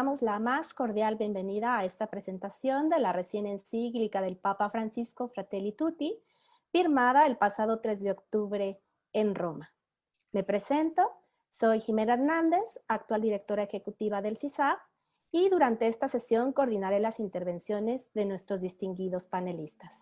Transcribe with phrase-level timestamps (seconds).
[0.00, 5.28] damos la más cordial bienvenida a esta presentación de la recién encíclica del Papa Francisco
[5.28, 6.18] Fratelli Tutti,
[6.72, 8.80] firmada el pasado 3 de octubre
[9.12, 9.68] en Roma.
[10.32, 11.02] Me presento,
[11.50, 14.78] soy Jimena Hernández, actual directora ejecutiva del CISAP,
[15.32, 19.92] y durante esta sesión coordinaré las intervenciones de nuestros distinguidos panelistas.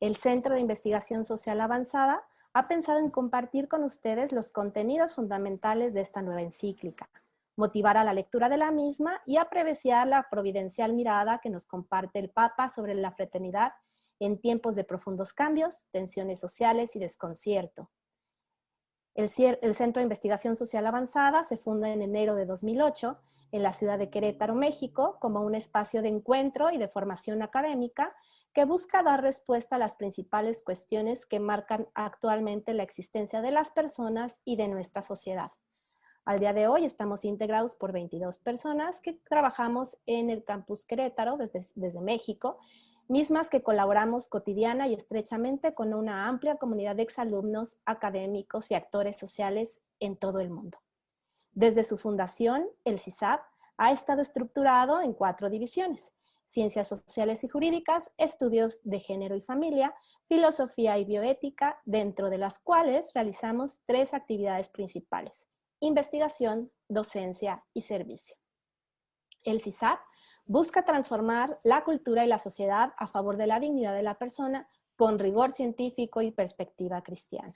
[0.00, 5.94] El Centro de Investigación Social Avanzada ha pensado en compartir con ustedes los contenidos fundamentales
[5.94, 7.08] de esta nueva encíclica,
[7.56, 12.18] motivar a la lectura de la misma y apreciar la providencial mirada que nos comparte
[12.18, 13.72] el Papa sobre la fraternidad
[14.18, 17.90] en tiempos de profundos cambios, tensiones sociales y desconcierto.
[19.14, 19.30] El,
[19.60, 23.18] el, Centro de Investigación Social Avanzada se funda en enero de 2008
[23.50, 28.14] en la ciudad de Querétaro, México, como un espacio de encuentro y de formación académica
[28.54, 33.70] que busca dar respuesta a las principales cuestiones que marcan actualmente la existencia de las
[33.70, 35.52] personas y de nuestra sociedad.
[36.24, 41.36] Al día de hoy estamos integrados por 22 personas que trabajamos en el campus Querétaro
[41.36, 42.58] desde, México,
[43.08, 49.16] mismas que colaboramos cotidiana y estrechamente con una amplia comunidad de exalumnos, académicos y actores
[49.16, 50.78] sociales en todo el mundo.
[51.54, 53.40] Desde su fundación, el CISAP
[53.76, 56.12] ha estado estructurado en cuatro divisiones,
[56.46, 59.92] ciencias sociales y jurídicas, estudios de género y familia,
[60.28, 65.48] filosofía y bioética, dentro de las cuales realizamos tres actividades principales
[65.82, 68.36] investigación, docencia y servicio.
[69.42, 69.98] El CISAP
[70.44, 74.68] busca transformar la cultura y la sociedad a favor de la dignidad de la persona
[74.94, 77.54] con rigor científico y perspectiva cristiana.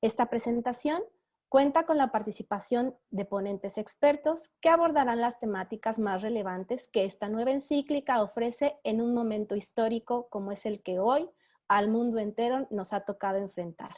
[0.00, 1.04] Esta presentación
[1.48, 7.28] cuenta con la participación de ponentes expertos que abordarán las temáticas más relevantes que esta
[7.28, 11.30] nueva encíclica ofrece en un momento histórico como es el que hoy
[11.68, 13.90] al mundo entero nos ha tocado enfrentar.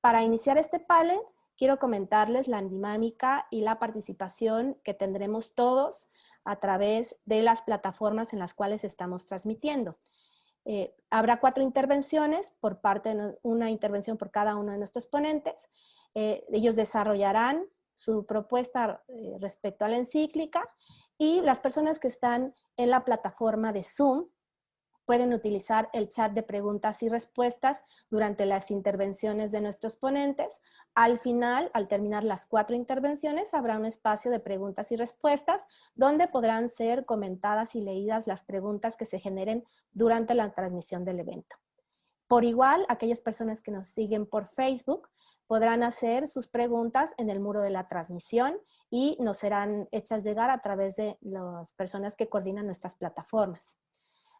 [0.00, 1.20] Para iniciar este panel,
[1.58, 6.08] quiero comentarles la dinámica y la participación que tendremos todos
[6.44, 9.98] a través de las plataformas en las cuales estamos transmitiendo.
[10.64, 15.54] Eh, habrá cuatro intervenciones por parte de una intervención por cada uno de nuestros ponentes.
[16.14, 20.62] Eh, ellos desarrollarán su propuesta eh, respecto a la encíclica
[21.18, 24.26] y las personas que están en la plataforma de Zoom
[25.08, 30.60] pueden utilizar el chat de preguntas y respuestas durante las intervenciones de nuestros ponentes.
[30.94, 36.28] Al final, al terminar las cuatro intervenciones, habrá un espacio de preguntas y respuestas donde
[36.28, 41.56] podrán ser comentadas y leídas las preguntas que se generen durante la transmisión del evento.
[42.26, 45.08] Por igual, aquellas personas que nos siguen por Facebook
[45.46, 48.58] podrán hacer sus preguntas en el muro de la transmisión
[48.90, 53.78] y nos serán hechas llegar a través de las personas que coordinan nuestras plataformas.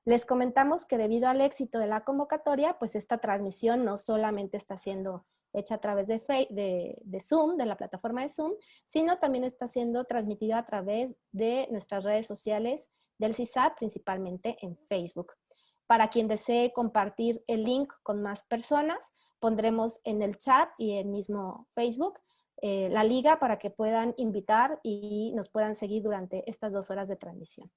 [0.08, 4.78] Les comentamos que debido al éxito de la convocatoria, pues esta transmisión no solamente está
[4.78, 6.16] siendo hecha a través de,
[6.48, 8.54] de, Zoom, de la plataforma de Zoom,
[8.86, 12.86] sino también está siendo transmitida a través de nuestras redes sociales
[13.18, 15.34] del CISAT, principalmente en Facebook.
[15.86, 21.10] Para quien desee compartir el link con más personas, pondremos en el chat y en
[21.10, 22.18] mismo Facebook
[22.62, 27.08] eh, la liga para que puedan invitar y nos puedan seguir durante estas dos horas
[27.08, 27.70] de transmisión.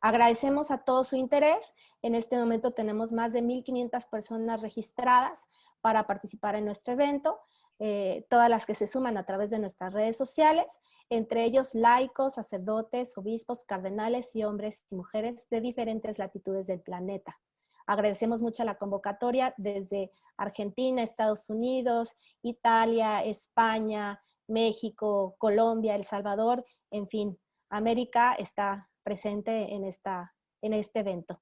[0.00, 1.74] Agradecemos a todo su interés.
[2.02, 5.40] En este momento tenemos más de 1.500 personas registradas
[5.80, 7.38] para participar en nuestro evento,
[7.80, 10.66] eh, todas las que se suman a través de nuestras redes sociales,
[11.10, 17.38] entre ellos laicos, sacerdotes, obispos, cardenales y hombres y mujeres de diferentes latitudes del planeta.
[17.86, 27.08] Agradecemos mucho la convocatoria desde Argentina, Estados Unidos, Italia, España, México, Colombia, El Salvador, en
[27.08, 27.38] fin,
[27.70, 31.40] América está presente en, esta, en este evento.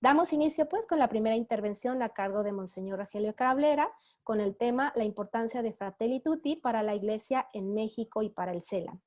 [0.00, 3.92] Damos inicio pues con la primera intervención a cargo de Monseñor Rogelio Cabrera
[4.24, 8.52] con el tema La importancia de Fratelli Tutti para la Iglesia en México y para
[8.52, 9.00] el CELAM.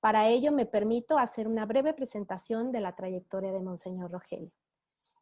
[0.00, 4.52] Para ello me permito hacer una breve presentación de la trayectoria de Monseñor Rogelio.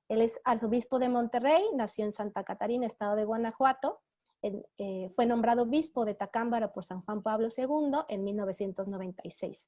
[0.09, 4.01] Él es arzobispo de Monterrey, nació en Santa Catarina, estado de Guanajuato,
[4.43, 9.65] eh, fue nombrado obispo de Tacámbara por San Juan Pablo II en 1996.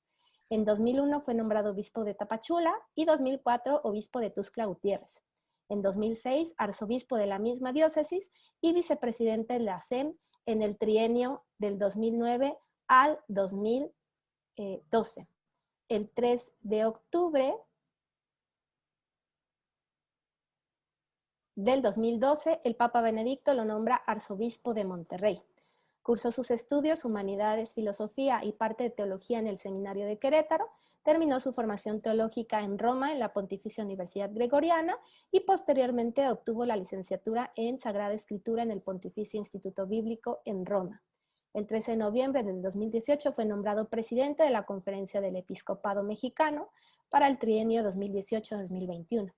[0.51, 5.23] En 2001 fue nombrado obispo de Tapachula y 2004 obispo de Tuscla Gutiérrez.
[5.69, 8.31] En 2006 arzobispo de la misma diócesis
[8.61, 10.15] y vicepresidente de la SEM
[10.47, 12.57] en el trienio del 2009
[12.87, 15.27] al 2012.
[15.89, 17.55] El 3 de octubre
[21.57, 25.43] del 2012, el Papa Benedicto lo nombra arzobispo de Monterrey.
[26.05, 30.69] Cursó sus estudios, humanidades, filosofía y parte de teología en el Seminario de Querétaro,
[31.03, 34.99] terminó su formación teológica en Roma en la Pontificia Universidad Gregoriana
[35.31, 41.03] y posteriormente obtuvo la licenciatura en Sagrada Escritura en el Pontificio Instituto Bíblico en Roma.
[41.55, 46.69] El 13 de noviembre del 2018 fue nombrado presidente de la Conferencia del Episcopado Mexicano
[47.09, 49.33] para el trienio 2018-2021.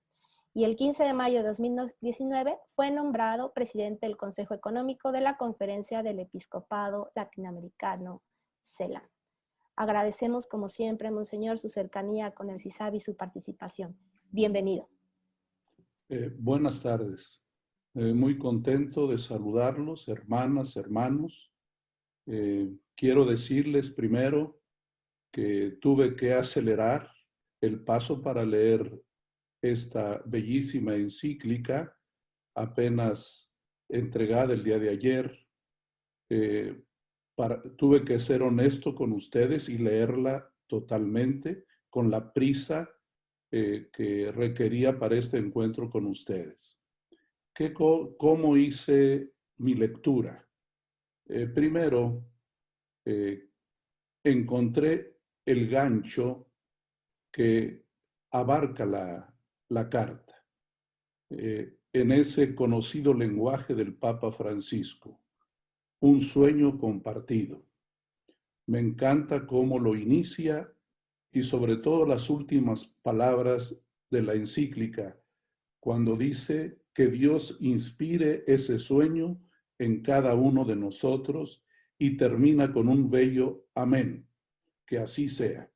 [0.57, 5.37] Y el 15 de mayo de 2019 fue nombrado presidente del Consejo Económico de la
[5.37, 8.23] Conferencia del Episcopado Latinoamericano,
[8.63, 9.03] CELAM.
[9.75, 13.99] Agradecemos, como siempre, Monseñor, su cercanía con el CISAB y su participación.
[14.31, 14.89] Bienvenido.
[16.09, 17.45] Eh, buenas tardes.
[17.93, 21.51] Eh, muy contento de saludarlos, hermanas, hermanos.
[22.25, 24.59] Eh, quiero decirles primero
[25.31, 27.11] que tuve que acelerar
[27.61, 29.03] el paso para leer
[29.61, 31.95] esta bellísima encíclica,
[32.55, 33.53] apenas
[33.89, 35.47] entregada el día de ayer.
[37.77, 42.89] tuve que ser honesto con ustedes y leerla totalmente con la prisa
[43.49, 46.83] eh, que requería para este encuentro con ustedes.
[47.55, 50.45] ¿Qué, ¿Cómo hice mi lectura?
[51.25, 52.25] Eh, primero,
[53.05, 53.49] eh,
[54.23, 56.51] encontré el gancho
[57.31, 57.85] que
[58.31, 59.36] abarca la,
[59.69, 60.35] la carta
[61.29, 65.19] en ese conocido lenguaje del Papa Francisco,
[65.99, 67.65] un sueño compartido.
[68.67, 70.71] Me encanta cómo lo inicia
[71.31, 75.19] y sobre todo las últimas palabras de la encíclica,
[75.79, 79.39] cuando dice que Dios inspire ese sueño
[79.77, 81.65] en cada uno de nosotros
[81.97, 84.27] y termina con un bello amén,
[84.85, 85.71] que así sea.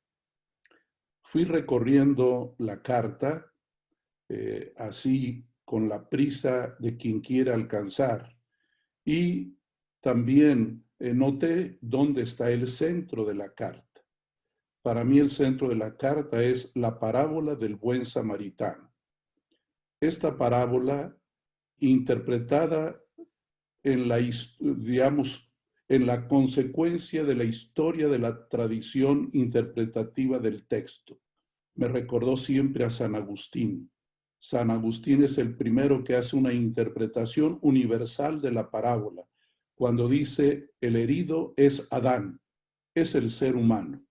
[1.22, 3.51] Fui recorriendo la carta,
[4.34, 8.34] eh, así con la prisa de quien quiere alcanzar,
[9.04, 9.58] y
[10.00, 14.00] también eh, noté dónde está el centro de la carta.
[14.80, 18.90] Para mí el centro de la carta es la parábola del buen samaritano.
[20.00, 21.14] Esta parábola
[21.78, 22.98] interpretada
[23.82, 24.18] en la,
[24.60, 25.52] digamos,
[25.88, 31.20] en la consecuencia de la historia de la tradición interpretativa del texto.
[31.74, 33.90] Me recordó siempre a San Agustín.
[34.44, 39.24] San Agustín es el primero que hace una interpretación universal de la parábola,
[39.72, 42.40] cuando dice, el herido es Adán,
[42.92, 44.04] es el ser humano.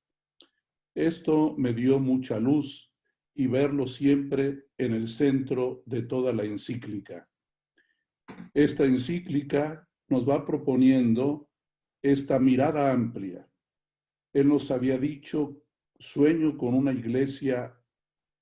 [0.96, 2.94] Esto me dio mucha luz
[3.36, 7.28] y verlo siempre en el centro de toda la encíclica.
[8.54, 11.50] Esta encíclica nos va proponiendo
[12.02, 13.46] esta mirada amplia.
[14.32, 15.62] Él nos había dicho,
[16.00, 17.78] sueño con una iglesia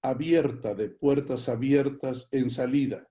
[0.01, 3.07] abierta, de puertas abiertas en salida.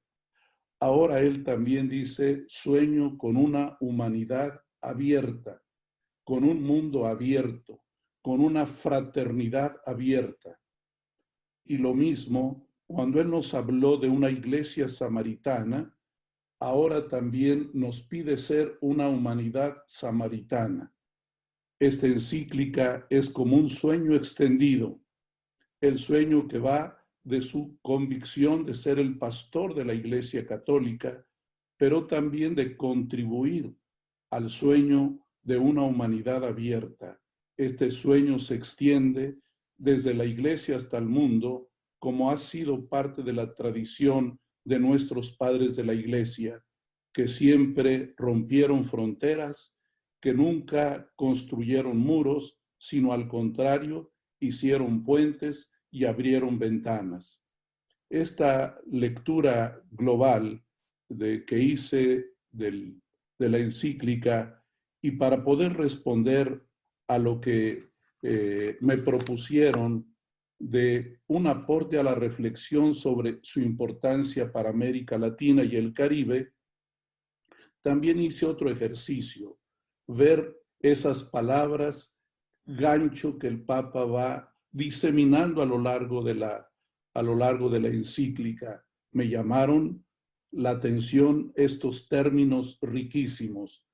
[0.80, 5.62] Ahora él también dice, sueño con una humanidad abierta,
[6.24, 7.82] con un mundo abierto,
[8.22, 10.58] con una fraternidad abierta.
[11.64, 15.94] Y lo mismo, cuando Él nos habló de una iglesia samaritana,
[16.58, 20.92] ahora también nos pide ser una humanidad samaritana.
[21.78, 25.00] Esta encíclica es como un sueño extendido,
[25.80, 31.24] el sueño que va de su convicción de ser el pastor de la Iglesia Católica,
[31.76, 33.74] pero también de contribuir
[34.30, 37.20] al sueño de una humanidad abierta,
[37.56, 39.38] este sueño se extiende
[39.76, 45.36] desde la iglesia hasta el mundo, como ha sido parte de la tradición de nuestros
[45.36, 46.62] padres de la iglesia,
[47.12, 49.76] que siempre rompieron fronteras,
[50.20, 57.42] que nunca construyeron muros, sino al contrario, hicieron puentes y abrieron ventanas.
[58.10, 60.62] Esta lectura global
[61.08, 63.00] de, que hice de
[63.38, 64.64] la encíclica
[65.02, 66.66] y para poder responder
[67.06, 67.90] a lo que
[68.22, 70.14] eh, me propusieron
[70.58, 76.52] de un aporte a la reflexión sobre su importancia para América Latina y el Caribe,
[77.80, 79.58] también hice otro ejercicio,
[80.08, 82.18] ver esas palabras
[82.66, 86.68] gancho que el Papa va diseminando a lo largo de la,
[87.14, 88.84] a lo largo de la encíclica.
[89.12, 90.04] Me llamaron
[90.50, 93.84] la atención estos términos riquísimos,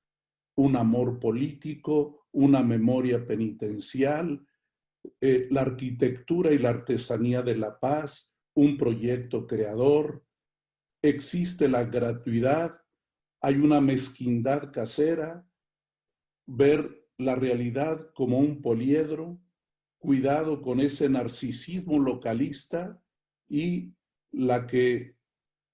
[0.57, 4.45] un amor político, una memoria penitencial,
[5.21, 10.23] eh, la arquitectura y la artesanía de la paz, un proyecto creador,
[11.01, 12.79] existe la gratuidad,
[13.41, 15.45] hay una mezquindad casera,
[16.47, 19.39] ver la realidad como un poliedro,
[20.05, 23.01] cuidado con ese narcisismo localista
[23.49, 23.93] y
[24.31, 25.15] la que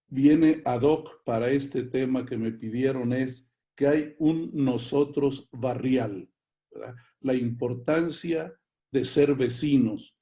[0.07, 6.31] viene ad hoc para este tema que me pidieron es que hay un nosotros barrial
[7.21, 8.53] la importancia
[8.91, 10.17] de ser vecinos,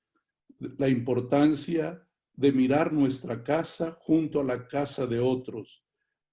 [0.77, 5.83] la importancia de mirar nuestra casa junto a la casa de otros,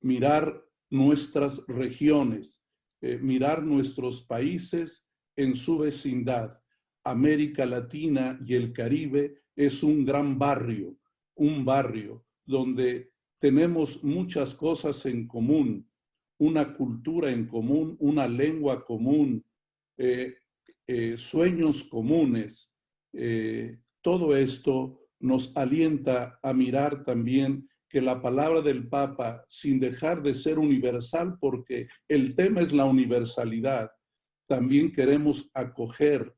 [0.00, 2.62] mirar nuestras regiones,
[3.00, 6.60] eh, mirar nuestros países en su vecindad.
[7.10, 10.96] América Latina y el Caribe es un gran barrio,
[11.36, 15.88] un barrio donde tenemos muchas cosas en común,
[16.38, 19.44] una cultura en común, una lengua común,
[19.96, 20.36] eh,
[20.86, 22.72] eh, sueños comunes.
[24.02, 30.34] todo esto nos alienta a mirar también que la palabra del Papa, sin dejar de
[30.34, 33.90] ser universal, porque el tema es la universalidad,
[34.46, 36.34] también queremos acoger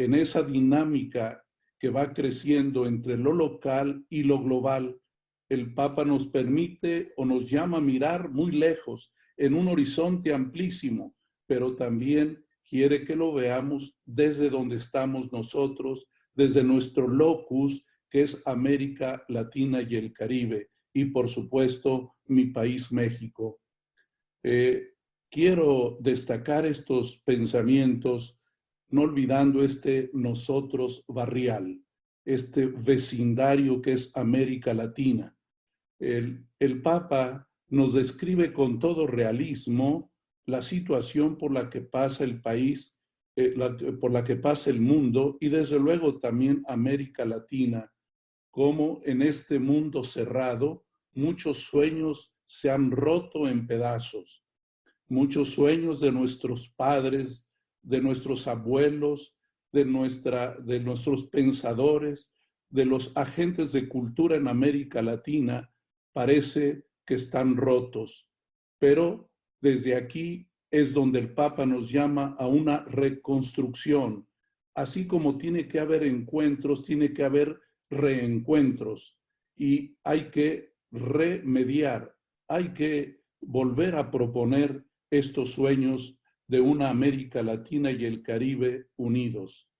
[0.00, 1.44] en esa dinámica
[1.78, 4.98] que va creciendo entre lo local y lo global.
[5.46, 11.14] El Papa nos permite o nos llama a mirar muy lejos, en un horizonte amplísimo,
[11.46, 18.46] pero también quiere que lo veamos desde donde estamos nosotros, desde nuestro locus, que es
[18.46, 23.60] América Latina y el Caribe y por supuesto mi país México.
[24.42, 24.94] Eh,
[25.30, 28.39] quiero destacar estos pensamientos
[28.90, 31.80] no olvidando este nosotros barrial,
[32.24, 35.36] este vecindario que es América Latina.
[35.98, 40.12] El, el Papa nos describe con todo realismo
[40.46, 42.98] la situación por la que pasa el país,
[43.36, 43.54] eh,
[44.00, 47.90] por la que pasa el mundo y desde luego también América Latina
[48.50, 54.44] cómo en este mundo cerrado muchos sueños se han roto en pedazos.
[55.08, 57.48] Muchos sueños de nuestros padres,
[57.82, 59.36] de nuestros abuelos,
[59.72, 62.36] de, nuestra, de nuestros pensadores,
[62.68, 65.72] de los agentes de cultura en América Latina,
[66.12, 68.28] parece que están rotos.
[68.78, 74.26] Pero desde aquí es donde el Papa nos llama a una reconstrucción.
[74.74, 77.60] Así como tiene que haber encuentros, tiene que haber
[77.90, 79.18] reencuentros
[79.56, 82.16] y hay que remediar,
[82.48, 86.19] hay que volver a proponer estos sueños
[86.50, 89.70] de una América Latina y el Caribe unidos.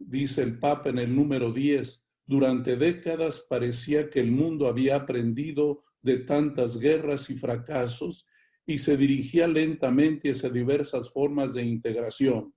[0.00, 5.84] Dice el Papa en el número 10, durante décadas parecía que el mundo había aprendido
[6.00, 8.26] de tantas guerras y fracasos
[8.66, 12.52] y se dirigía lentamente hacia diversas formas de integración.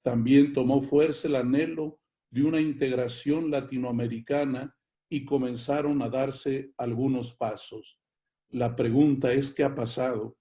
[0.00, 1.98] También tomó fuerza el anhelo
[2.30, 4.72] de una integración latinoamericana
[5.08, 7.98] y comenzaron a darse algunos pasos.
[8.50, 10.36] La pregunta es, ¿qué ha pasado?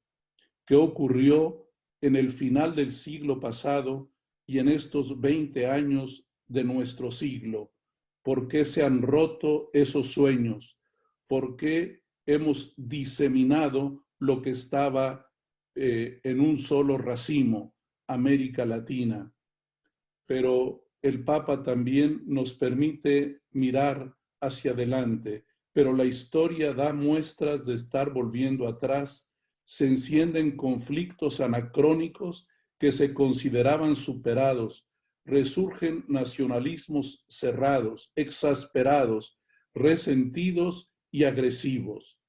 [0.68, 1.71] ¿Qué ocurrió
[2.02, 4.12] en el final del siglo pasado
[4.46, 7.72] y en estos 20 años de nuestro siglo?
[8.24, 10.80] ¿Por qué se han roto esos sueños?
[11.28, 15.32] ¿Por qué hemos diseminado lo que estaba
[15.76, 17.76] eh, en un solo racimo,
[18.08, 19.34] América Latina?
[20.26, 27.76] Pero el Papa también nos permite mirar hacia adelante, pero la historia da muestras de
[27.76, 29.31] estar volviendo atrás,
[29.72, 32.46] se encienden conflictos anacrónicos
[32.78, 34.86] que se consideraban superados,
[35.24, 39.40] resurgen nacionalismos cerrados, exasperados,
[39.74, 42.20] resentidos y agresivos.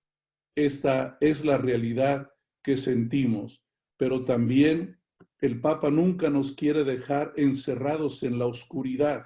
[0.54, 2.30] Esta es la realidad
[2.62, 3.64] que sentimos,
[3.96, 5.00] pero también
[5.40, 9.24] el Papa nunca nos quiere dejar encerrados en la oscuridad,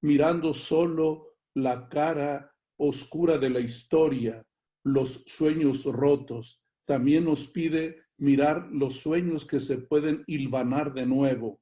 [0.00, 4.46] mirando solo la cara oscura de la historia,
[4.84, 6.62] los sueños rotos.
[6.88, 11.60] También nos pide mirar los sueños que se pueden hilvanar de nuevo.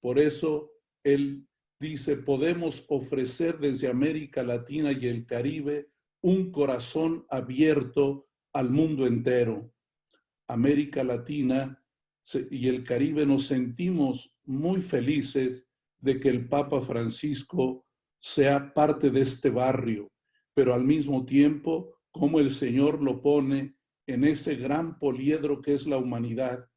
[0.00, 0.72] Por eso
[1.04, 1.46] él
[1.78, 5.90] dice, podemos ofrecer desde América Latina y el Caribe
[6.22, 9.72] un corazón abierto al mundo entero.
[10.48, 11.80] América Latina
[12.50, 15.68] y el Caribe nos sentimos muy felices
[16.00, 17.86] de que el Papa Francisco
[18.20, 20.10] sea parte de este barrio,
[20.52, 23.76] pero al mismo tiempo, como el Señor lo pone
[24.06, 26.68] en ese gran poliedro que es la humanidad,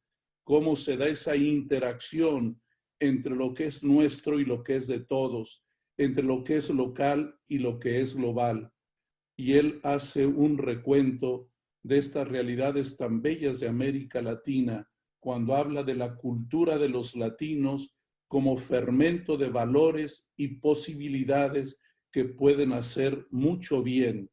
[0.44, 2.60] cómo se da esa interacción
[3.00, 5.64] entre lo que es nuestro y lo que es de todos,
[5.98, 8.72] entre lo que es local y lo que es global.
[9.36, 11.50] Y él hace un recuento
[11.82, 14.88] de estas realidades tan bellas de América Latina
[15.20, 21.80] cuando habla de la cultura de los latinos como fermento de valores y posibilidades
[22.12, 24.30] que pueden hacer mucho bien.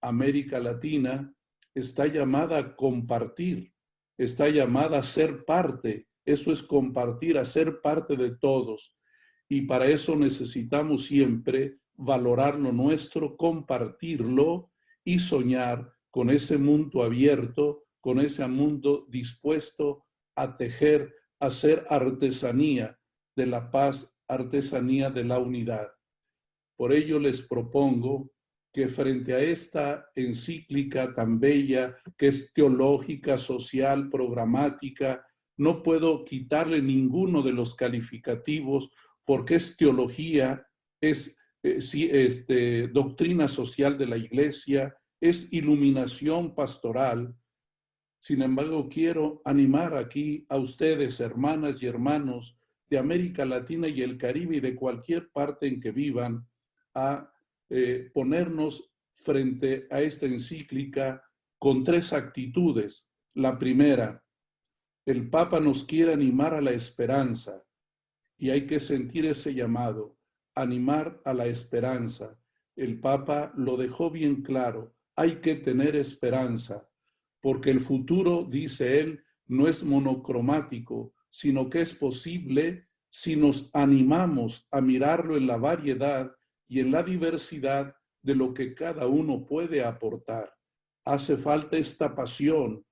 [0.00, 1.34] América Latina
[1.74, 3.72] está llamada a compartir,
[4.18, 6.08] está llamada a ser parte.
[6.24, 8.96] Eso es compartir, a ser parte de todos.
[9.48, 14.70] Y para eso necesitamos siempre valorar lo nuestro, compartirlo
[15.04, 20.04] y soñar con ese mundo abierto, con ese mundo dispuesto
[20.36, 22.98] a tejer, a hacer artesanía
[23.34, 25.88] de la paz, artesanía de la unidad.
[26.76, 28.31] Por ello les propongo
[28.72, 35.24] que frente a esta encíclica tan bella, que es teológica, social, programática,
[35.58, 38.90] no puedo quitarle ninguno de los calificativos
[39.24, 40.66] porque es teología,
[41.00, 47.36] es eh, este, doctrina social de la iglesia, es iluminación pastoral.
[48.18, 54.18] Sin embargo, quiero animar aquí a ustedes, hermanas y hermanos de América Latina y el
[54.18, 56.46] Caribe y de cualquier parte en que vivan,
[56.94, 57.31] a
[57.74, 61.24] eh, ponernos frente a esta encíclica
[61.58, 63.10] con tres actitudes.
[63.32, 64.22] La primera,
[65.06, 67.64] el Papa nos quiere animar a la esperanza
[68.36, 70.18] y hay que sentir ese llamado,
[70.54, 72.38] animar a la esperanza.
[72.76, 76.86] El Papa lo dejó bien claro, hay que tener esperanza,
[77.40, 84.68] porque el futuro, dice él, no es monocromático, sino que es posible si nos animamos
[84.70, 86.36] a mirarlo en la variedad
[86.68, 90.54] y en la diversidad de lo que cada uno puede aportar.
[91.04, 92.84] Hace falta esta pasión,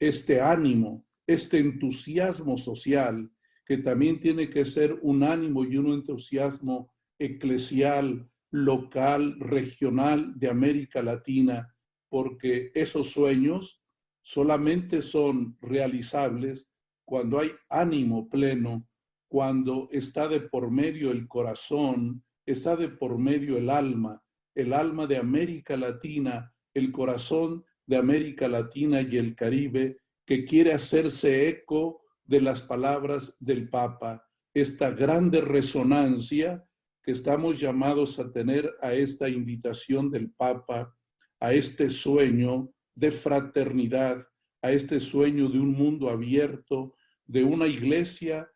[0.00, 3.30] este ánimo, este entusiasmo social,
[3.66, 11.02] que también tiene que ser un ánimo y un entusiasmo eclesial, local, regional de América
[11.02, 11.74] Latina,
[12.08, 13.84] porque esos sueños
[14.22, 16.72] solamente son realizables
[17.04, 18.86] cuando hay ánimo pleno,
[19.28, 24.22] cuando está de por medio el corazón, está de por medio el alma,
[24.54, 30.72] el alma de América Latina, el corazón de América Latina y el Caribe, que quiere
[30.72, 36.64] hacerse eco de las palabras del Papa, esta grande resonancia
[37.02, 40.94] que estamos llamados a tener a esta invitación del Papa,
[41.40, 44.22] a este sueño de fraternidad,
[44.62, 46.94] a este sueño de un mundo abierto,
[47.26, 48.50] de una iglesia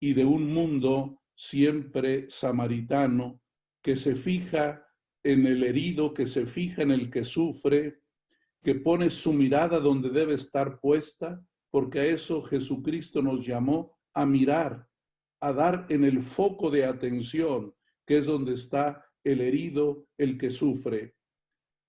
[0.00, 3.40] y de un mundo siempre samaritano
[3.82, 4.86] que se fija
[5.22, 8.00] en el herido, que se fija en el que sufre,
[8.62, 14.24] que pone su mirada donde debe estar puesta, porque a eso Jesucristo nos llamó a
[14.24, 14.88] mirar,
[15.40, 17.74] a dar en el foco de atención,
[18.06, 21.14] que es donde está el herido, el que sufre.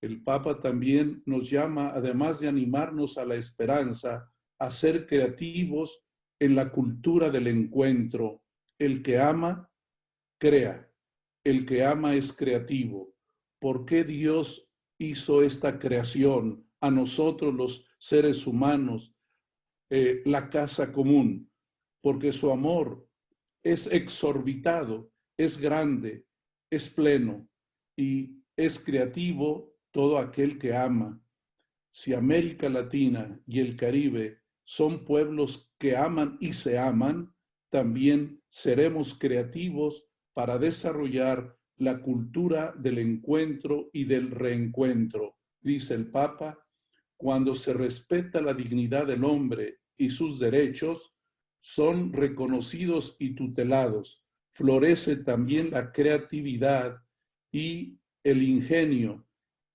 [0.02, 6.04] El Papa también nos llama, además de animarnos a la esperanza, a ser creativos
[6.38, 8.42] en la cultura del encuentro.
[8.78, 9.70] El que ama,
[10.38, 10.90] crea.
[11.44, 13.14] El que ama es creativo.
[13.60, 16.66] ¿Por qué Dios hizo esta creación?
[16.80, 19.14] a nosotros los seres humanos
[19.90, 21.50] eh, la casa común,
[22.02, 23.08] porque su amor
[23.62, 26.26] es exorbitado, es grande,
[26.70, 27.48] es pleno
[27.96, 31.20] y es creativo todo aquel que ama.
[31.90, 37.34] Si América Latina y el Caribe son pueblos que aman y se aman,
[37.70, 46.58] también seremos creativos para desarrollar la cultura del encuentro y del reencuentro, dice el Papa
[47.18, 51.14] cuando se respeta la dignidad del hombre y sus derechos,
[51.60, 54.24] son reconocidos y tutelados.
[54.52, 57.02] Florece también la creatividad
[57.52, 59.26] y el ingenio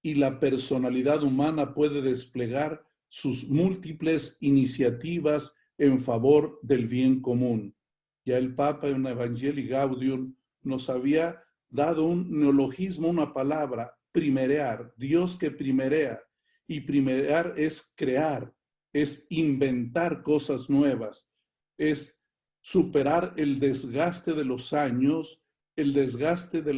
[0.01, 7.75] y la personalidad humana puede desplegar sus múltiples iniciativas en favor del bien común.
[8.23, 15.35] Ya el Papa en Evangelii Gaudium nos había dado un neologismo, una palabra, primerear, Dios
[15.35, 16.21] que primerea,
[16.67, 18.53] y primerar es crear,
[18.93, 21.29] es inventar cosas nuevas,
[21.77, 22.23] es
[22.61, 25.41] superar el desgaste de los años,
[25.75, 26.73] el desgaste de,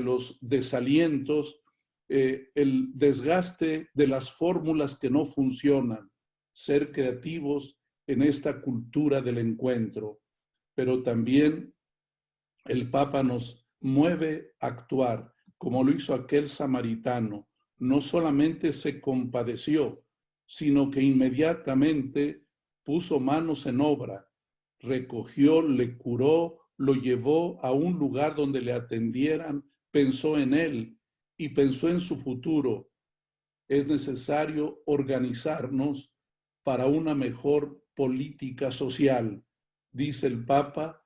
[0.00, 1.62] los desalientos,
[2.08, 6.10] eh, el desgaste de las fórmulas que no funcionan,
[6.52, 7.77] ser creativos
[8.08, 10.22] en esta cultura del encuentro.
[10.74, 11.74] Pero también
[12.64, 20.04] el Papa nos mueve a actuar como lo hizo aquel samaritano, no solamente se compadeció,
[20.46, 22.44] sino que inmediatamente
[22.84, 24.26] puso manos en obra,
[24.78, 30.98] recogió, le curó, lo llevó a un lugar donde le atendieran, pensó en él
[31.36, 32.88] y pensó en su futuro.
[33.68, 36.14] Es necesario organizarnos
[36.62, 39.42] para una mejor política social,
[39.90, 41.04] dice el Papa,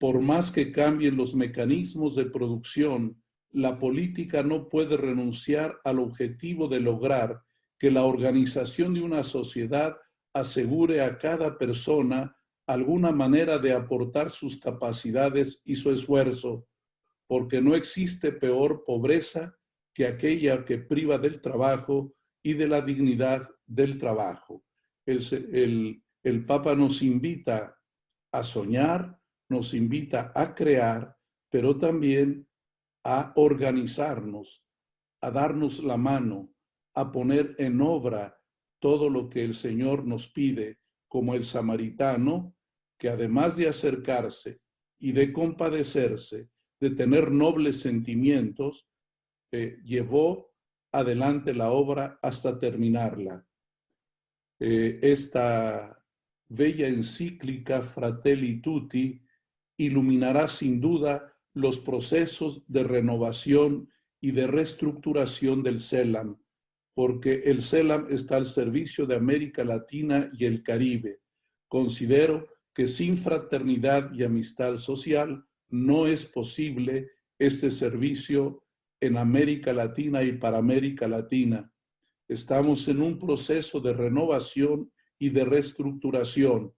[0.00, 6.66] por más que cambien los mecanismos de producción, la política no puede renunciar al objetivo
[6.66, 7.40] de lograr
[7.78, 9.96] que la organización de una sociedad
[10.32, 16.66] asegure a cada persona alguna manera de aportar sus capacidades y su esfuerzo,
[17.28, 19.56] porque no existe peor pobreza
[19.94, 24.64] que aquella que priva del trabajo y de la dignidad del trabajo.
[25.06, 25.20] El,
[25.52, 26.03] el,
[26.46, 27.78] Papa nos invita
[28.32, 31.16] a soñar, nos invita a crear,
[31.50, 32.48] pero también
[33.04, 34.64] a organizarnos,
[35.20, 36.52] a darnos la mano,
[36.94, 38.40] a poner en obra
[38.80, 42.56] todo lo que el Señor nos pide como el samaritano,
[42.98, 44.60] que además de acercarse
[44.98, 46.48] y de compadecerse,
[46.80, 48.88] de tener nobles sentimientos,
[49.52, 50.52] eh, llevó
[50.92, 53.46] adelante la obra hasta terminarla.
[54.60, 56.03] Eh, esta
[56.56, 59.20] bella encíclica Fratelli Tutti
[59.76, 63.88] iluminará sin duda los procesos de renovación
[64.20, 66.36] y de reestructuración del CELAM,
[66.94, 71.20] porque el CELAM está al servicio de América Latina y el Caribe.
[71.68, 78.62] Considero que sin fraternidad y amistad social no es posible este servicio
[79.00, 81.70] en América Latina y para América Latina.
[82.26, 84.90] Estamos en un proceso de renovación
[85.24, 86.74] y de reestructuración.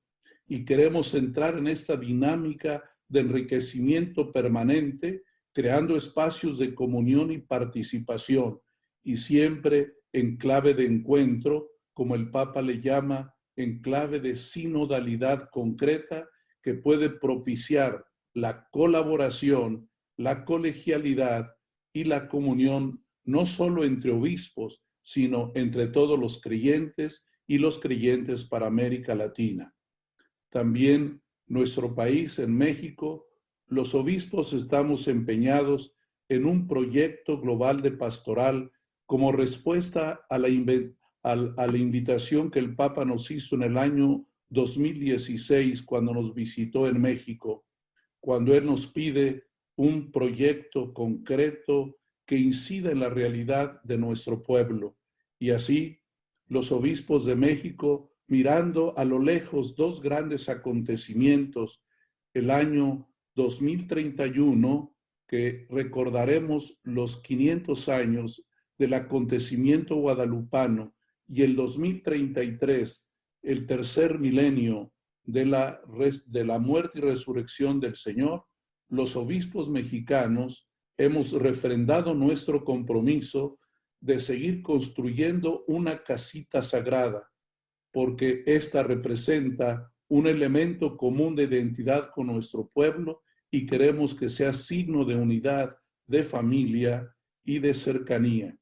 [0.46, 8.60] Y queremos entrar en esta dinámica de enriquecimiento permanente, creando espacios de comunión y participación
[9.02, 15.48] y siempre en clave de encuentro, como el Papa le llama, en clave de sinodalidad
[15.50, 16.28] concreta
[16.62, 21.52] que puede propiciar la colaboración, la colegialidad
[21.92, 28.44] y la comunión no solo entre obispos, sino entre todos los creyentes y los creyentes
[28.44, 29.74] para América Latina.
[30.50, 33.26] También nuestro país, en México,
[33.66, 35.96] los obispos estamos empeñados
[36.28, 38.70] en un proyecto global de pastoral
[39.06, 40.48] como respuesta a la,
[41.78, 47.64] invitación que el Papa nos hizo en el año 2016 cuando nos visitó en México,
[48.20, 49.44] cuando Él nos pide
[49.76, 54.96] un proyecto concreto que incida en la realidad de nuestro pueblo.
[55.38, 56.00] Y así,
[56.48, 61.82] los obispos de México, mirando a lo lejos dos grandes acontecimientos,
[62.34, 64.94] el año 2031,
[65.26, 68.46] que recordaremos los 500 años
[68.78, 70.94] del acontecimiento guadalupano,
[71.28, 73.10] y el 2033,
[73.42, 74.92] el tercer milenio
[75.24, 75.80] de la,
[76.26, 78.44] de la muerte y resurrección del Señor,
[78.88, 83.58] los obispos mexicanos hemos refrendado nuestro compromiso
[84.06, 87.28] de seguir construyendo una casita sagrada,
[87.92, 94.52] porque esta representa un elemento común de identidad con nuestro pueblo y queremos que sea
[94.52, 97.12] signo de unidad, de familia
[97.44, 98.56] y de cercanía.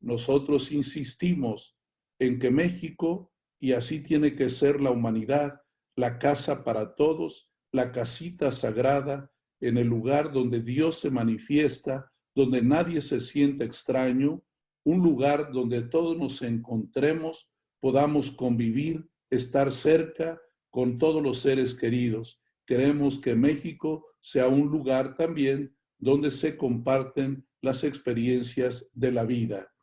[0.00, 1.78] Nosotros insistimos
[2.18, 5.60] en que México, y así tiene que ser la humanidad,
[5.94, 12.62] la casa para todos, la casita sagrada, en el lugar donde Dios se manifiesta, donde
[12.62, 14.42] nadie se siente extraño,
[14.86, 22.40] un lugar donde todos nos encontremos, podamos convivir, estar cerca con todos los seres queridos.
[22.64, 29.74] Queremos que México sea un lugar también donde se comparten las experiencias de la vida.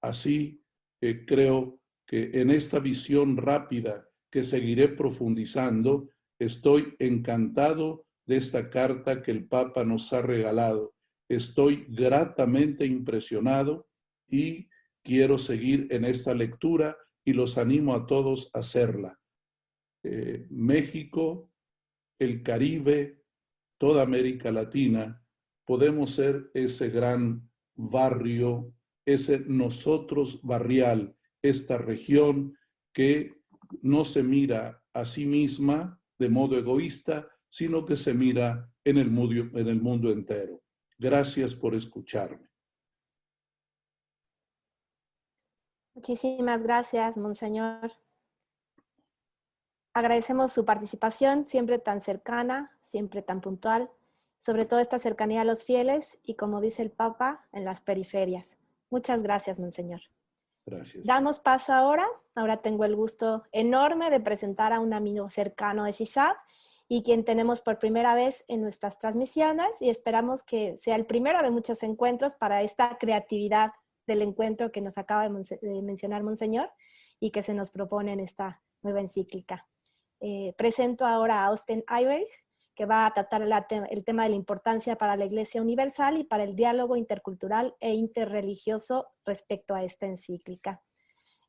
[0.00, 0.62] Así
[1.02, 9.22] eh, creo que en esta visión rápida que seguiré profundizando, estoy encantado de esta carta
[9.22, 10.94] que el Papa nos ha regalado.
[11.28, 13.86] Estoy gratamente impresionado
[14.28, 14.68] y
[15.02, 19.18] quiero seguir en esta lectura y los animo a todos a hacerla.
[20.02, 21.52] Eh, México,
[22.18, 23.24] el Caribe,
[23.78, 25.22] toda América Latina,
[25.64, 28.72] podemos ser ese gran barrio,
[29.04, 32.56] ese nosotros barrial, esta región
[32.92, 33.34] que
[33.82, 39.10] no se mira a sí misma de modo egoísta, sino que se mira en el
[39.10, 40.62] mundo, en el mundo entero.
[40.98, 42.45] Gracias por escucharme.
[45.96, 47.90] Muchísimas gracias, Monseñor.
[49.94, 53.90] Agradecemos su participación, siempre tan cercana, siempre tan puntual,
[54.38, 58.58] sobre todo esta cercanía a los fieles y, como dice el Papa, en las periferias.
[58.90, 60.02] Muchas gracias, Monseñor.
[60.66, 61.06] Gracias.
[61.06, 62.06] Damos paso ahora.
[62.34, 66.36] Ahora tengo el gusto enorme de presentar a un amigo cercano de CISAB
[66.88, 71.42] y quien tenemos por primera vez en nuestras transmisiones y esperamos que sea el primero
[71.42, 73.72] de muchos encuentros para esta creatividad
[74.06, 76.70] del encuentro que nos acaba de, mencionar Monseñor
[77.20, 79.66] y que se nos propone en esta nueva encíclica.
[80.20, 82.28] Eh, presento ahora a Austin Eyrich,
[82.74, 86.44] que va a tratar el tema de la importancia para la Iglesia Universal y para
[86.44, 90.82] el diálogo intercultural e interreligioso respecto a esta encíclica.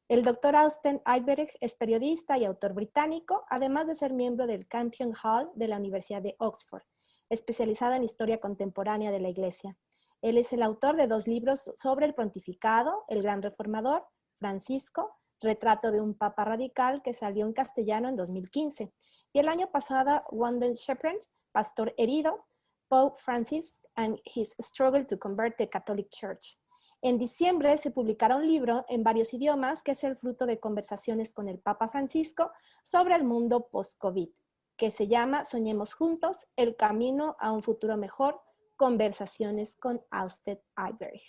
[0.08, 5.14] El doctor Austin Eidberg es periodista y autor británico, además de ser miembro del Campion
[5.22, 6.84] Hall de la Universidad de Oxford,
[7.30, 9.78] especializado en historia contemporánea de la Iglesia.
[10.22, 14.06] Él es el autor de dos libros sobre el pontificado, El Gran Reformador,
[14.40, 18.92] Francisco, Retrato de un Papa Radical, que salió en castellano en 2015.
[19.34, 21.20] Y el año pasado, Wanden Shepherd,
[21.52, 22.46] Pastor Herido,
[22.88, 26.58] Pope Francis and His Struggle to Convert the Catholic Church.
[27.02, 31.32] En diciembre se publicará un libro en varios idiomas que es el fruto de conversaciones
[31.32, 32.52] con el Papa Francisco
[32.84, 34.30] sobre el mundo post-COVID,
[34.78, 38.42] que se llama Soñemos Juntos, el camino a un futuro mejor,
[38.78, 41.22] conversaciones con Austin Eiberg.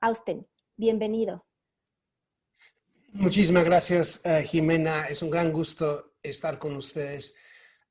[0.00, 1.46] Austin, bienvenido.
[3.12, 5.06] Muchísimas gracias, eh, Jimena.
[5.06, 7.36] Es un gran gusto estar con ustedes.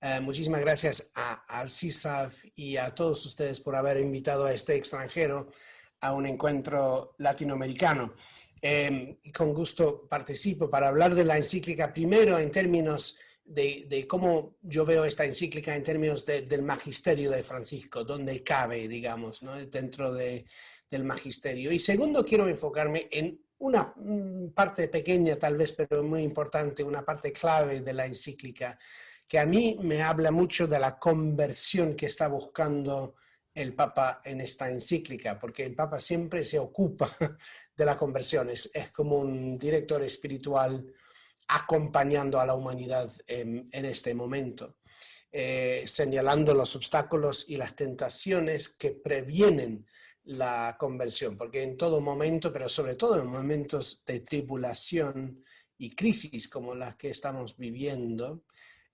[0.02, 4.76] Eh, muchísimas gracias a, al CISAF y a todos ustedes por haber invitado a este
[4.76, 5.50] extranjero
[6.02, 8.14] a un encuentro latinoamericano.
[8.62, 14.86] Eh, con gusto participo para hablar de la encíclica primero en términos de, cómo yo
[14.86, 20.46] veo esta encíclica en términos del magisterio de Francisco, donde cabe, digamos, dentro de,
[20.90, 21.72] del magisterio.
[21.72, 23.94] Y segundo, quiero enfocarme en una
[24.54, 28.78] parte pequeña tal vez, pero muy importante, una parte clave de la encíclica,
[29.28, 33.16] que a mí me habla mucho de la conversión que está buscando
[33.54, 37.16] el Papa en esta encíclica, porque el Papa siempre se ocupa
[37.76, 40.86] de la conversión, es, como un director espiritual
[41.56, 44.78] acompañando a la humanidad en, este momento,
[45.32, 49.86] eh, señalando los obstáculos y las tentaciones que previenen
[50.26, 55.44] la conversión, porque en todo momento, pero sobre todo en momentos de tribulación
[55.78, 58.46] y crisis como las que estamos viviendo,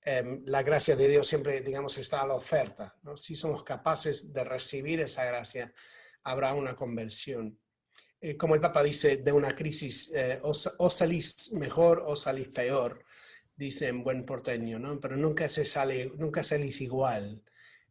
[0.02, 2.96] em, la gracia de Dios siempre, digamos, está a la oferta.
[3.16, 5.74] Si somos capaces de recibir esa gracia,
[6.24, 7.60] habrá una conversión.
[8.38, 13.06] Como el Papa dice, de una crisis, eh, o, salís mejor o salís peor,
[13.56, 15.00] dice en buen porteño, ¿no?
[15.00, 17.42] pero nunca se sale, nunca salís igual.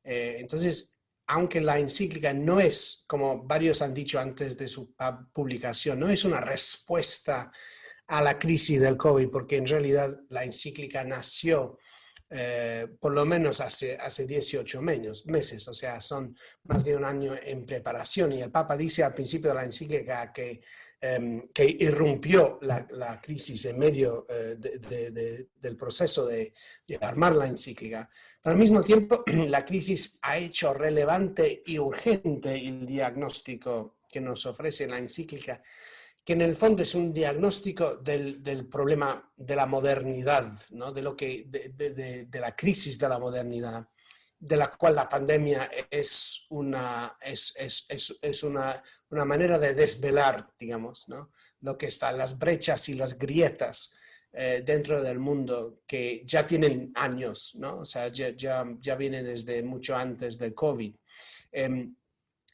[0.05, 4.95] Eh, entonces, aunque la encíclica no es, como varios han dicho antes de su
[5.33, 7.51] publicación, no es una respuesta
[8.07, 11.79] a la crisis del COVID, porque en realidad la encíclica nació
[12.31, 17.35] eh, por lo menos hace, hace 18 meses, o sea, son más de un año
[17.43, 18.33] en preparación.
[18.33, 20.61] Y el Papa dice al principio de la encíclica que,
[21.01, 24.57] em, que irrumpió la, crisis en medio eh,
[25.61, 26.53] del proceso de,
[27.01, 28.11] armar la encíclica.
[28.43, 34.45] Pero al mismo tiempo, la crisis ha hecho relevante y urgente el diagnóstico que nos
[34.45, 35.63] ofrece la encíclica,
[36.29, 40.93] que en el fondo es un diagnóstico del, del problema de la modernidad, ¿no?
[40.93, 43.89] de, lo que, de, de, la crisis de la modernidad,
[44.39, 49.73] de la cual la pandemia es una, es, es, es, es una, una, manera de
[49.73, 51.31] desvelar, digamos, ¿no?
[51.63, 53.91] lo que está, las brechas y las grietas
[54.31, 57.79] eh, dentro del mundo que ya tienen años, ¿no?
[57.79, 60.95] O sea, ya, ya, ya viene desde mucho antes del COVID.
[61.53, 61.95] Em,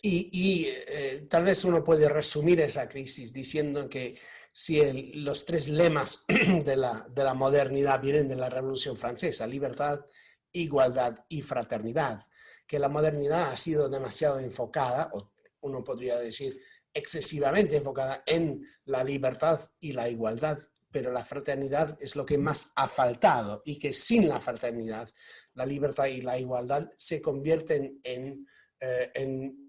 [0.07, 4.19] y, y eh, tal vez uno puede resumir esa crisis diciendo que
[4.53, 10.05] si los tres lemas de la, de la modernidad vienen de la Revolución Francesa, libertad,
[10.53, 12.27] igualdad y fraternidad,
[12.67, 16.61] que la modernidad ha sido demasiado enfocada, o uno podría decir
[16.93, 20.59] excesivamente enfocada en la libertad y la igualdad
[20.91, 25.11] pero la fraternidad es lo que más ha faltado y que sin la fraternidad,
[25.55, 28.47] la libertad y la igualdad se convierten en,
[28.79, 29.64] eh, en,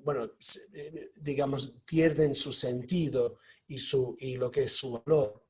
[0.00, 0.32] bueno,
[0.74, 5.42] eh, digamos, pierden su sentido y, su, y lo que es su valor.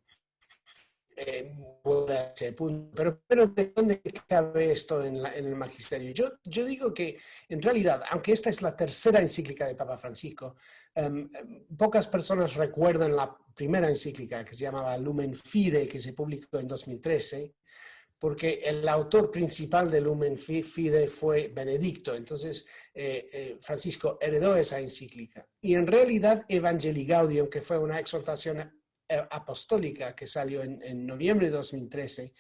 [1.14, 1.54] Eh,
[2.94, 6.12] pero, pero ¿de dónde cabe esto en, en el magisterio?
[6.12, 10.56] Yo, yo, digo que en realidad, aunque esta es la tercera encíclica de Papa Francisco,
[10.94, 16.14] em, em, pocas personas recuerdan la primera encíclica que se llamaba Lumen Fide, que se
[16.14, 17.54] publicó en 2013,
[18.22, 22.14] porque el autor principal de Lumen Fide fue Benedicto.
[22.14, 25.44] Entonces, eh, eh, Francisco heredó esa encíclica.
[25.60, 28.60] Y en realidad, Evangelii Gaudium, que fue una exhortación
[29.08, 32.32] eh, apostólica que salió en, noviembre de 2013,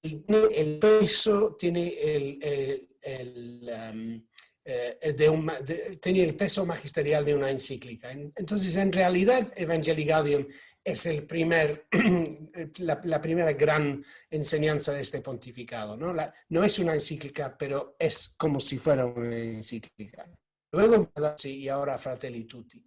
[0.00, 4.22] tiene el peso, tiene el, um,
[4.64, 8.10] eh, tenía el peso magisterial de una encíclica.
[8.12, 10.46] Entonces, en realidad, Evangelii Gaudium
[10.86, 11.88] es el primer,
[12.78, 15.96] la, primera gran enseñanza de este pontificado.
[15.96, 16.14] ¿no?
[16.48, 20.30] no es una encíclica, pero es como si fuera una encíclica.
[20.70, 21.10] Luego,
[21.42, 22.80] y ahora Fratelli Tutti.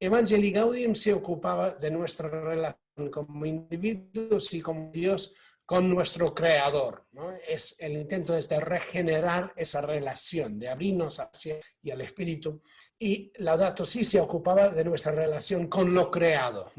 [0.00, 5.34] Evangelii Gaudium se ocupaba de nuestra relación como individuos y como Dios
[5.66, 7.06] con nuestro creador.
[7.48, 12.62] Es, el intento es de regenerar esa relación, de abrirnos hacia y al espíritu.
[12.98, 16.72] Y Laudato sí se ocupaba de nuestra relación con lo creado.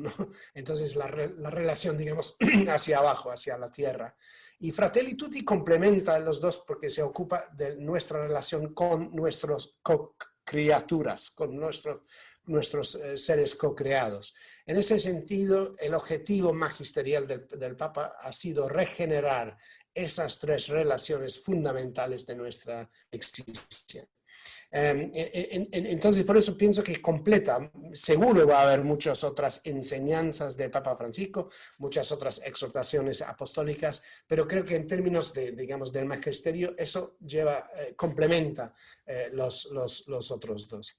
[0.53, 2.37] Entonces la, la, relación, digamos,
[2.69, 4.15] hacia abajo, hacia la tierra.
[4.59, 9.77] Y Fratelli Tutti complementa los dos porque se ocupa de nuestra relación con nuestros
[10.43, 12.01] criaturas, con nuestros
[12.47, 14.34] nuestros eh, seres co-creados.
[14.65, 19.58] En ese sentido, el objetivo magisterial del, Papa ha sido regenerar
[19.93, 24.08] esas tres relaciones fundamentales de nuestra existencia.
[24.71, 30.69] Em, entonces, por eso pienso que completa, seguro va a haber muchas otras enseñanzas del
[30.69, 36.75] Papa Francisco, muchas otras exhortaciones apostólicas, pero creo que en términos de, digamos, del magisterio,
[36.77, 38.73] eso lleva, eh, complementa
[39.05, 40.97] eh, los, los, los, otros dos.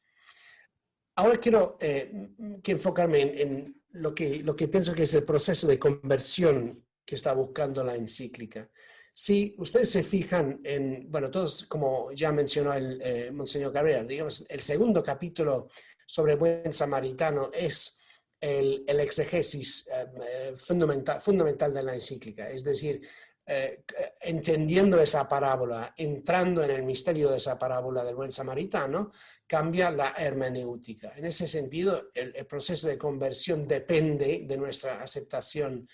[1.16, 2.30] Ahora quiero eh,
[2.62, 6.84] que enfocarme en, en, lo, que, lo que pienso que es el proceso de conversión
[7.04, 8.70] que está buscando la encíclica.
[9.14, 14.44] Si ustedes se fijan en, bueno, todos, como ya mencionó el eh, Monseñor Cabrera, digamos,
[14.46, 15.68] el segundo capítulo
[16.06, 17.98] sobre el buen samaritano es
[18.38, 23.00] el, el exegesis eh, fundamental, fundamental de la encíclica, es decir,
[23.46, 23.84] eh,
[24.22, 29.12] entendiendo esa parábola, entrando en el misterio de esa parábola del buen samaritano,
[29.46, 31.12] cambia la hermenéutica.
[31.16, 35.86] En ese sentido, el, el proceso de conversión depende de nuestra aceptación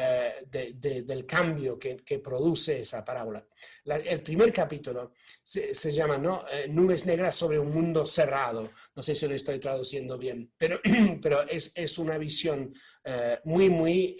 [0.00, 3.44] eh, del cambio que, produce esa parábola.
[3.84, 6.44] el primer capítulo se, llama ¿no?
[6.52, 8.70] Eh, Nubes negras sobre un mundo cerrado.
[8.94, 10.78] No sé si lo estoy traduciendo bien, pero,
[11.20, 14.16] pero es, es una visión eh, muy, muy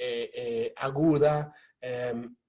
[0.74, 1.54] aguda,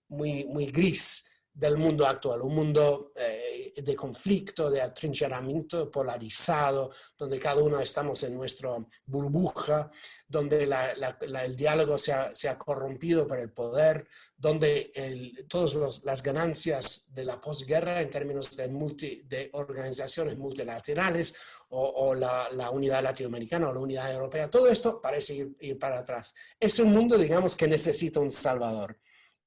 [0.10, 1.26] muy, muy gris
[1.60, 8.24] del mundo actual, un mundo eh, de conflicto, de atrincheramiento polarizado, donde cada uno estamos
[8.24, 9.92] en nuestra burbuja,
[10.26, 17.42] donde el diálogo se ha, corrompido por el poder, donde todas las ganancias de la
[17.42, 21.36] posguerra en términos de, multi, de organizaciones multilaterales
[21.72, 26.34] o, la, unidad latinoamericana o la unidad europea, todo esto parece ir para atrás.
[26.58, 28.98] Es un mundo, digamos, que necesita un salvador.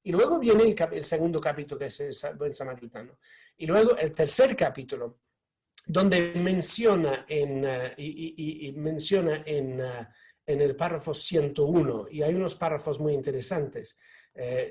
[0.05, 3.19] Y luego viene el, segundo capítulo, que es el buen samaritano.
[3.57, 5.21] Y luego el tercer capítulo,
[5.87, 10.09] donde menciona en, eh, y, menciona en, eh,
[10.47, 13.97] en, el párrafo 101, y hay unos párrafos muy interesantes,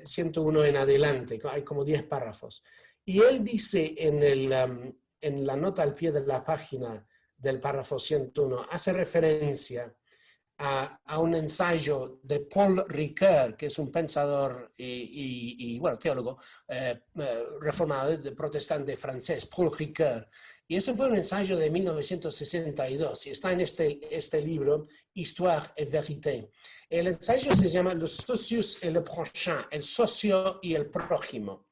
[0.04, 2.62] 101 eh, en adelante, hay como 10 párrafos.
[3.04, 7.58] Y él dice en, el, um, en la nota al pie de la página del
[7.58, 9.92] párrafo 101, hace referencia
[10.58, 16.38] a, un ensayo de Paul Ricoeur, que es un pensador y, bueno, teólogo
[16.68, 20.28] eh, eh, reformado, de protestante francés, Paul Ricoeur.
[20.68, 25.90] Y eso fue un ensayo de 1962 y está en este, este libro, Histoire et
[25.90, 26.50] Vérité.
[26.88, 31.66] El ensayo se llama Los socios et le prochain, el socio y el prójimo.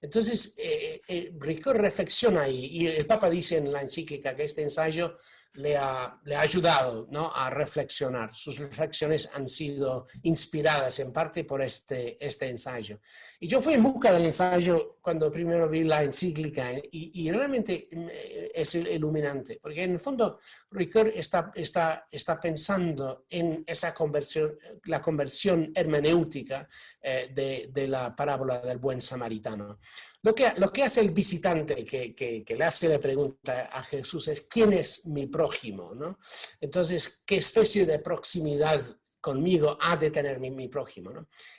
[0.00, 4.62] Entonces, eh, eh Ricoeur reflexiona ahí y el Papa dice en la encíclica que este
[4.62, 5.18] ensayo
[5.56, 7.34] le ha, le ha ayudado ¿no?
[7.34, 8.34] a reflexionar.
[8.34, 13.00] Sus reflexiones han sido inspiradas en parte por este, este ensayo.
[13.38, 17.86] Y yo fui en busca del ensayo cuando primero vi la encíclica y, y realmente
[17.90, 20.40] eh, es iluminante, porque en el fondo
[20.70, 26.68] Ricoeur está, está, está pensando en esa conversión, la conversión hermenéutica
[27.00, 29.78] eh, de, de la parábola del buen samaritano.
[30.26, 35.06] Lo que, hace el visitante que, le hace la pregunta a Jesús es, ¿quién es
[35.06, 35.94] mi prójimo?
[35.94, 36.18] ¿no?
[36.60, 38.82] Entonces, ¿qué especie de proximidad
[39.20, 41.12] conmigo ha de tener mi, prójimo?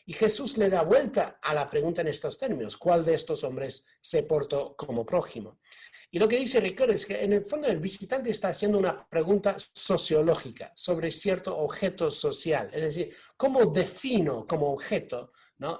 [0.06, 3.86] Y Jesús le da vuelta a la pregunta en estos términos, ¿cuál de estos hombres
[4.02, 5.60] se portó como prójimo?
[6.12, 9.08] Y lo que dice Ricardo es que en el fondo el visitante está haciendo una
[9.08, 15.32] pregunta sociológica sobre cierto objeto social, es decir, ¿cómo defino como objeto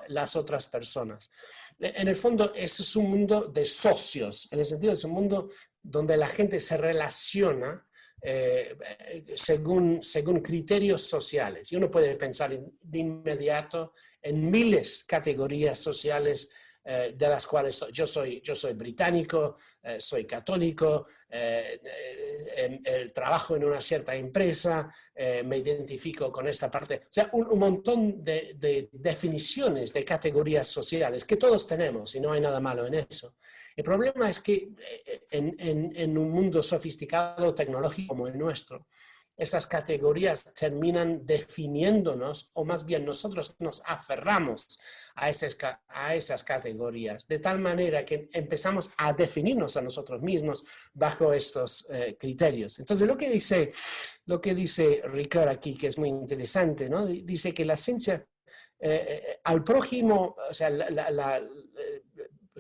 [0.08, 1.30] las otras personas?
[1.80, 5.12] En el fondo, ese es un mundo de socios, en el sentido de es un
[5.12, 5.50] mundo
[5.82, 7.86] donde la gente se relaciona
[8.22, 8.76] eh,
[9.36, 11.72] según, según criterios sociales.
[11.72, 16.50] Y uno puede pensar de inmediato en miles de categorías sociales
[16.90, 21.82] eh, de las cuales yo soy, yo soy británico, eh, soy católico, eh,
[23.14, 24.90] trabajo en una cierta empresa,
[25.44, 26.96] me identifico con esta parte.
[27.04, 32.40] O sea, un, montón de, definiciones de categorías sociales que todos tenemos y no hay
[32.40, 33.36] nada malo en eso.
[33.76, 34.70] El problema es que
[35.30, 38.88] en, en un mundo sofisticado, tecnológico como el nuestro,
[39.38, 44.80] esas categorías terminan definiéndonos o más bien nosotros nos aferramos
[45.16, 45.56] a esas,
[45.88, 51.86] a esas categorías de tal manera que empezamos a definirnos a nosotros mismos bajo estos
[51.90, 52.80] eh, criterios.
[52.80, 53.72] Entonces lo que dice,
[54.26, 57.06] lo que dice Ricard aquí, que es muy interesante, ¿no?
[57.06, 58.26] dice que la ciencia
[58.80, 61.42] eh, eh, al prójimo, o sea, la,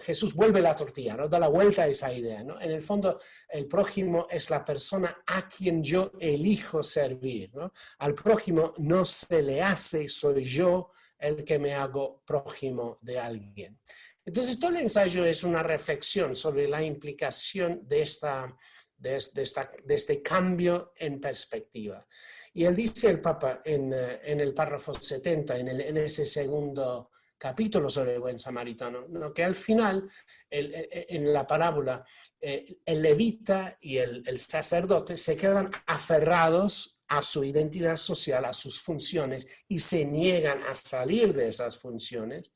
[0.01, 1.27] Jesús vuelve la tortilla, ¿no?
[1.27, 2.59] Da la vuelta a esa idea, ¿no?
[2.61, 3.19] En el fondo,
[3.49, 7.73] el prójimo es la persona a quien yo elijo servir, ¿no?
[7.99, 13.79] Al prójimo no se le hace, soy yo el que me hago prójimo de alguien.
[14.25, 18.55] Entonces, todo el ensayo es una reflexión sobre la implicación de, esta,
[18.97, 22.05] de, esta, de este cambio en perspectiva.
[22.53, 26.25] Y él dice el Papa en, eh, en el párrafo 70, en, el, en ese
[26.25, 29.33] segundo capítulo sobre el buen samaritano, ¿no?
[29.33, 30.09] que al final,
[30.49, 32.05] en la parábola,
[32.39, 38.81] eh, el levita y el sacerdote se quedan aferrados a su identidad social, a sus
[38.81, 42.51] funciones, y se niegan a salir de esas funciones,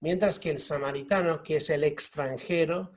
[0.00, 2.92] mientras que el samaritano, que es el extranjero,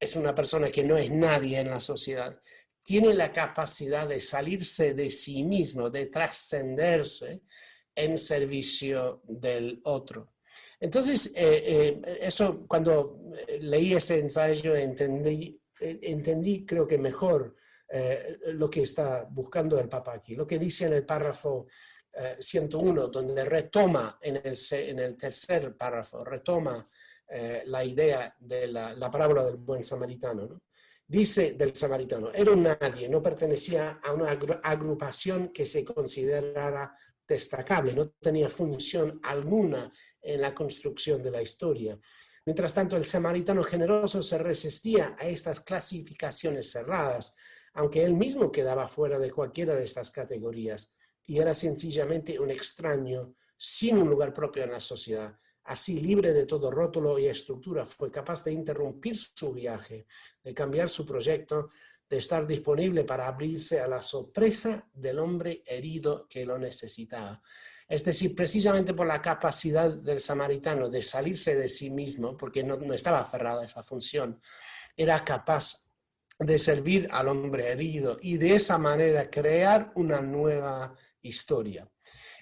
[0.00, 2.40] es una persona que no es nadie en la sociedad,
[2.82, 7.42] tiene la capacidad de salirse de sí mismo, de trascenderse
[7.94, 10.31] en servicio del otro.
[10.82, 13.20] Entonces, eh, eh, eso cuando
[13.60, 15.60] leí ese ensayo entendí,
[16.66, 17.54] creo que mejor
[17.88, 20.34] eh, lo que está buscando el Papa aquí.
[20.34, 21.68] Lo que dice en el párrafo
[22.36, 26.86] 101, donde retoma en el, tercer párrafo, retoma
[27.64, 30.46] la idea de la, la, parábola del buen samaritano.
[30.46, 30.62] ¿no?
[31.06, 34.30] Dice del samaritano, era un nadie, no pertenecía a una
[34.64, 36.92] agrupación que se considerara
[37.26, 41.98] destacable, no tenía función alguna en la construcción de la historia.
[42.44, 47.34] Mientras tanto, el samaritano generoso se resistía a estas clasificaciones cerradas,
[47.74, 50.92] aunque él mismo quedaba fuera de cualquiera de estas categorías
[51.24, 55.38] y era sencillamente un extraño sin un lugar propio en la sociedad.
[55.64, 60.06] Así, libre de todo rótulo y estructura, fue capaz de interrumpir su viaje,
[60.42, 61.70] de cambiar su proyecto,
[62.12, 67.40] de estar disponible para abrirse a la sorpresa del hombre herido que lo necesitaba.
[67.88, 72.76] Es decir, precisamente por la capacidad del samaritano de salirse de sí mismo, porque no,
[72.92, 74.38] estaba aferrado a esa función,
[74.94, 75.88] era capaz
[76.38, 81.88] de servir al hombre herido y de esa manera crear una nueva historia.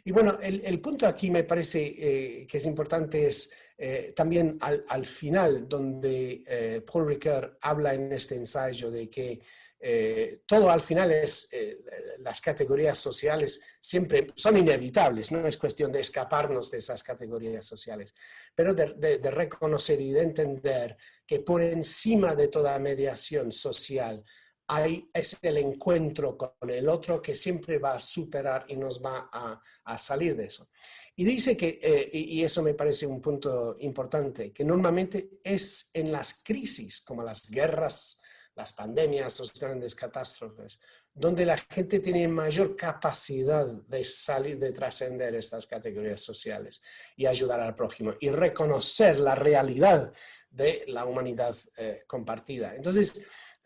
[0.05, 3.53] Y bueno, el, punto aquí me parece eh, que es importante es
[3.83, 9.41] eh, también al, final, donde eh, Paul Ricoeur habla en este ensayo de que
[9.83, 11.79] eh, todo al final es, eh,
[12.19, 18.15] las categorías sociales siempre son inevitables, no es cuestión de escaparnos de esas categorías sociales,
[18.55, 24.23] pero de, reconocer y de entender que por encima de toda mediación social
[24.67, 29.31] hay, es el encuentro con el otro que siempre va a superar y nos va
[29.33, 30.69] a, salir de eso.
[31.17, 36.13] Y dice que, eh, y eso me parece un punto importante, que normalmente es en
[36.13, 38.20] las crisis, como las guerras
[38.61, 40.79] las pandemias, las grandes catástrofes,
[41.15, 46.81] donde la gente tiene mayor capacidad de salir, de trascender estas categorías sociales
[47.17, 50.13] y ayudar al prójimo y reconocer la realidad
[50.51, 52.75] de la humanidad eh, compartida.
[52.75, 53.23] Entonces,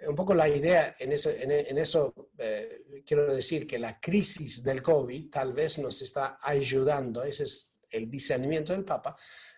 [0.07, 4.82] un poco la idea en eso, en, eso eh, quiero decir que la crisis del
[4.82, 9.16] COVID tal vez nos está ayudando, ese es el discernimiento del Papa,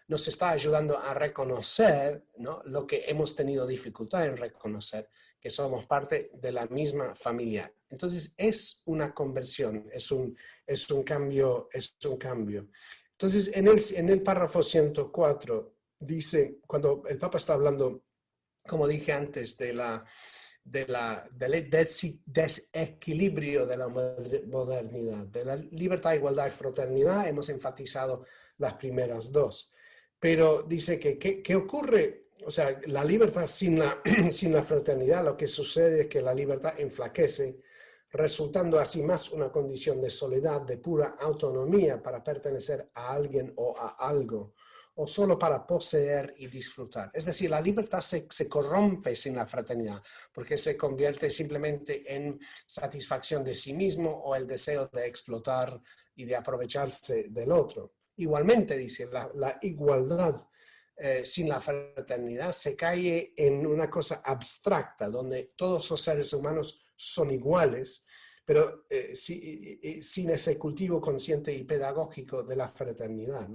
[0.09, 2.63] nos está ayudando a reconocer ¿no?
[2.65, 5.09] lo que hemos tenido dificultad en reconocer,
[5.47, 7.73] que somos parte de la misma familia.
[7.89, 10.37] Entonces es una conversión, es un,
[10.67, 12.67] es un cambio, es un cambio.
[13.13, 18.03] Entonces en el, en el párrafo 104 dice, cuando el Papa está hablando,
[18.67, 20.05] como dije antes, de la,
[20.65, 21.71] de la, del
[22.25, 28.25] desequilibrio de la modernidad, de la libertad, igualdad y fraternidad, hemos enfatizado
[28.59, 29.73] las primeras dos.
[30.19, 32.26] Pero dice que, ¿qué ocurre?
[32.45, 36.35] O sea, la libertad sin la, sin la fraternidad, lo que sucede es que la
[36.35, 37.61] libertad enflaquece,
[38.11, 43.77] resultando así más una condición de soledad, de pura autonomía para pertenecer a alguien o
[43.77, 44.55] a algo,
[44.95, 47.11] o solo para poseer y disfrutar.
[47.13, 52.41] Es decir, la libertad se, se corrompe sin la fraternidad, porque se convierte simplemente en
[52.67, 55.81] satisfacción de sí mismo o el deseo de explotar
[56.15, 57.93] y de aprovecharse del otro.
[58.17, 60.35] Igualmente, dice, la, igualdad
[60.97, 66.81] eh, sin la fraternidad se cae en una cosa abstracta, donde todos los seres humanos
[66.97, 68.07] son iguales,
[68.45, 73.49] pero eh, sin ese cultivo consciente y pedagógico de la fraternidad.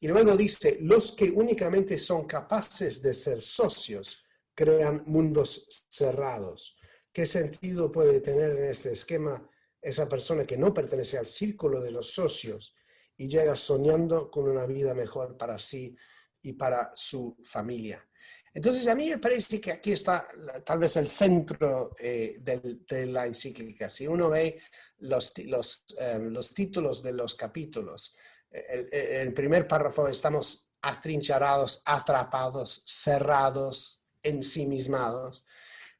[0.00, 6.76] Y luego dice, los que únicamente son capaces de ser socios crean mundos cerrados.
[7.12, 9.46] ¿Qué sentido puede tener en este esquema
[9.82, 12.74] esa persona que no pertenece al círculo de los socios
[13.16, 15.96] y llega soñando con una vida mejor para sí
[16.42, 18.06] y para su familia.
[18.54, 20.28] Entonces, a mí me parece que aquí está
[20.64, 23.88] tal vez el centro eh, de, la encíclica.
[23.88, 24.60] Si uno ve
[24.98, 28.14] los, los, eh, los títulos de los capítulos,
[28.50, 35.44] en el, primer párrafo estamos atrincharados, atrapados, cerrados, ensimismados.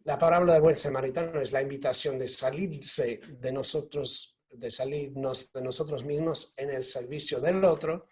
[0.05, 5.63] La palabra de buen samaritano es la invitación de salirse de nosotros de salirnos de
[5.63, 8.09] nosotros mismos en el servicio del otro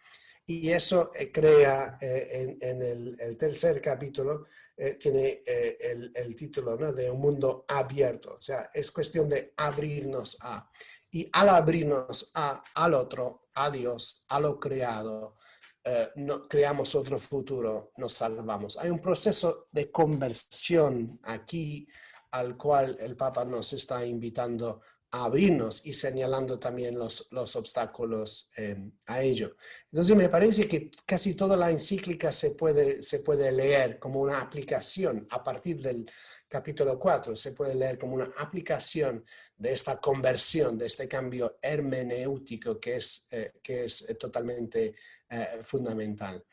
[0.46, 7.20] y eso eh, crea eh, en, el, tercer capítulo, eh, tiene el, título de un
[7.20, 10.70] mundo abierto, o sea, es cuestión de abrirnos a.
[11.12, 15.36] Y al abrirnos a, al otro, a Dios, a lo creado,
[15.82, 18.76] eh, no, creamos otro futuro, nos salvamos.
[18.76, 21.88] Hay un proceso de conversión aquí
[22.32, 24.82] al cual el Papa nos está invitando
[25.12, 29.56] a abrirnos y señalando también los, los obstáculos em, a ello.
[29.90, 34.40] Entonces me parece que casi toda la encíclica se puede, se puede leer como una
[34.40, 36.08] aplicación a partir del
[36.48, 39.24] capítulo 4, se puede leer como una aplicación
[39.56, 44.94] de esta conversión, de este cambio hermenéutico que es, eh, que es totalmente
[45.28, 46.44] eh, fundamental.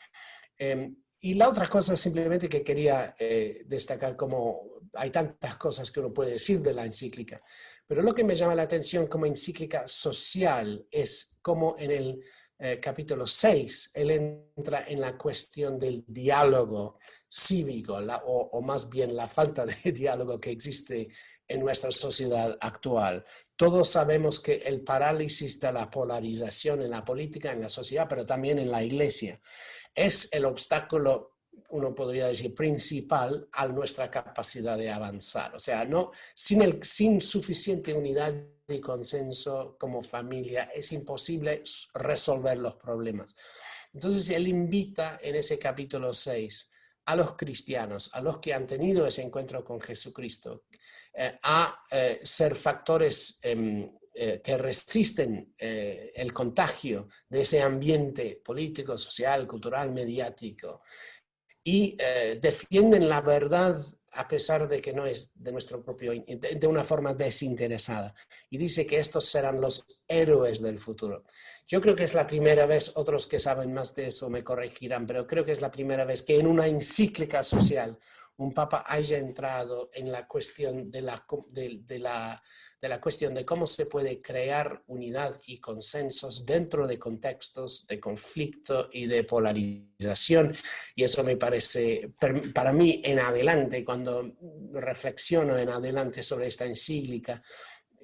[0.57, 5.99] Em, y la otra cosa simplemente que quería eh, destacar, como hay tantas cosas que
[5.99, 7.41] uno puede decir de la encíclica,
[7.87, 12.23] pero lo que me llama la atención como encíclica social es como en el
[12.59, 19.15] eh, capítulo 6 él entra en la cuestión del diálogo cívico, o, o más bien
[19.15, 21.07] la falta de diálogo que existe
[21.47, 23.23] en nuestra sociedad actual.
[23.55, 28.25] Todos sabemos que el parálisis de la polarización en la política, en la sociedad, pero
[28.25, 29.39] también en la iglesia,
[29.95, 31.36] es el obstáculo
[31.69, 35.55] uno podría decir, principal a nuestra capacidad de avanzar.
[35.55, 38.33] O sea, no, sin, el, sin suficiente unidad
[38.67, 41.63] y consenso como familia es imposible
[41.93, 43.35] resolver los problemas.
[43.93, 46.69] Entonces, él invita en ese capítulo 6
[47.05, 50.65] a los cristianos, a los que han tenido ese encuentro con Jesucristo,
[51.13, 58.97] eh, a eh, ser factores em, eh, que resisten el contagio de ese ambiente político,
[58.97, 60.81] social, cultural, mediático,
[61.67, 63.77] y eh, defienden la verdad
[64.13, 68.15] a pesar de que no es de nuestro propio, de, una forma desinteresada.
[68.49, 71.25] Y dice que estos serán los héroes del futuro.
[71.67, 75.05] Yo creo que es la primera vez, otros que saben más de eso me corregirán,
[75.05, 77.99] pero creo que es la primera vez que en una encíclica social
[78.37, 82.41] un papa haya entrado en la cuestión de la, de la
[82.79, 87.99] de la cuestión de cómo se puede crear unidad y consensos dentro de contextos de
[87.99, 90.55] conflicto y de polarización.
[90.95, 92.11] Y eso me parece,
[92.53, 94.31] para mí, en adelante, cuando
[94.73, 97.41] reflexiono en adelante sobre esta encíclica,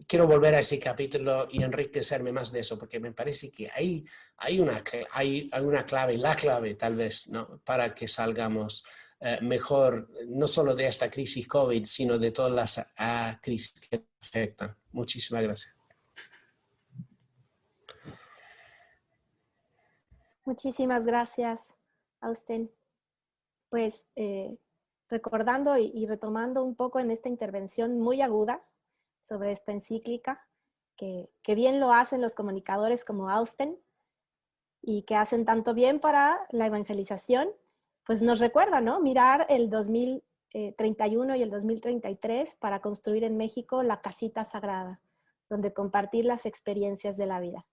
[0.07, 4.03] quiero volver a ese capítulo y enriquecerme más de eso, porque me parece que ahí
[4.37, 7.59] hay una, hay, hay una clave, la clave tal vez, ¿no?
[7.63, 8.83] para que salgamos
[9.25, 14.75] eh, mejor, no solo de esta crisis COVID, sino de todas las crisis que afectan.
[14.91, 15.77] Muchísimas gracias.
[20.43, 21.73] Muchísimas gracias,
[22.19, 22.69] Austin.
[23.69, 24.57] Pues eh,
[25.07, 28.61] recordando y, retomando un poco en esta intervención muy aguda
[29.21, 30.45] sobre esta encíclica,
[30.97, 33.79] que, que bien lo hacen los comunicadores como Austin
[34.81, 37.49] y que hacen tanto bien para la evangelización
[38.05, 38.99] pues nos recuerda, ¿no?
[38.99, 45.01] Mirar el 2031 y el 2033 para construir en México la casita sagrada,
[45.49, 47.65] donde compartir las experiencias de la vida.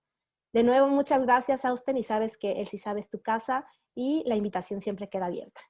[0.53, 4.37] De nuevo, muchas gracias, Austin, y sabes que el Si Sabes tu casa y la
[4.37, 5.61] invitación siempre queda abierta.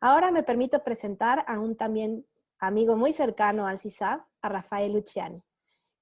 [0.00, 2.26] Ahora me permito presentar a un también
[2.58, 5.42] amigo muy cercano al CISAB, a Rafael Luciani.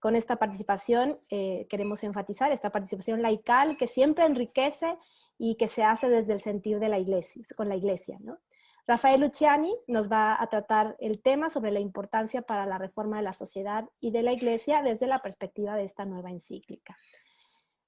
[0.00, 4.98] Con esta participación eh, queremos enfatizar esta participación laical que siempre enriquece
[5.44, 8.38] y que se hace desde el sentido de la iglesia, con la iglesia, ¿no?
[8.86, 13.24] Rafael Luciani nos va a tratar el tema sobre la importancia para la reforma de
[13.24, 16.96] la sociedad y de la iglesia desde la perspectiva de esta nueva encíclica.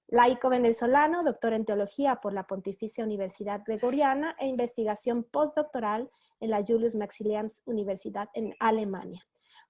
[0.08, 6.64] Laico venezolano, doctor en teología por la Pontificia Universidad Gregoriana e investigación postdoctoral en la
[6.66, 9.24] Julius Maximilians Universidad en Alemania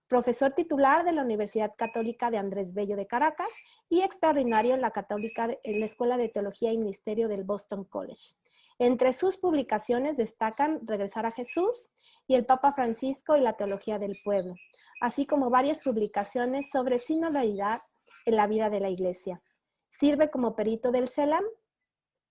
[0.09, 3.49] profesor titular de la Universidad Católica de Andrés Bello de Caracas
[3.89, 8.35] y extraordinario en la, Católica, en la Escuela de Teología y Ministerio del Boston College.
[8.79, 11.91] Entre sus publicaciones destacan Regresar a Jesús
[12.27, 14.55] y el Papa Francisco y la Teología del Pueblo,
[15.01, 17.81] así como varias publicaciones sobre sinodalidad
[18.27, 19.41] en la vida de la Iglesia.
[19.93, 21.45] Sirve como perito del CELAM,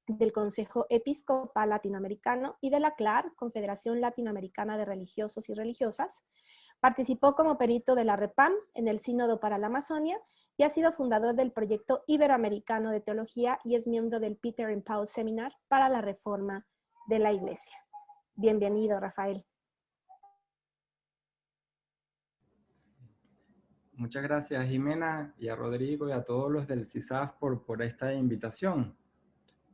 [0.08, 6.26] del Consejo Episcopal Latinoamericano y de la CLAR, Confederación Latinoamericana de Religiosos y Religiosas,
[6.84, 10.20] Participó como perito de la REPAM en el Sínodo para la Amazonia
[10.58, 14.84] y ha sido fundador del proyecto Iberoamericano de Teología y es miembro del Peter and
[14.84, 16.68] Paul Seminar para la Reforma
[17.08, 17.78] de la Iglesia.
[18.36, 19.46] Bienvenido, Rafael.
[23.94, 28.14] Muchas gracias, Jimena, y a Rodrigo y a todos los del CISAF por, por esta
[28.14, 28.98] invitación.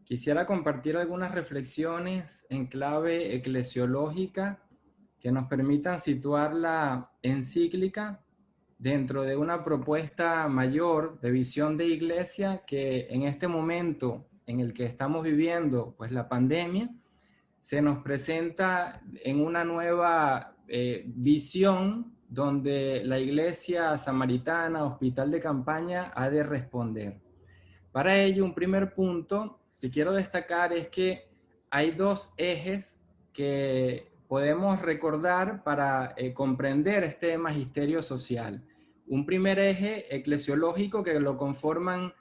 [0.04, 4.69] Quisiera compartir algunas reflexiones en clave eclesiológica
[5.20, 8.24] que nos permitan situar la encíclica
[8.78, 14.74] dentro de una propuesta mayor de visión de iglesia que en este momento en el
[14.74, 16.90] que estamos viviendo, pues la pandemia,
[17.60, 26.12] se nos presenta en una nueva eh, visión donde la iglesia samaritana, hospital de campaña,
[26.16, 27.20] ha de responder.
[27.92, 31.30] Para ello, un primer punto que quiero destacar es que
[31.70, 33.04] hay dos ejes
[33.34, 38.64] que podemos recordar para eh, comprender este magisterio social.
[39.08, 42.14] Un primer eje eclesiológico que lo conforman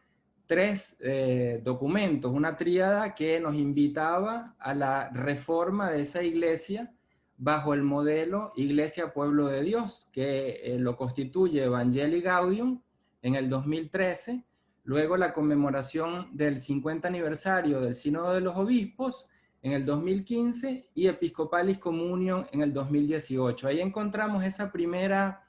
[0.46, 6.94] tres eh, documentos, una tríada que nos invitaba a la reforma de esa iglesia
[7.36, 12.80] bajo el modelo Iglesia Pueblo de Dios, que eh, lo constituye Evangelii Gaudium
[13.20, 14.46] en el 2013,
[14.84, 19.28] luego la conmemoración del 50 aniversario del Sínodo de los Obispos
[19.62, 23.66] en el 2015 y Episcopalis Communion en el 2018.
[23.66, 25.44] Ahí encontramos esa primera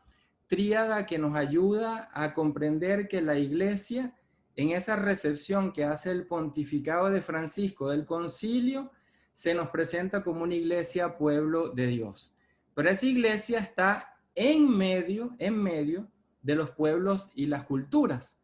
[0.47, 4.15] tríada que nos ayuda a comprender que la iglesia
[4.59, 8.91] en esa recepción que hace el pontificado de Francisco del concilio,
[9.31, 12.35] se nos presenta como una iglesia pueblo de Dios.
[12.73, 18.38] Pero esa iglesia está en medio, en medio de los pueblos y las culturas.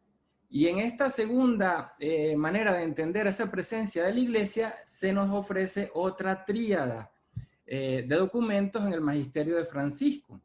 [0.56, 5.28] Y en esta segunda eh, manera de entender esa presencia de la iglesia, se nos
[5.30, 7.12] ofrece otra tríada
[7.66, 10.40] eh, de documentos en el magisterio de Francisco.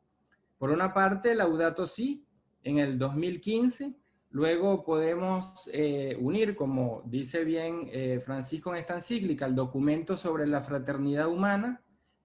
[0.57, 2.25] Por una parte, Laudato Si,
[2.61, 3.93] en el 2015,
[4.31, 7.89] Luego podemos eh, unir, como dice bien
[8.21, 11.81] Francisco en esta encíclica, el documento sobre la fraternidad humana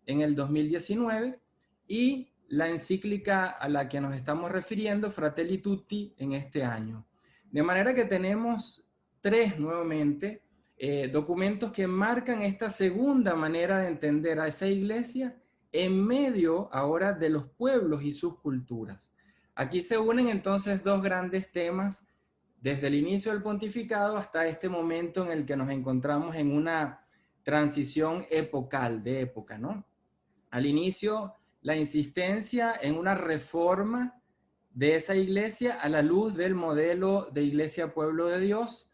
[0.07, 1.39] en el 2019
[1.87, 7.07] y la encíclica a la que nos estamos refiriendo, Fratelli Tutti, en este año.
[7.57, 8.87] De manera que tenemos
[9.19, 10.43] tres nuevamente
[10.77, 15.35] eh, documentos que marcan esta segunda manera de entender a esa iglesia
[15.73, 19.11] en medio ahora de los pueblos y sus culturas.
[19.55, 22.07] Aquí se unen entonces dos grandes temas
[22.61, 27.07] desde el inicio del pontificado hasta este momento en el que nos encontramos en una
[27.43, 29.83] transición epocal, de época, ¿no?
[30.51, 31.33] Al inicio,
[31.63, 34.21] la insistencia en una reforma
[34.77, 38.91] de esa iglesia a la luz del modelo de iglesia pueblo de Dios.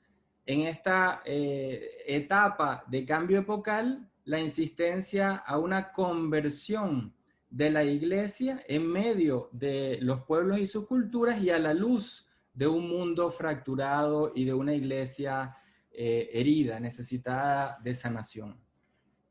[0.47, 7.13] En esta eh, etapa de cambio epocal, la insistencia a una conversión
[7.51, 12.29] de la iglesia en medio de los pueblos y sus culturas y a la luz
[12.55, 15.57] de un mundo fracturado y de una iglesia
[15.91, 18.57] eh, herida, necesitada de sanación.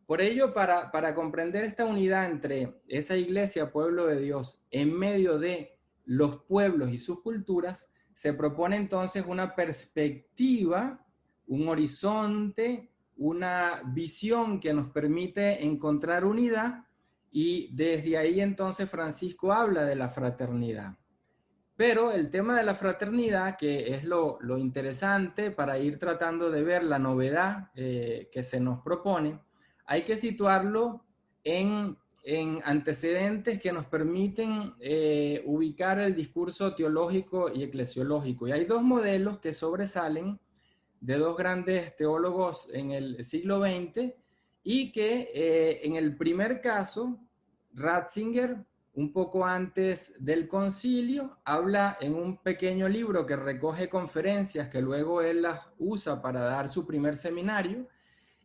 [0.05, 5.39] Por ello, para, para comprender esta unidad entre esa iglesia, pueblo de Dios, en medio
[5.39, 5.77] de
[6.12, 11.05] los pueblos y sus culturas, se propone entonces una perspectiva,
[11.47, 16.86] un horizonte, una visión que nos permite encontrar unidad
[17.32, 20.97] y desde ahí entonces Francisco habla de la fraternidad.
[21.78, 26.84] Pero el tema de la fraternidad, que es lo, interesante para ir tratando de ver
[26.84, 29.39] la novedad eh, que se nos propone,
[29.86, 31.05] hay que situarlo
[31.45, 31.97] en,
[32.63, 38.47] antecedentes que nos permiten eh, ubicar el discurso teológico y eclesiológico.
[38.47, 40.39] Y hay dos modelos que sobresalen
[40.99, 44.13] de dos grandes teólogos en el siglo XX
[44.63, 47.19] y que eh, en el primer caso,
[47.74, 48.57] Ratzinger,
[48.93, 55.22] un poco antes del concilio, habla en un pequeño libro que recoge conferencias que luego
[55.22, 57.88] él las usa para dar su primer seminario,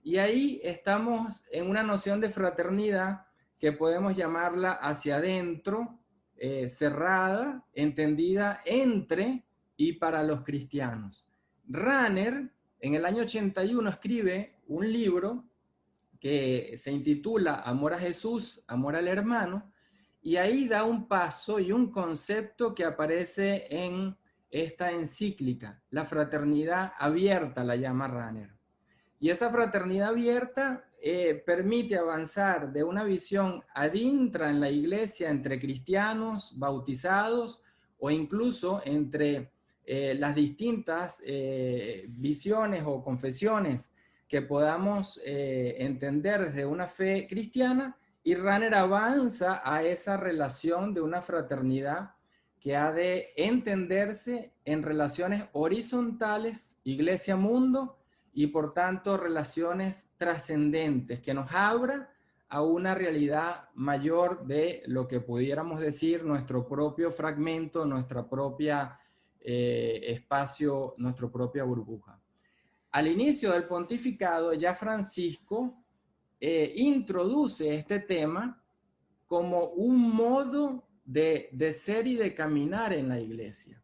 [0.03, 3.26] y ahí estamos en una noción de fraternidad
[3.59, 6.01] que podemos llamarla hacia adentro,
[6.37, 9.47] eh, cerrada, entendida entre
[9.77, 11.29] y para los cristianos.
[11.67, 15.45] Ranner en el año 81 escribe un libro
[16.21, 19.73] que se intitula Amor a Jesús, Amor al Hermano,
[20.21, 24.17] y ahí da un paso y un concepto que aparece en
[24.51, 28.55] esta encíclica, la fraternidad abierta, la llama Ranner.
[29.19, 35.61] Y esa fraternidad abierta eh, permite avanzar de una visión adintra en la iglesia entre
[35.61, 37.63] cristianos, bautizados
[37.99, 39.53] o incluso entre
[39.85, 43.93] eh, las distintas eh, visiones o confesiones
[44.27, 51.23] que podamos entender desde una fe cristiana y Ranner avanza a esa relación de una
[51.23, 52.11] fraternidad
[52.59, 57.97] que ha de entenderse en relaciones horizontales, iglesia-mundo,
[58.37, 62.13] y por tanto relaciones trascendentes, que nos abra
[62.49, 69.01] a una realidad mayor de lo que pudiéramos decir nuestro propio fragmento, nuestra propia
[69.41, 72.21] eh, espacio, nuestra propia burbuja
[72.97, 75.85] al inicio del pontificado, ya Francisco
[76.41, 78.65] eh, introduce este tema
[79.27, 83.83] como un modo de, ser y de caminar en la iglesia.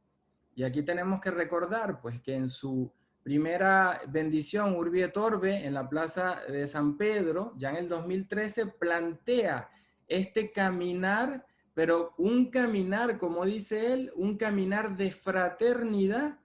[0.54, 2.90] Y aquí tenemos que recordar, pues, que en su
[3.22, 9.70] primera bendición, Urbi et en la plaza de San Pedro, ya en el 2013, plantea
[10.06, 16.38] este caminar, pero un caminar, como dice él, un caminar de fraternidad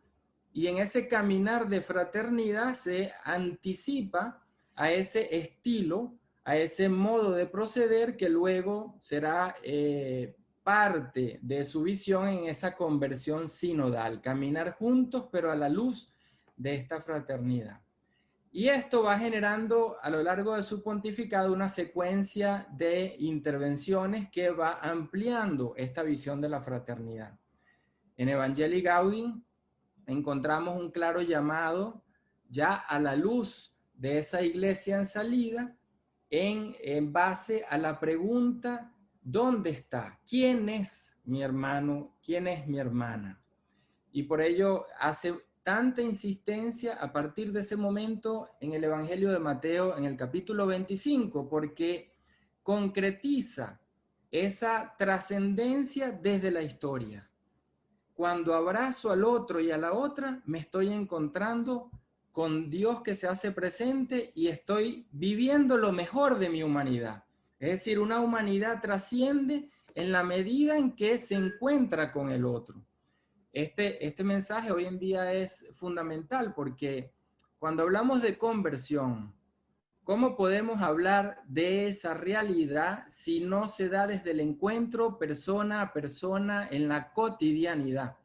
[0.54, 4.44] y en ese caminar de fraternidad se anticipa
[4.76, 6.14] a ese estilo,
[6.44, 12.76] a ese modo de proceder que luego será eh, parte de su visión en esa
[12.76, 16.12] conversión sinodal, caminar juntos pero a la luz
[16.58, 17.80] de esta fraternidad.
[18.52, 24.50] Y esto va generando a lo largo de su pontificado una secuencia de intervenciones que
[24.50, 27.38] va ampliando esta visión de la fraternidad.
[28.16, 29.44] En Evangelii Gaudium
[30.08, 32.04] encontramos un claro llamado
[32.50, 35.76] ya a la luz de esa iglesia en salida
[36.30, 38.92] en, en base a la pregunta,
[39.22, 40.20] ¿dónde está?
[40.28, 42.18] ¿Quién es mi hermano?
[42.24, 43.42] ¿Quién es mi hermana?
[44.12, 45.36] Y por ello hace
[45.68, 50.66] tanta insistencia a partir de ese momento en el Evangelio de Mateo en el capítulo
[50.66, 52.14] 25, porque
[52.64, 53.78] concretiza
[54.32, 57.30] esa trascendencia desde la historia.
[58.14, 61.92] Cuando abrazo al otro y a la otra, me estoy encontrando
[62.32, 67.26] con Dios que se hace presente y estoy viviendo lo mejor de mi humanidad.
[67.60, 72.87] Es decir, una humanidad trasciende en la medida en que se encuentra con el otro.
[73.58, 77.12] Este, este mensaje hoy en día es fundamental porque
[77.58, 79.34] cuando hablamos de conversión,
[80.04, 85.92] ¿cómo podemos hablar de esa realidad si no se da desde el encuentro persona a
[85.92, 88.18] persona en la cotidianidad?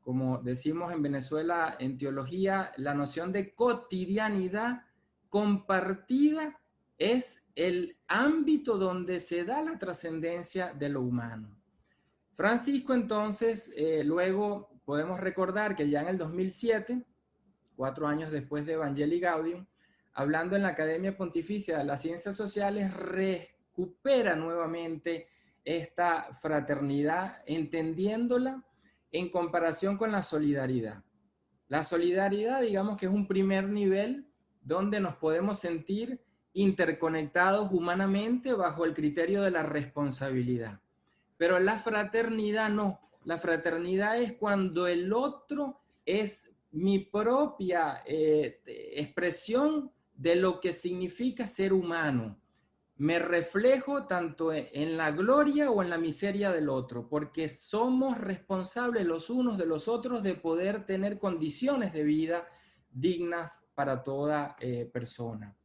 [0.00, 4.84] Como decimos en Venezuela en teología, la noción de cotidianidad
[5.28, 6.56] compartida
[6.98, 11.61] es el ámbito donde se da la trascendencia de lo humano.
[12.32, 17.04] Francisco entonces, eh, luego podemos recordar que ya en el 2007,
[17.76, 19.66] cuatro años después de Evangelii Gaudium,
[20.12, 25.28] hablando en la Academia Pontificia de las Ciencias Sociales, recupera nuevamente
[25.64, 28.64] esta fraternidad, entendiéndola
[29.10, 31.04] en comparación con la solidaridad.
[31.68, 34.26] La solidaridad, digamos que es un primer nivel
[34.60, 36.22] donde nos podemos sentir
[36.52, 40.81] interconectados humanamente bajo el criterio de la responsabilidad.
[41.42, 43.00] Pero la fraternidad no.
[43.24, 51.48] La fraternidad es cuando el otro es mi propia eh, expresión de lo que significa
[51.48, 52.38] ser humano.
[52.98, 59.04] Me reflejo tanto en la gloria o en la miseria del otro, porque somos responsables
[59.04, 62.46] los unos de los otros de poder tener condiciones de vida
[62.88, 65.56] dignas para toda eh, persona.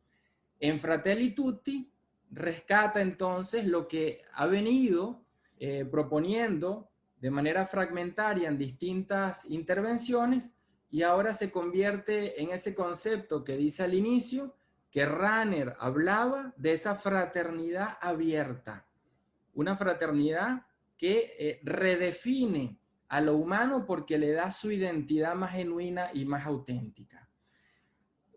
[0.60, 1.88] En Fratelli Tutti
[2.32, 5.27] rescata entonces lo que ha venido
[5.60, 6.90] eh, proponiendo
[7.20, 10.54] de manera fragmentaria en distintas intervenciones
[10.90, 14.56] y ahora se convierte en ese concepto que dice al inicio
[14.92, 18.86] que Ranner hablaba de esa fraternidad abierta,
[19.54, 20.66] una fraternidad
[20.98, 26.46] que eh, redefine a lo humano porque le da su identidad más genuina y más
[26.46, 27.27] auténtica.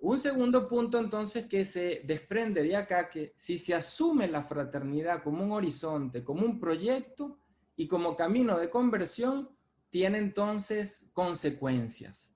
[0.03, 5.23] Un segundo punto entonces que se desprende de acá, que si se asume la fraternidad
[5.23, 7.39] como un horizonte, como un proyecto
[7.77, 9.51] y como camino de conversión,
[9.91, 12.35] tiene entonces consecuencias.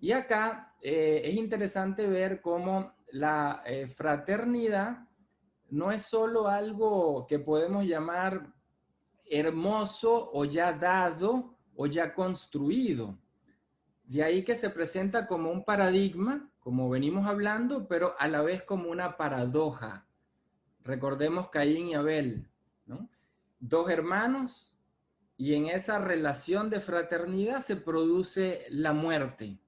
[0.00, 5.06] Y acá eh, es interesante ver cómo la eh, fraternidad
[5.70, 8.52] no es solo algo que podemos llamar
[9.30, 13.16] hermoso o ya dado o ya construido.
[14.02, 18.64] De ahí que se presenta como un paradigma como venimos hablando, pero a la vez
[18.64, 20.08] como una paradoja.
[20.82, 22.50] Recordemos Caín y Abel,
[22.86, 23.08] ¿no?
[23.60, 24.76] Dos hermanos
[25.36, 29.60] y en esa relación de fraternidad se produce la muerte.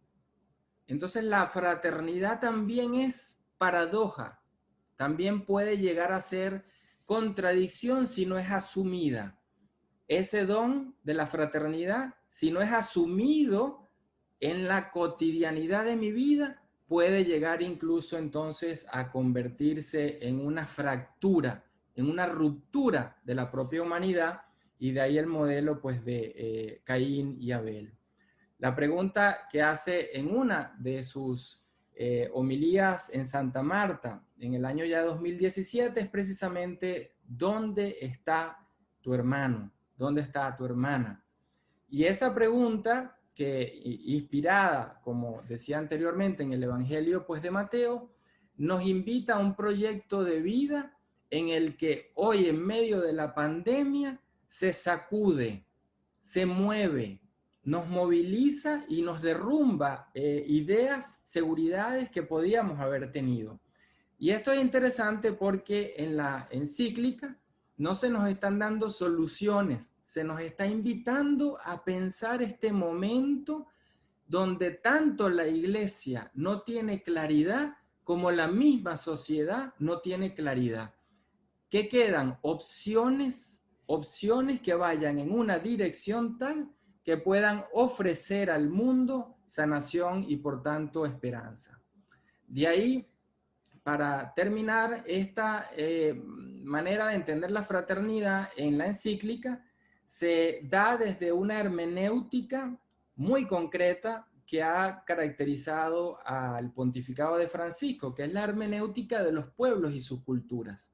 [0.88, 4.42] Entonces la fraternidad también es paradoja,
[4.96, 6.64] también puede llegar a ser
[7.05, 9.38] contradicción si no es asumida.
[10.09, 13.88] Ese don de la fraternidad, si no es asumido
[14.40, 21.64] en la cotidianidad de mi vida, puede llegar incluso entonces a convertirse en una fractura,
[21.95, 24.43] en una ruptura de la propia humanidad
[24.78, 27.95] y de ahí el modelo pues de eh, Caín y Abel.
[28.59, 31.62] La pregunta que hace en una de sus
[31.95, 38.66] eh, homilías en Santa Marta en el año ya 2017 es precisamente ¿dónde está
[39.03, 39.70] tu hermano?
[39.97, 41.24] ¿Dónde está tu hermana?
[41.89, 43.72] Y esa pregunta que
[44.05, 48.11] inspirada, como decía anteriormente en el Evangelio pues de Mateo,
[48.57, 50.99] nos invita a un proyecto de vida
[51.30, 55.64] en el que hoy en medio de la pandemia se sacude,
[56.18, 57.20] se mueve,
[57.62, 63.61] nos moviliza y nos derrumba eh, ideas, seguridades que podíamos haber tenido.
[64.18, 67.39] Y esto es interesante porque en la encíclica
[67.79, 73.68] no se nos están dando soluciones, se nos está invitando a pensar este momento
[74.26, 80.95] donde tanto la iglesia no tiene claridad como la misma sociedad no tiene claridad.
[81.70, 82.39] ¿Qué quedan?
[82.43, 86.70] Opciones, opciones que vayan en una dirección tal
[87.05, 91.81] que puedan ofrecer al mundo sanación y por tanto esperanza.
[92.47, 93.09] De ahí,
[93.83, 96.14] para terminar esta eh,
[96.62, 99.64] manera de entender la fraternidad en la encíclica,
[100.05, 102.79] se da desde una hermenéutica
[103.16, 109.51] muy concreta que ha caracterizado al pontificado de Francisco, que es la hermenéutica de los
[109.51, 110.91] pueblos y sus culturas.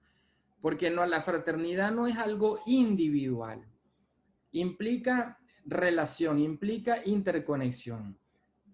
[0.61, 3.64] Porque no, la fraternidad no es algo individual,
[4.51, 8.18] implica relación, implica interconexión.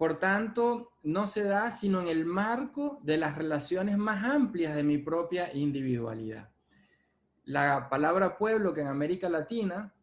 [0.01, 4.83] Por tanto, no se da sino en el marco de las relaciones más amplias de
[4.83, 6.49] mi propia individualidad.
[7.45, 9.95] La palabra pueblo, que en América Latina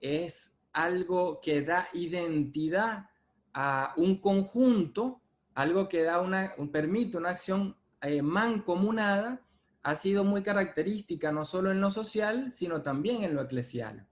[0.00, 3.10] es algo que da identidad
[3.52, 5.20] a un conjunto,
[5.52, 9.42] algo que da una, permite una acción eh, mancomunada,
[9.82, 14.08] ha sido muy característica no solo en lo social, sino también en lo eclesial.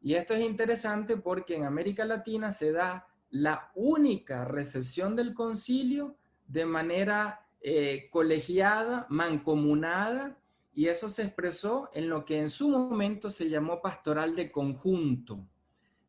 [0.00, 6.16] Y esto es interesante porque en América Latina se da la única recepción del concilio
[6.46, 10.38] de manera eh, colegiada, mancomunada,
[10.74, 15.46] y eso se expresó en lo que en su momento se llamó pastoral de conjunto.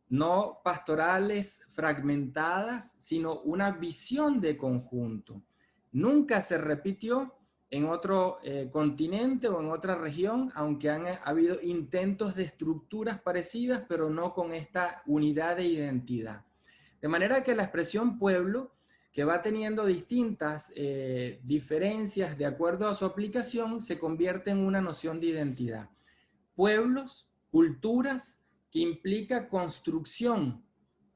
[0.09, 5.41] No pastorales fragmentadas, sino una visión de conjunto.
[5.93, 7.36] Nunca se repitió
[7.69, 13.19] en otro eh, continente o en otra región, aunque han eh, habido intentos de estructuras
[13.21, 16.43] parecidas, pero no con esta unidad de identidad.
[17.03, 18.71] De manera que la expresión pueblo,
[19.11, 24.79] que va teniendo distintas eh, diferencias de acuerdo a su aplicación, se convierte en una
[24.79, 25.89] noción de identidad.
[26.55, 28.41] Pueblos, culturas,
[28.71, 30.63] que implica construcción.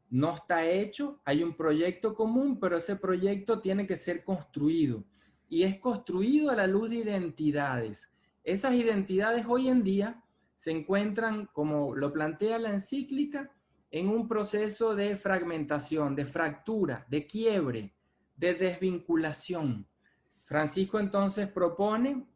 [0.09, 5.05] No está hecho, hay un proyecto común, pero ese proyecto tiene que ser construido
[5.47, 8.11] y es construido a la luz de identidades.
[8.43, 10.21] Esas identidades hoy en día
[10.53, 13.53] se encuentran, como lo plantea la encíclica,
[13.91, 17.93] en un proceso de fragmentación, de fractura, de quiebre,
[18.35, 19.87] de desvinculación.
[20.45, 22.27] Francisco entonces propone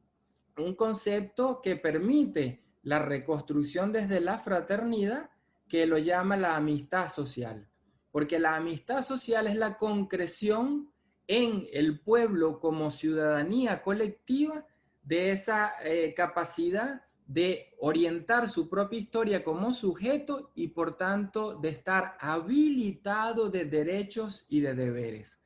[0.57, 5.29] un concepto que permite la reconstrucción desde la fraternidad,
[5.67, 7.69] que lo llama la amistad social,
[8.11, 10.91] porque la amistad social es la concreción
[11.27, 14.65] en el pueblo como ciudadanía colectiva
[15.03, 21.69] de esa eh, capacidad de orientar su propia historia como sujeto y por tanto de
[21.69, 25.41] estar habilitado de derechos y de deberes.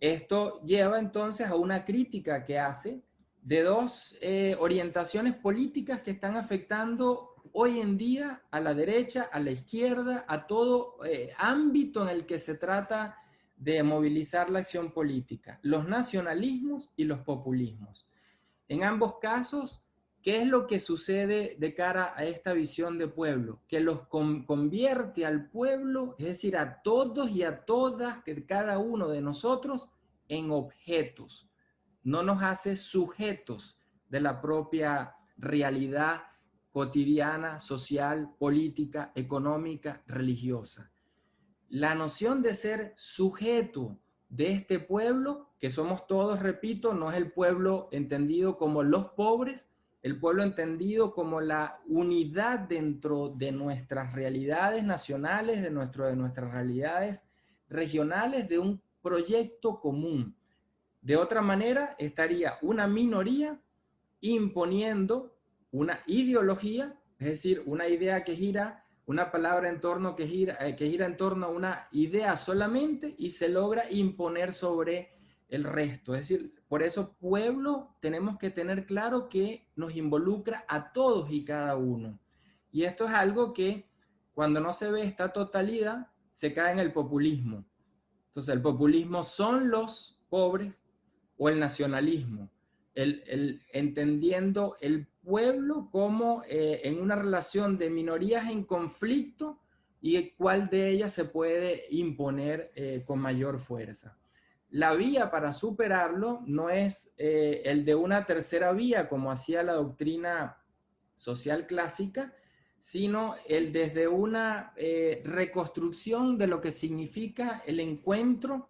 [0.00, 3.02] Esto lleva entonces a una crítica que hace
[3.42, 9.38] de dos eh, orientaciones políticas que están afectando hoy en día a la derecha, a
[9.38, 13.18] la izquierda, a todo eh, ámbito en el que se trata
[13.54, 18.08] de movilizar la acción política, los nacionalismos y los populismos.
[18.68, 19.85] En ambos casos,
[20.26, 23.62] ¿qué es lo que sucede de cara a esta visión de pueblo?
[23.68, 29.06] Que los convierte al pueblo, es decir, a todos y a todas, que cada uno
[29.06, 29.88] de nosotros,
[30.26, 31.48] en objetos.
[32.02, 36.22] No nos hace sujetos de la propia realidad
[36.72, 40.90] cotidiana, social, política, económica, religiosa
[41.68, 43.98] la noción de ser sujeto
[44.28, 49.68] de este pueblo, que somos todos, repito, no es el pueblo entendido como los pobres,
[50.06, 56.52] el pueblo entendido como la unidad dentro de nuestras realidades nacionales, de, nuestro, de nuestras
[56.52, 57.26] realidades
[57.68, 60.36] regionales, de un proyecto común.
[61.02, 63.60] De otra manera, estaría una minoría
[64.20, 65.34] imponiendo
[65.72, 70.76] una ideología, es decir, una idea que gira una palabra en torno que gira, eh,
[70.76, 75.15] que gira en torno a una idea solamente y se logra imponer sobre
[75.48, 76.14] el resto.
[76.14, 81.44] Es decir, por eso pueblo tenemos que tener claro que nos involucra a todos y
[81.44, 82.18] cada uno.
[82.72, 83.88] Y esto es algo que
[84.34, 87.64] cuando no se ve esta totalidad, se cae en el populismo.
[88.26, 90.82] Entonces, el populismo son los pobres
[91.38, 92.50] o el nacionalismo,
[92.94, 99.60] el, entendiendo el pueblo como eh, en una relación de minorías en conflicto
[100.00, 104.18] y cuál de ellas se puede imponer eh, con mayor fuerza.
[104.76, 109.72] La vía para superarlo no es eh, el de una tercera vía como hacía la
[109.72, 110.58] doctrina
[111.14, 112.34] social clásica,
[112.78, 114.74] sino el desde una
[115.24, 118.68] reconstrucción de lo que significa el encuentro,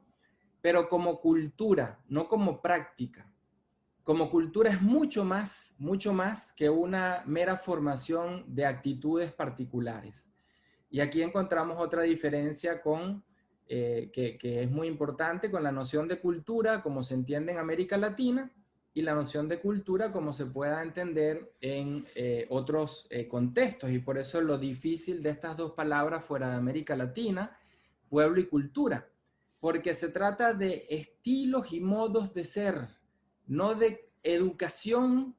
[0.61, 3.29] pero como cultura, no como práctica
[4.07, 10.31] como cultura es mucho más, mucho más que una mera formación de actitudes particulares.
[10.89, 13.25] Y aquí encontramos otra diferencia con
[13.69, 17.97] eh, que, es muy importante con la noción de cultura como se entiende en América
[17.97, 18.53] Latina
[18.95, 23.91] y la noción de cultura como se pueda entender en eh, otros eh, contextos.
[23.91, 27.59] Y por eso lo difícil de estas dos palabras fuera de América Latina,
[28.09, 29.09] pueblo y cultura,
[29.59, 32.89] porque se trata de estilos y modos de ser,
[33.47, 35.35] no de educación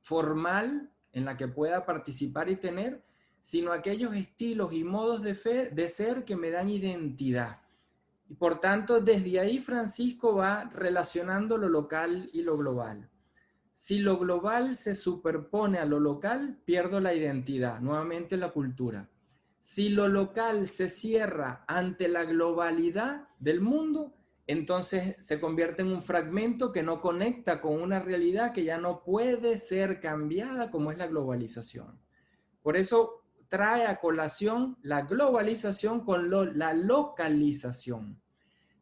[0.00, 3.02] formal en la que pueda participar y tener,
[3.48, 7.62] sino aquellos estilos y modos de, fe, de ser que me dan identidad.
[8.28, 13.08] Y por tanto, desde ahí Francisco va relacionando lo local y lo global.
[13.72, 19.08] Si lo global se superpone a lo local, pierdo la identidad, nuevamente la cultura.
[19.60, 24.12] Si lo local se cierra ante la globalidad del mundo,
[24.46, 29.02] entonces se convierte en un fragmento que no conecta con una realidad que ya no
[29.02, 31.98] puede ser cambiada como es la globalización.
[32.62, 33.17] Por eso
[33.48, 38.20] trae a colación la globalización con la localización,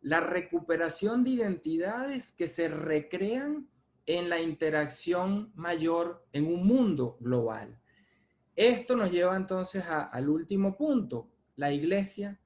[0.00, 3.68] la recuperación de identidades que se recrean
[4.06, 7.78] en la interacción mayor en un mundo global.
[8.54, 12.38] Esto nos lleva entonces al último punto, la iglesia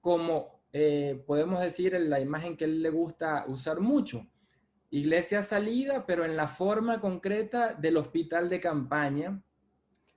[0.00, 4.26] como eh, podemos decir en la imagen que él le gusta usar mucho,
[4.90, 9.42] iglesia salida, pero en la forma concreta del hospital de campaña,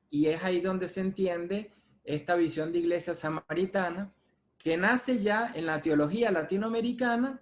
[0.09, 1.71] y es ahí donde se entiende
[2.03, 4.13] esta visión de iglesia samaritana,
[4.57, 7.41] que nace ya en la teología latinoamericana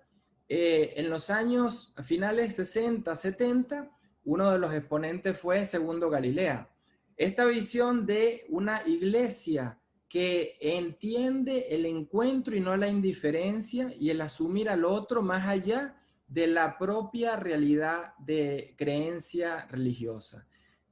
[0.49, 3.91] eh, en los años finales 60, 70.
[4.25, 6.69] Uno de los exponentes fue Segundo Galilea.
[7.15, 14.21] Esta visión de una iglesia que entiende el encuentro y no la indiferencia y el
[14.21, 15.97] asumir al otro más allá
[16.27, 20.46] de la propia realidad de creencia religiosa.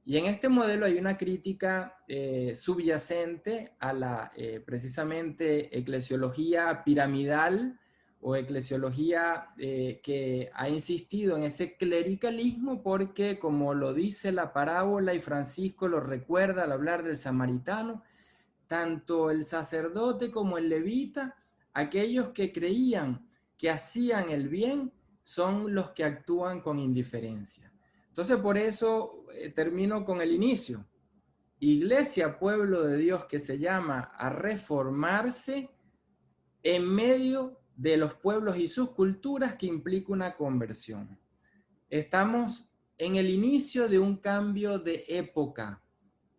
[0.08, 7.76] Y en este modelo hay una crítica eh, subyacente a la eh, precisamente eclesiología piramidal
[8.20, 15.12] o eclesiología eh, que ha insistido en ese clericalismo porque, como lo dice la parábola
[15.12, 18.04] y Francisco lo recuerda al hablar del samaritano,
[18.68, 21.34] tanto el sacerdote como el levita,
[21.74, 23.26] aquellos que creían
[23.58, 27.65] que hacían el bien, son los que actúan con indiferencia.
[28.16, 30.86] Entonces, por eso eh, termino con el inicio.
[31.58, 35.68] Iglesia, pueblo de Dios que se llama a reformarse
[36.62, 41.18] en medio de los pueblos y sus culturas que implica una conversión.
[41.90, 45.82] Estamos en el inicio de un cambio de época.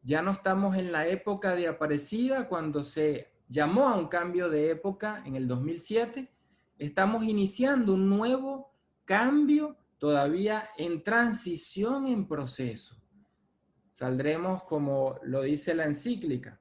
[0.02, 4.72] Ya no estamos en la época de Aparecida cuando se llamó a un cambio de
[4.72, 6.28] época en el 2007.
[6.80, 8.74] Estamos iniciando un nuevo
[9.06, 13.02] cambio todavía en transición, en proceso.
[13.90, 16.60] Saldremos, como lo dice la encíclica,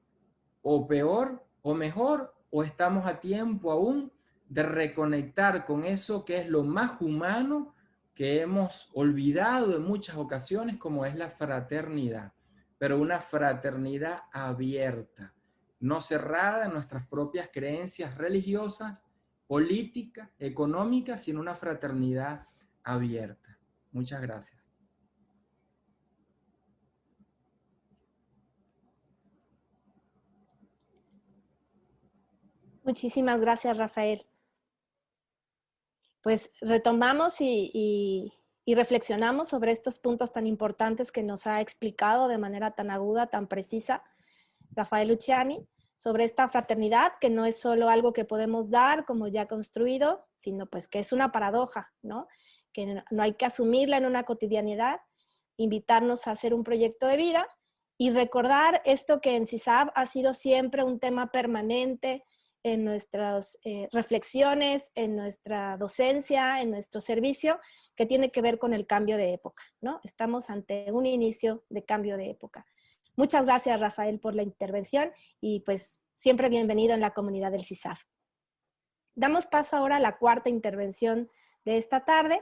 [0.62, 4.12] o peor o mejor, o estamos a tiempo aún
[4.49, 7.74] de reconectar con eso que es lo más humano
[8.14, 12.32] que hemos olvidado en muchas ocasiones, como es la fraternidad,
[12.78, 15.34] pero una fraternidad abierta,
[15.80, 19.05] no cerrada en nuestras propias creencias religiosas,
[19.47, 22.56] políticas, económicas, sino una fraternidad abierta.
[23.93, 24.66] Muchas gracias.
[32.87, 34.24] Muchísimas gracias, Rafael.
[36.22, 38.32] Pues retomamos y,
[38.64, 43.49] reflexionamos sobre estos puntos tan importantes que nos ha explicado de manera tan aguda, tan
[43.49, 44.05] precisa,
[44.70, 45.66] Rafael Luciani,
[45.97, 50.66] sobre esta fraternidad que no es solo algo que podemos dar como ya construido, sino
[50.66, 52.28] pues que es una paradoja, ¿no?
[52.77, 55.01] Que no hay que asumirla en una cotidianidad,
[55.57, 57.49] invitarnos a hacer un proyecto de vida
[57.97, 62.22] y recordar esto que en CISAB ha sido siempre un tema permanente
[62.62, 67.59] en nuestras eh, reflexiones, en nuestra docencia, en nuestro servicio,
[67.97, 70.01] que tiene que ver con el cambio de época, ¿no?
[70.05, 72.66] Estamos ante un inicio de cambio de época.
[73.16, 78.03] Muchas gracias, Rafael, por la intervención y pues siempre bienvenido en la comunidad del CISAF.
[79.14, 81.31] Damos paso ahora a la cuarta intervención
[81.67, 82.41] de esta tarde,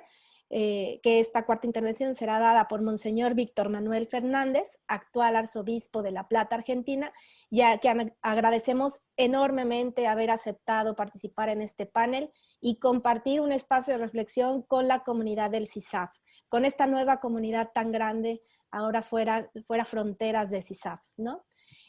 [0.50, 6.12] eh, que esta cuarta intervención será dada por Monseñor Víctor Manuel Fernández, actual arzobispo de
[6.12, 7.12] La Plata, Argentina,
[7.50, 14.04] ya que agradecemos enormemente haber aceptado participar en este panel y compartir un espacio de
[14.04, 16.12] reflexión con la comunidad del CISAF,
[16.48, 21.44] con esta nueva comunidad tan grande ahora fuera, fuera fronteras de CISAF, ¿no?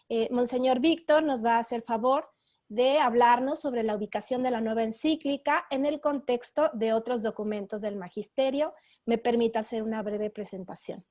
[0.08, 2.30] Eh, Monseñor Víctor nos va a hacer favor
[2.68, 7.82] de hablarnos sobre la ubicación de la nueva encíclica en el contexto de otros documentos
[7.82, 8.74] del magisterio.
[9.06, 11.06] Me permite hacer una breve presentación.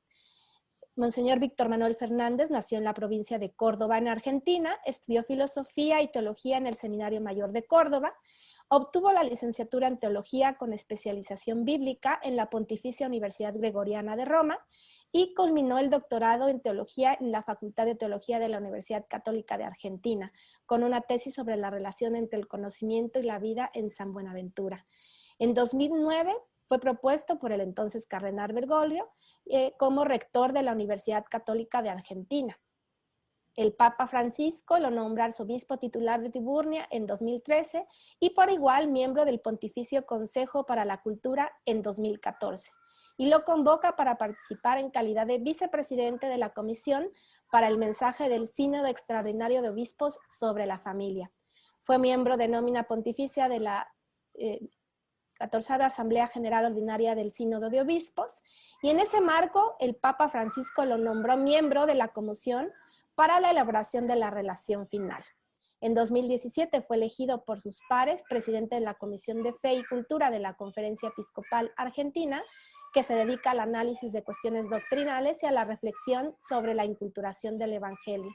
[0.97, 6.11] Monseñor Víctor Manuel Fernández nació en la provincia de Córdoba, en Argentina, estudió filosofía y
[6.11, 8.15] teología en el Seminario Mayor de Córdoba,
[8.69, 14.59] Obtuvo la licenciatura en Teología con especialización bíblica en la Pontificia Universidad Gregoriana de Roma
[15.17, 19.57] y culminó el doctorado en Teología en la Facultad de Teología de la Universidad Católica
[19.57, 20.33] de Argentina,
[20.67, 24.89] con una tesis sobre la relación entre el conocimiento y la vida en San Buenaventura.
[25.39, 26.35] En 2009
[26.67, 29.09] fue propuesto por el entonces Cardenal Bergoglio
[29.47, 32.59] eh, como rector de la Universidad Católica de Argentina.
[33.55, 37.87] El Papa Francisco lo nombra arzobispo titular de Tiburnia en 2013
[38.19, 42.73] y por igual miembro del Pontificio Consejo para la Cultura en 2014
[43.17, 47.11] y lo convoca para participar en calidad de vicepresidente de la Comisión
[47.51, 51.31] para el mensaje del Sínodo Extraordinario de Obispos sobre la Familia.
[51.83, 53.89] Fue miembro de nómina pontificia de la
[54.35, 54.61] eh,
[55.35, 58.41] 14 Asamblea General Ordinaria del Sínodo de Obispos
[58.83, 62.73] y en ese marco el Papa Francisco lo nombró miembro de la Comisión
[63.15, 65.25] para la elaboración de la relación final.
[65.81, 70.31] En 2017 fue elegido por sus pares presidente de la Comisión de Fe y Cultura
[70.31, 72.43] de la Conferencia Episcopal Argentina
[72.95, 77.59] que se dedica al análisis de cuestiones doctrinales y a la reflexión sobre la inculturación
[77.59, 78.32] del Evangelio.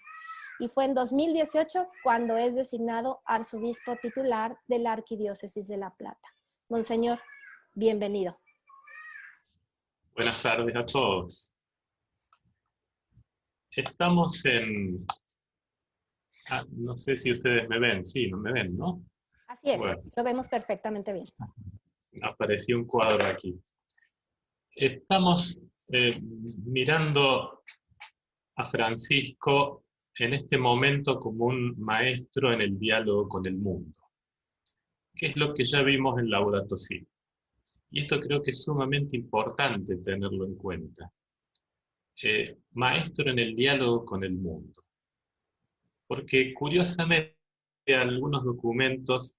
[0.60, 6.36] Y fue en 2018 cuando es designado arzobispo titular de la Arquidiócesis de La Plata.
[6.68, 7.22] Monseñor,
[7.74, 8.38] bienvenido.
[10.14, 11.56] Buenas tardes a todos.
[13.72, 15.06] Estamos en...
[16.50, 19.02] Ah, no sé si ustedes me ven, sí, no me ven, ¿no?
[19.48, 21.26] Así es, lo vemos perfectamente bien.
[22.22, 23.58] Apareció un cuadro aquí.
[24.80, 25.60] Estamos
[25.90, 26.18] eh,
[26.64, 27.64] mirando
[28.56, 29.84] a Francisco
[30.18, 34.00] en este momento como un maestro en el diálogo con el mundo,
[35.14, 37.06] que es lo que ya vimos en Laudato Si.
[37.92, 41.12] Y esto creo que es sumamente importante tenerlo en cuenta.
[42.24, 44.86] Eh, maestro en el diálogo con el mundo.
[46.08, 47.36] Porque curiosamente
[47.88, 49.39] algunos documentos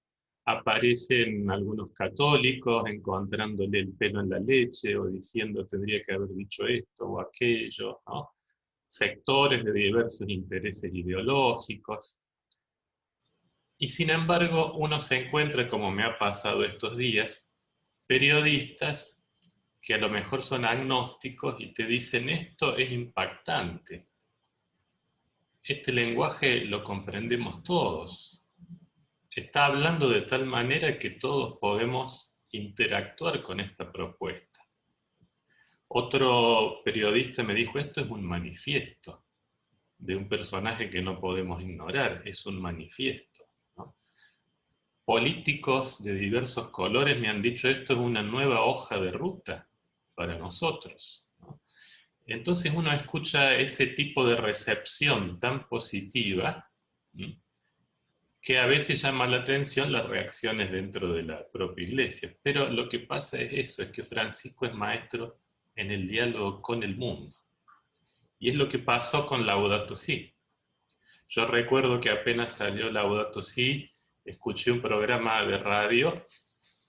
[0.51, 6.65] aparecen algunos católicos encontrándole el pelo en la leche o diciendo tendría que haber dicho
[6.67, 8.01] esto o aquello,
[8.87, 12.19] sectores de diversos intereses ideológicos.
[13.77, 17.51] Y sin embargo, uno se encuentra, como me ha pasado estos días,
[18.05, 19.25] periodistas
[19.81, 24.07] que a lo mejor son agnósticos y te dicen esto es impactante.
[25.63, 28.40] Este lenguaje lo comprendemos todos,
[29.39, 34.59] está hablando de tal manera que todos podemos interactuar con esta propuesta.
[35.87, 39.25] Otro periodista me dijo, esto es un manifiesto
[39.97, 43.45] de un personaje que no podemos ignorar, es un manifiesto.
[45.05, 49.69] Políticos de diversos colores me han dicho, esto es una nueva hoja de ruta
[50.15, 51.27] para nosotros.
[52.25, 56.71] Entonces uno escucha ese tipo de recepción tan positiva,
[58.41, 62.35] que a veces llama la atención las reacciones dentro de la propia iglesia.
[62.41, 65.39] Pero lo que pasa es eso, es que Francisco es maestro
[65.75, 67.35] en el diálogo con el mundo.
[68.39, 70.33] Y es lo que pasó con Laudato Si.
[71.29, 73.89] Yo recuerdo que apenas salió Laudato Si,
[74.25, 76.25] escuché un programa de radio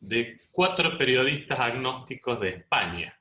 [0.00, 3.16] de cuatro periodistas agnósticos de España.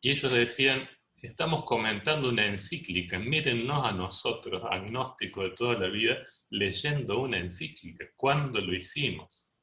[0.00, 6.18] Y ellos decían, estamos comentando una encíclica, mírennos a nosotros, agnósticos de toda la vida,
[6.54, 8.06] leyendo una encíclica.
[8.16, 9.56] ¿Cuándo lo hicimos?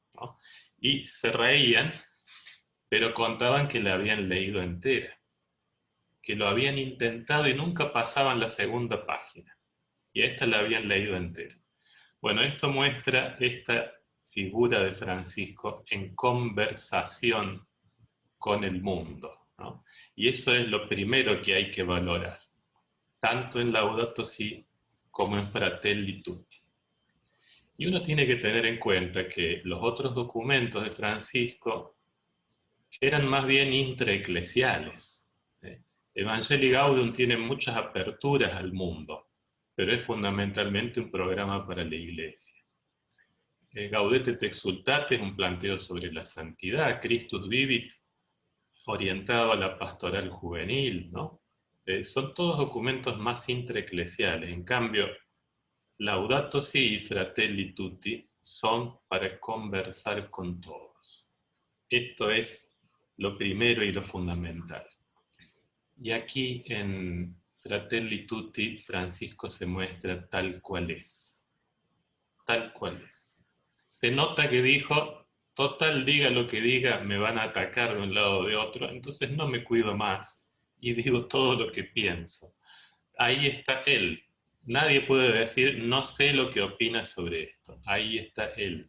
[0.78, 1.90] Y se reían,
[2.88, 5.18] pero contaban que la habían leído entera,
[6.20, 9.56] que lo habían intentado y nunca pasaban la segunda página.
[10.12, 11.56] Y esta la habían leído entera.
[12.20, 13.92] Bueno, esto muestra esta
[14.22, 17.66] figura de Francisco en conversación
[18.38, 19.48] con el mundo.
[20.14, 22.40] Y eso es lo primero que hay que valorar,
[23.18, 24.66] tanto en Laudato Si
[25.10, 26.61] como en Fratelli Tutti.
[27.82, 31.96] Y uno tiene que tener en cuenta que los otros documentos de Francisco
[33.00, 35.28] eran más bien intraeclesiales.
[35.62, 35.82] ¿eh?
[36.14, 39.30] Evangelii Gaudium tiene muchas aperturas al mundo,
[39.74, 42.54] pero es fundamentalmente un programa para la iglesia.
[43.72, 47.92] Eh, Gaudete te exultate es un planteo sobre la santidad, Christus vivit
[48.86, 51.42] orientado a la pastoral juvenil, ¿no?
[51.84, 54.50] Eh, son todos documentos más intraeclesiales.
[54.50, 55.08] En cambio,
[56.02, 61.30] Laudato Si y Fratelli Tutti son para conversar con todos.
[61.88, 62.68] Esto es
[63.18, 64.84] lo primero y lo fundamental.
[66.00, 71.46] Y aquí en Fratelli Tutti, Francisco se muestra tal cual es.
[72.44, 73.46] Tal cual es.
[73.88, 78.12] Se nota que dijo, total, diga lo que diga, me van a atacar de un
[78.12, 80.48] lado o de otro, entonces no me cuido más
[80.80, 82.56] y digo todo lo que pienso.
[83.16, 84.20] Ahí está él,
[84.64, 87.80] Nadie puede decir, no sé lo que opina sobre esto.
[87.84, 88.88] Ahí está él.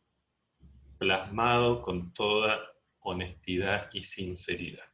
[1.00, 2.62] plasmado con toda
[3.00, 4.86] honestidad y sinceridad.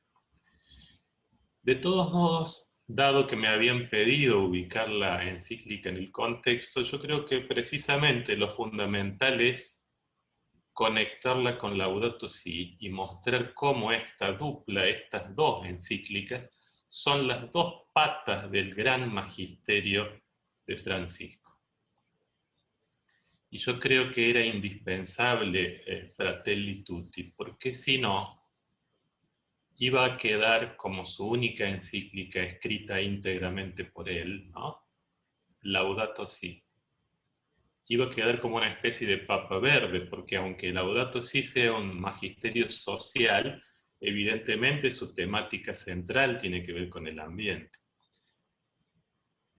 [1.61, 6.99] De todos modos, dado que me habían pedido ubicar la encíclica en el contexto, yo
[6.99, 9.87] creo que precisamente lo fundamental es
[10.73, 16.49] conectarla con Laudato Si y mostrar cómo esta dupla, estas dos encíclicas,
[16.87, 20.09] son las dos patas del gran magisterio
[20.69, 21.59] de Francisco.
[23.49, 28.39] Y yo creo que era indispensable eh, Fratelli Tutti, porque si no,
[29.77, 34.85] iba a quedar como su única encíclica escrita íntegramente por él, ¿no?
[35.63, 36.63] Laudato Si.
[37.87, 41.99] Iba a quedar como una especie de papa verde, porque aunque Laudato Si sea un
[41.99, 43.63] magisterio social,
[43.99, 47.78] evidentemente su temática central tiene que ver con el ambiente.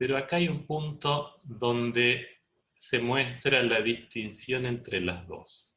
[0.01, 2.27] Pero acá hay un punto donde
[2.73, 5.77] se muestra la distinción entre las dos.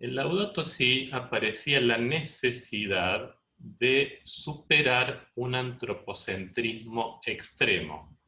[0.00, 8.18] En Laudato Si aparecía la necesidad de superar un antropocentrismo extremo.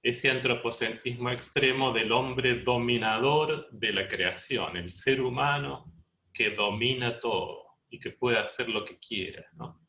[0.00, 5.92] Ese antropocentrismo extremo del hombre dominador de la creación, el ser humano
[6.32, 9.44] que domina todo y que puede hacer lo que quiera.
[9.54, 9.79] ¿no?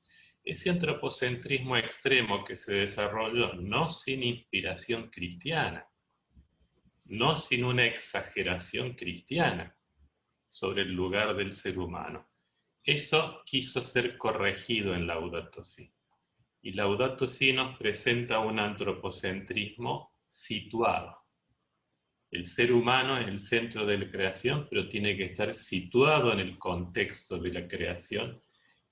[0.44, 5.88] Ese antropocentrismo extremo que se desarrolló no sin inspiración cristiana,
[7.06, 9.76] no sin una exageración cristiana
[10.48, 12.28] sobre el lugar del ser humano.
[12.84, 15.94] Eso quiso ser corregido en Laudato Si.
[16.64, 21.18] Y Laudato Si nos presenta un antropocentrismo situado.
[22.32, 26.40] El ser humano es el centro de la creación, pero tiene que estar situado en
[26.40, 28.42] el contexto de la creación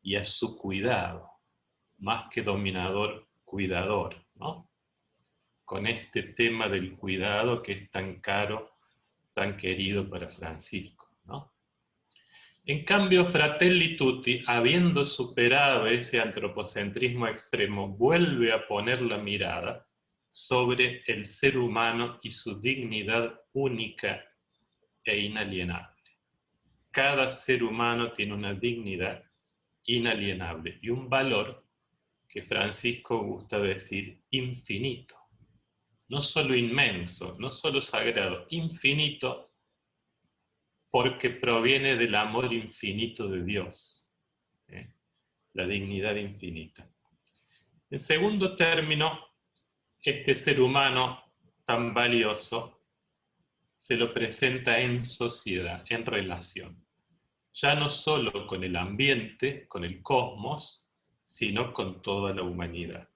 [0.02, 1.39] y a su cuidado
[2.00, 4.70] más que dominador, cuidador, ¿no?
[5.66, 8.72] Con este tema del cuidado que es tan caro,
[9.34, 11.54] tan querido para Francisco, ¿no?
[12.66, 19.88] En cambio, Fratelli Tutti, habiendo superado ese antropocentrismo extremo, vuelve a poner la mirada
[20.28, 24.24] sobre el ser humano y su dignidad única
[25.04, 25.96] e inalienable.
[26.92, 29.24] Cada ser humano tiene una dignidad
[29.86, 31.66] inalienable y un valor
[32.30, 35.16] que Francisco gusta decir infinito.
[36.10, 39.52] No solo inmenso, no solo sagrado, infinito,
[40.92, 44.10] porque proviene del amor infinito de Dios,
[44.68, 44.94] ¿eh?
[45.54, 46.88] la dignidad infinita.
[47.90, 49.20] En segundo término,
[50.02, 51.24] este ser humano
[51.66, 52.84] tan valioso
[53.76, 56.86] se lo presenta en sociedad, en relación,
[57.54, 60.89] ya no solo con el ambiente, con el cosmos,
[61.30, 63.08] sino con toda la humanidad.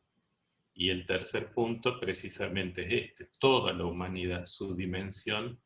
[0.76, 5.60] Y el tercer punto precisamente es este, toda la humanidad, su dimensión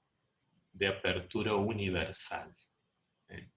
[0.72, 2.56] de apertura universal.
[3.28, 3.49] ¿eh?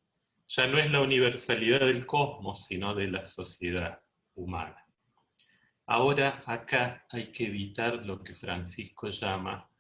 [0.49, 4.03] Ya no es la universalidad del cosmos, sino de la sociedad
[4.35, 4.85] humana.
[5.87, 9.71] Ahora acá hay que evitar lo que Francisco llama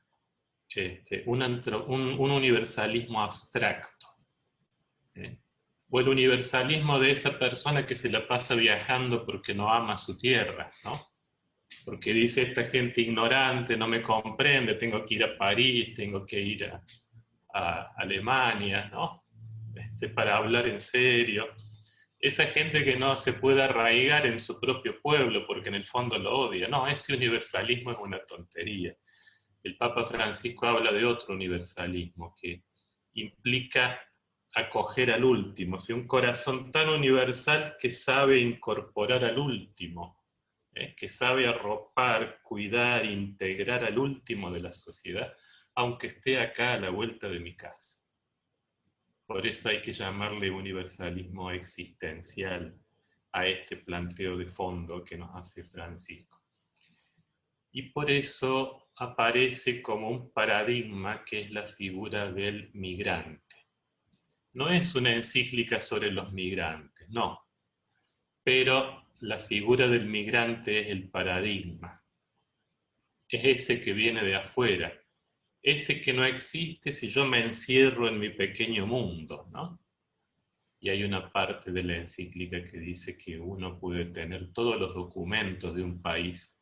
[0.69, 4.07] este, un, un, universalismo abstracto.
[5.17, 5.37] ¿eh?
[5.91, 10.17] O el universalismo de esa persona que se la pasa viajando porque no ama su
[10.17, 10.99] tierra, ¿no?
[11.85, 16.41] Porque dice esta gente ignorante, no me comprende, tengo que ir a París, tengo que
[16.41, 16.81] ir a,
[17.97, 19.25] Alemania, ¿no?
[19.75, 21.49] Este, para hablar en serio.
[22.21, 26.17] Esa gente que no se puede arraigar en su propio pueblo porque en el fondo
[26.17, 26.69] lo odia.
[26.69, 28.95] No, ese universalismo es una tontería.
[29.65, 32.63] El Papa Francisco habla de otro universalismo que
[33.15, 34.01] implica
[34.55, 40.25] acoger al último, un corazón tan universal que sabe incorporar al último,
[40.75, 40.95] ¿eh?
[40.97, 45.33] que sabe arropar, cuidar, integrar al último de la sociedad,
[45.75, 47.99] aunque esté acá a la vuelta de mi casa.
[49.25, 52.77] Por eso hay que llamarle universalismo existencial
[53.33, 56.43] a este planteo de fondo que nos hace Francisco.
[57.71, 63.50] Y por eso aparece como un paradigma que es la figura del migrante
[64.53, 67.47] no es una encíclica sobre los migrantes, no.
[68.43, 72.03] Pero la figura del migrante es el paradigma.
[73.29, 74.93] Es ese que viene de afuera.
[75.63, 79.79] Ese que no existe si yo me encierro en mi pequeño mundo, ¿no?
[80.81, 84.95] Y hay una parte de la encíclica que dice que uno puede tener todos los
[84.95, 86.59] documentos de un país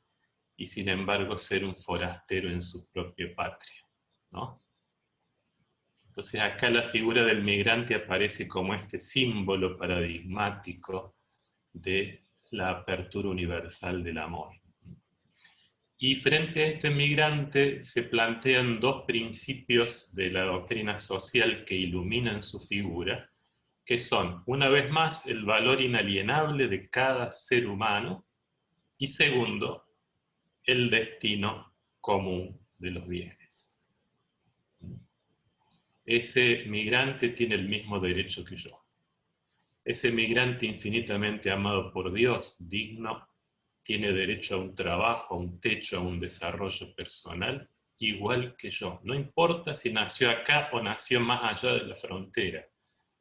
[0.56, 3.86] y sin embargo ser un forastero en su propia patria,
[4.32, 4.60] ¿no?
[6.18, 11.14] Entonces acá la figura del migrante aparece como este símbolo paradigmático
[11.72, 14.52] de la apertura universal del amor.
[15.96, 22.42] Y frente a este migrante se plantean dos principios de la doctrina social que iluminan
[22.42, 23.30] su figura,
[23.84, 28.26] que son, una vez más, el valor inalienable de cada ser humano
[28.98, 29.86] y segundo,
[30.64, 33.37] el destino común de los bienes.
[36.10, 38.82] Ese migrante tiene el mismo derecho que yo.
[39.84, 43.28] Ese migrante infinitamente amado por Dios, digno,
[43.82, 47.68] tiene derecho a un trabajo, a un techo, a un desarrollo personal,
[47.98, 49.00] igual que yo.
[49.04, 52.66] No importa si nació acá o nació más allá de la frontera.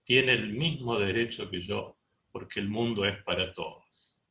[0.05, 1.97] Tiene el mismo derecho que yo,
[2.31, 4.23] porque el mundo es para todos.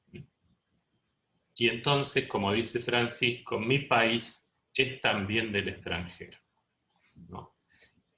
[1.56, 6.38] Y entonces, como dice Francisco, mi país es también del extranjero.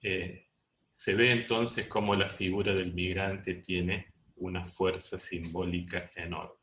[0.02, 0.46] Eh,
[0.92, 6.54] se ve entonces como la figura del migrante tiene una fuerza simbólica enorme.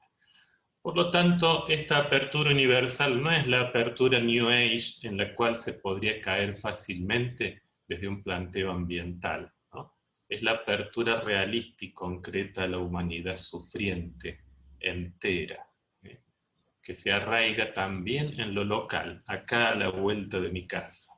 [0.81, 5.57] Por lo tanto, esta apertura universal no es la apertura New Age en la cual
[5.57, 9.51] se podría caer fácilmente desde un planteo ambiental.
[10.29, 14.41] Es la apertura realista y concreta a la humanidad sufriente,
[14.79, 15.67] entera,
[16.81, 21.13] que se arraiga también en lo local, acá a la vuelta de mi casa.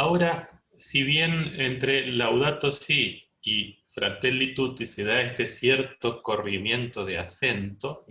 [0.00, 7.18] Ahora, si bien entre Laudato Si y Fratelli Tutti se da este cierto corrimiento de
[7.18, 8.06] acento,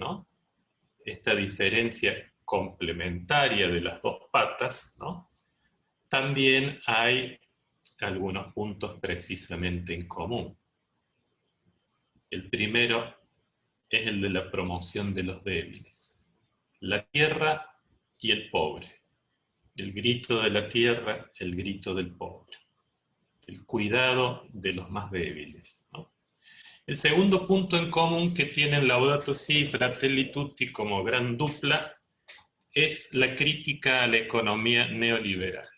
[1.05, 4.97] esta diferencia complementaria de las dos patas,
[6.09, 7.39] también hay
[8.01, 10.57] algunos puntos precisamente en común.
[12.29, 13.15] El primero
[13.89, 16.29] es el de la promoción de los débiles.
[16.81, 17.81] La tierra
[18.19, 18.96] y el pobre.
[19.77, 22.57] El grito de la tierra, el grito del pobre.
[23.45, 25.87] El cuidado de los más débiles.
[26.87, 31.93] El segundo punto en común que tienen Laudato Si y Fratelli Tutti como gran dupla
[32.73, 35.69] es la crítica a la economía neoliberal.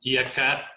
[0.00, 0.72] Y acá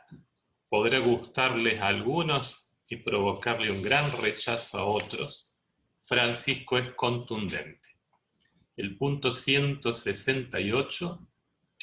[0.67, 5.57] podrá gustarles a algunos y provocarle un gran rechazo a otros,
[6.03, 7.87] Francisco es contundente.
[8.75, 11.27] El punto 168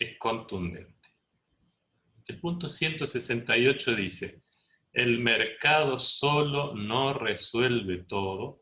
[0.05, 1.09] es contundente.
[2.27, 4.43] El punto 168 dice,
[4.93, 8.57] el mercado solo no resuelve todo,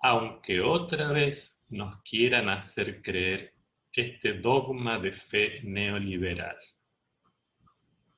[0.00, 3.54] aunque otra vez nos quieran hacer creer
[3.92, 6.56] este dogma de fe neoliberal.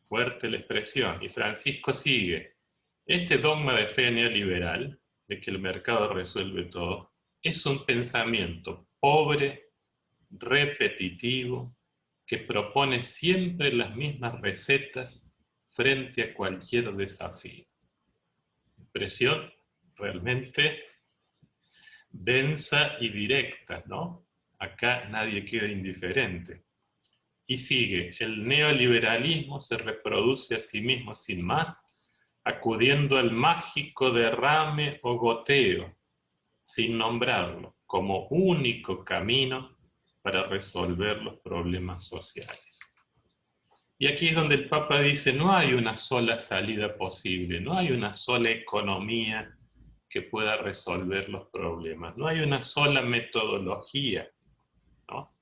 [0.08, 1.22] Fuerte la expresión.
[1.22, 2.56] Y Francisco sigue,
[3.06, 7.12] este dogma de fe neoliberal de que el mercado resuelve todo,
[7.42, 9.70] es un pensamiento pobre,
[10.30, 11.76] repetitivo,
[12.30, 15.28] que propone siempre las mismas recetas
[15.70, 17.64] frente a cualquier desafío.
[18.80, 19.52] Expresión
[19.96, 20.84] realmente
[22.08, 24.28] densa y directa, ¿no?
[24.60, 26.62] Acá nadie queda indiferente.
[27.48, 31.84] Y sigue, el neoliberalismo se reproduce a sí mismo sin más
[32.44, 35.98] acudiendo al mágico derrame o goteo,
[36.62, 39.79] sin nombrarlo, como único camino
[40.30, 42.78] para resolver los problemas sociales.
[43.98, 47.90] Y aquí es donde el Papa dice, no hay una sola salida posible, no hay
[47.90, 49.52] una sola economía
[50.08, 54.30] que pueda resolver los problemas, no hay una sola metodología,
[55.08, 55.34] no,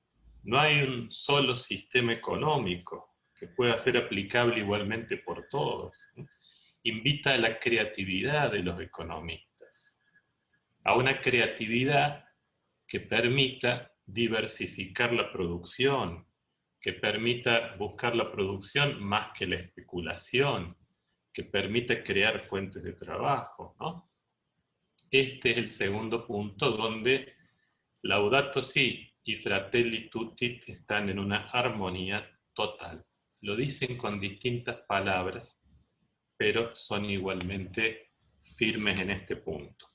[0.45, 6.09] no hay un solo sistema económico que pueda ser aplicable igualmente por todos
[6.83, 10.01] invita a la creatividad de los economistas,
[10.83, 12.25] a una creatividad
[12.87, 16.27] que permita diversificar la producción,
[16.81, 20.77] que permita buscar la producción más que la especulación,
[21.33, 23.77] que permita crear fuentes de trabajo.
[25.11, 27.35] Este es el segundo punto donde
[28.03, 33.05] Laudato Si y Fratelli Tutti están en una armonía total.
[33.43, 35.61] Lo dicen con distintas palabras,
[36.37, 38.13] pero son igualmente
[38.43, 39.87] firmes en este punto.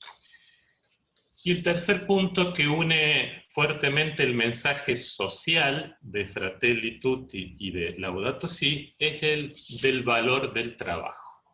[1.46, 7.98] Y el tercer punto que une fuertemente el mensaje social de Fratelli Tutti y de
[7.98, 9.52] Laudato Si es el
[9.82, 11.44] del valor del trabajo.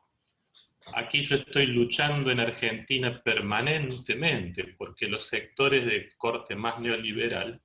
[0.94, 7.60] Aquí yo estoy luchando en Argentina permanentemente porque los sectores de corte más neoliberal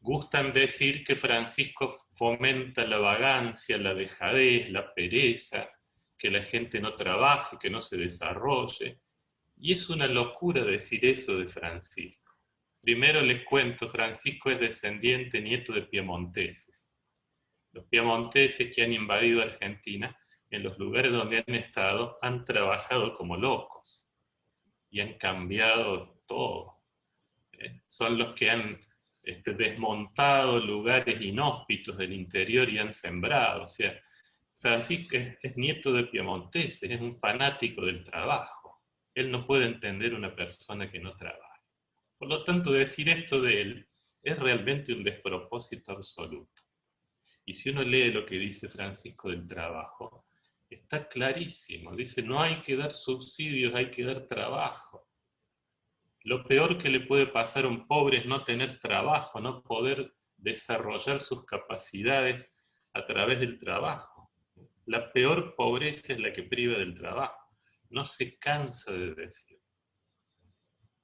[0.00, 5.68] gustan decir que Francisco fomenta la vagancia, la dejadez, la pereza,
[6.18, 8.98] que la gente no trabaje, que no se desarrolle.
[9.60, 12.32] Y es una locura decir eso de Francisco.
[12.80, 16.90] Primero les cuento, Francisco es descendiente, nieto de piemonteses.
[17.72, 20.16] Los piemonteses que han invadido Argentina,
[20.48, 24.08] en los lugares donde han estado, han trabajado como locos
[24.88, 26.80] y han cambiado todo.
[27.52, 27.82] ¿eh?
[27.84, 28.80] Son los que han
[29.22, 33.64] este, desmontado lugares inhóspitos del interior y han sembrado.
[33.64, 33.94] O sea,
[34.56, 38.59] Francisco es, nieto de piemonteses, es un fanático del trabajo.
[39.14, 41.62] Él no puede entender una persona que no trabaja.
[42.18, 43.86] Por lo tanto, decir esto de él
[44.22, 46.62] es realmente un despropósito absoluto.
[47.44, 50.26] Y si uno lee lo que dice Francisco del trabajo,
[50.68, 51.96] está clarísimo.
[51.96, 55.08] Dice, no hay que dar subsidios, hay que dar trabajo.
[56.22, 60.12] Lo peor que le puede pasar a un pobre es no tener trabajo, no poder
[60.36, 62.54] desarrollar sus capacidades
[62.92, 64.30] a través del trabajo.
[64.86, 67.39] La peor pobreza es la que priva del trabajo.
[67.90, 69.60] No se cansa de decir.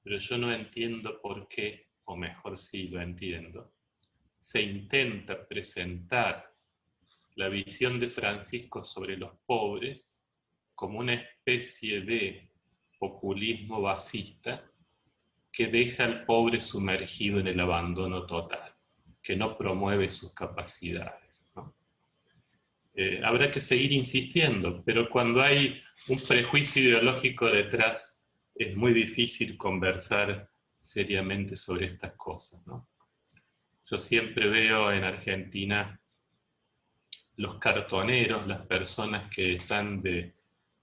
[0.03, 3.73] Pero yo no entiendo por qué, o mejor sí lo entiendo,
[4.39, 6.53] se intenta presentar
[7.35, 10.25] la visión de Francisco sobre los pobres
[10.73, 12.49] como una especie de
[12.97, 14.71] populismo basista
[15.51, 18.73] que deja al pobre sumergido en el abandono total,
[19.21, 21.51] que no promueve sus capacidades.
[22.97, 25.79] Eh, habrá que seguir insistiendo, pero cuando hay
[26.09, 30.49] un prejuicio ideológico detrás, es muy difícil conversar
[30.81, 32.61] seriamente sobre estas cosas.
[33.85, 36.01] Yo siempre veo en Argentina
[37.37, 40.33] los cartoneros, las personas que están de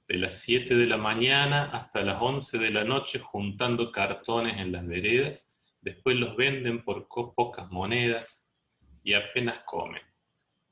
[0.09, 4.73] de las 7 de la mañana hasta las 11 de la noche juntando cartones en
[4.73, 5.49] las veredas,
[5.81, 8.49] después los venden por pocas monedas
[9.03, 10.03] y apenas comen.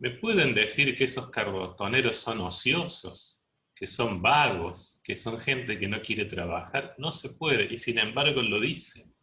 [0.03, 3.41] ¿Me pueden decir que esos cartoneros son ociosos,
[3.73, 6.97] que son vagos, que son gente que no quiere trabajar?
[6.99, 9.15] No se puede, y sin embargo lo dicen,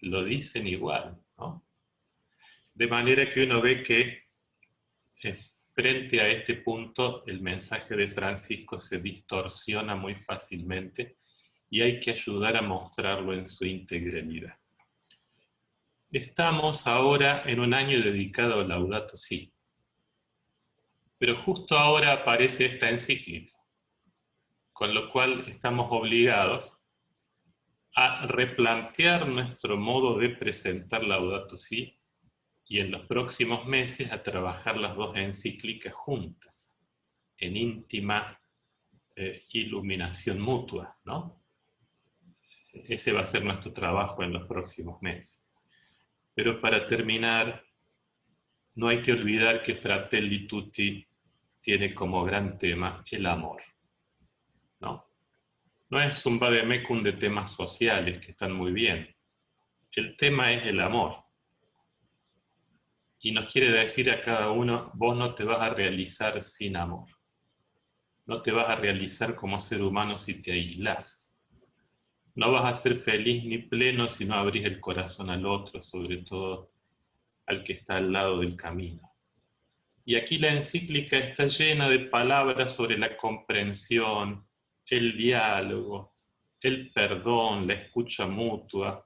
[0.00, 1.62] lo dicen igual, ¿no?
[2.72, 4.22] De manera que uno ve que
[5.20, 11.18] es frente a este punto el mensaje de Francisco se distorsiona muy fácilmente
[11.68, 14.58] y hay que ayudar a mostrarlo en su integralidad.
[16.10, 19.52] Estamos ahora en un año dedicado a Laudato Si,
[21.18, 23.54] pero justo ahora aparece esta encíclica,
[24.72, 26.86] con lo cual estamos obligados
[27.94, 31.98] a replantear nuestro modo de presentar Laudato Si
[32.66, 36.78] y en los próximos meses a trabajar las dos encíclicas juntas,
[37.38, 38.38] en íntima
[39.14, 41.42] eh, iluminación mutua, ¿no?
[42.72, 45.42] Ese va a ser nuestro trabajo en los próximos meses.
[46.34, 47.65] Pero para terminar,
[48.76, 51.06] no hay que olvidar que Fratelli Tutti
[51.60, 53.62] tiene como gran tema el amor,
[54.80, 55.04] ¿no?
[55.88, 59.14] No es un vademecum de temas sociales que están muy bien.
[59.92, 61.24] El tema es el amor
[63.20, 67.08] y nos quiere decir a cada uno, vos no te vas a realizar sin amor.
[68.26, 71.34] No te vas a realizar como ser humano si te aislás.
[72.34, 76.18] No vas a ser feliz ni pleno si no abrís el corazón al otro, sobre
[76.18, 76.66] todo
[77.46, 79.12] al que está al lado del camino.
[80.04, 84.46] Y aquí la encíclica está llena de palabras sobre la comprensión,
[84.86, 86.16] el diálogo,
[86.60, 89.04] el perdón, la escucha mutua,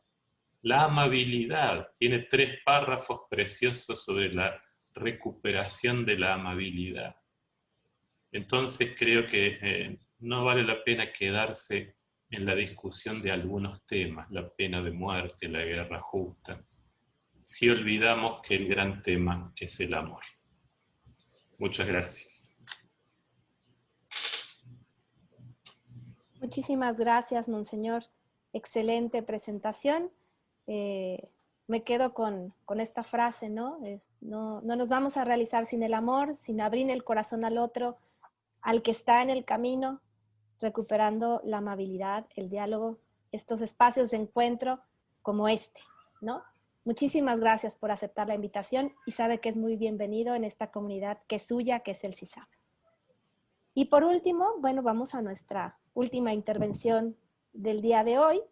[0.62, 4.62] la amabilidad tiene tres párrafos preciosos sobre la
[4.95, 7.17] recuperación de la amabilidad.
[8.33, 11.97] Entonces creo que eh, no vale la pena quedarse
[12.31, 16.65] en la discusión de algunos temas, la pena de muerte, la guerra justa,
[17.51, 20.23] si olvidamos que el gran tema es el amor.
[21.59, 22.49] Muchas gracias.
[26.41, 28.05] Muchísimas gracias, Monseñor.
[28.53, 30.13] Excelente presentación.
[30.69, 31.33] Eh,
[31.67, 33.81] me quedo con, esta frase, ¿no?
[34.21, 34.61] ¿no?
[34.63, 37.99] nos vamos a realizar sin el amor, sin abrir el corazón al otro,
[38.63, 40.01] al que está en el camino,
[40.61, 43.01] recuperando la amabilidad, el diálogo,
[43.33, 44.81] estos espacios de encuentro
[45.23, 45.81] como este,
[46.21, 46.45] ¿no?
[46.85, 51.19] Muchísimas gracias por aceptar la invitación y sabe que es muy bienvenido en esta comunidad
[51.28, 52.48] que es suya, que es el CISAP.
[53.74, 57.16] Y por último, bueno, vamos a nuestra última intervención
[57.52, 58.43] del día de hoy,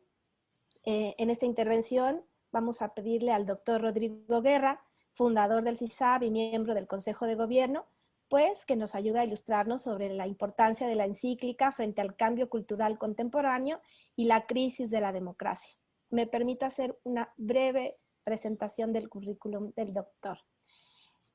[0.90, 4.80] eh, en esta intervención vamos a pedirle al doctor Rodrigo Guerra,
[5.12, 7.86] fundador del CISAB y miembro del Consejo de Gobierno,
[8.28, 12.48] pues que nos ayude a ilustrarnos sobre la importancia de la encíclica frente al cambio
[12.48, 13.80] cultural contemporáneo
[14.16, 15.76] y la crisis de la democracia.
[16.10, 17.98] Me permito hacer una breve
[18.28, 20.38] presentación del currículum del doctor.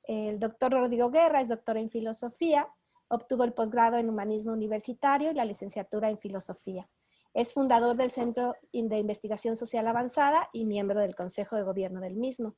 [0.03, 2.67] El doctor Rodrigo Guerra es doctor en filosofía,
[3.07, 6.87] obtuvo el posgrado en humanismo universitario y la licenciatura en filosofía.
[7.33, 12.15] Es fundador del Centro de Investigación Social Avanzada y miembro del Consejo de Gobierno del
[12.15, 12.55] mismo.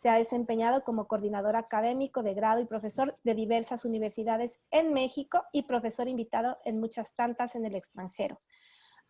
[0.00, 5.42] Se ha desempeñado como coordinador académico de grado y profesor de diversas universidades en México
[5.52, 8.40] y profesor invitado en muchas tantas en el extranjero.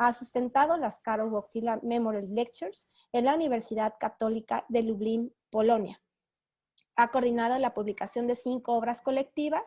[0.07, 6.01] Ha sustentado las Karol Wojtyla Memorial Lectures en la Universidad Católica de Lublin, Polonia.
[6.97, 9.63] Ha coordinado la publicación de cinco obras colectivas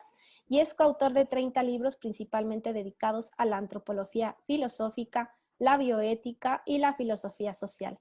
[0.46, 6.78] y es coautor de 30 libros principalmente dedicados a la antropología filosófica, la bioética y
[6.78, 7.98] la filosofía social.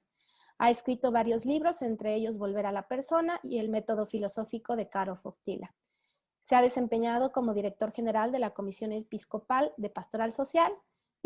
[0.58, 4.90] Ha escrito varios libros, entre ellos Volver a la persona y El método filosófico de
[4.90, 5.74] Karol Wojtyla.
[6.44, 10.72] Se ha desempeñado como director general de la Comisión Episcopal de Pastoral Social,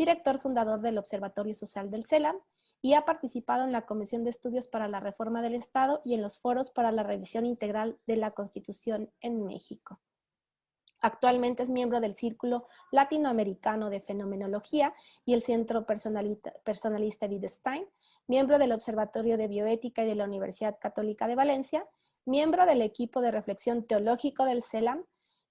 [0.00, 2.36] director fundador del Observatorio Social del CELAM
[2.80, 6.22] y ha participado en la Comisión de Estudios para la Reforma del Estado y en
[6.22, 10.00] los foros para la revisión integral de la Constitución en México.
[11.02, 14.94] Actualmente es miembro del Círculo Latinoamericano de Fenomenología
[15.26, 17.86] y el Centro Personalista, Personalista Stein,
[18.26, 21.86] miembro del Observatorio de Bioética y de la Universidad Católica de Valencia,
[22.24, 25.04] miembro del equipo de reflexión teológico del CELAM,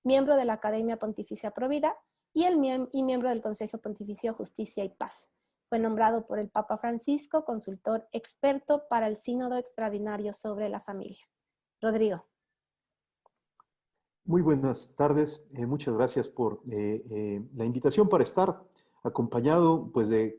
[0.04, 1.96] miembro de la Academia Pontificia Provida
[2.34, 5.30] y, el, miembro del Consejo Pontificio Justicia y Paz.
[5.68, 11.24] Fue nombrado por el Papa Francisco consultor experto para el Sínodo Extraordinario sobre la Familia.
[11.82, 12.26] Rodrigo.
[14.26, 15.46] Muy buenas tardes.
[15.56, 18.64] Eh, muchas gracias por eh, eh, la invitación para estar
[19.04, 20.38] acompañado pues, de,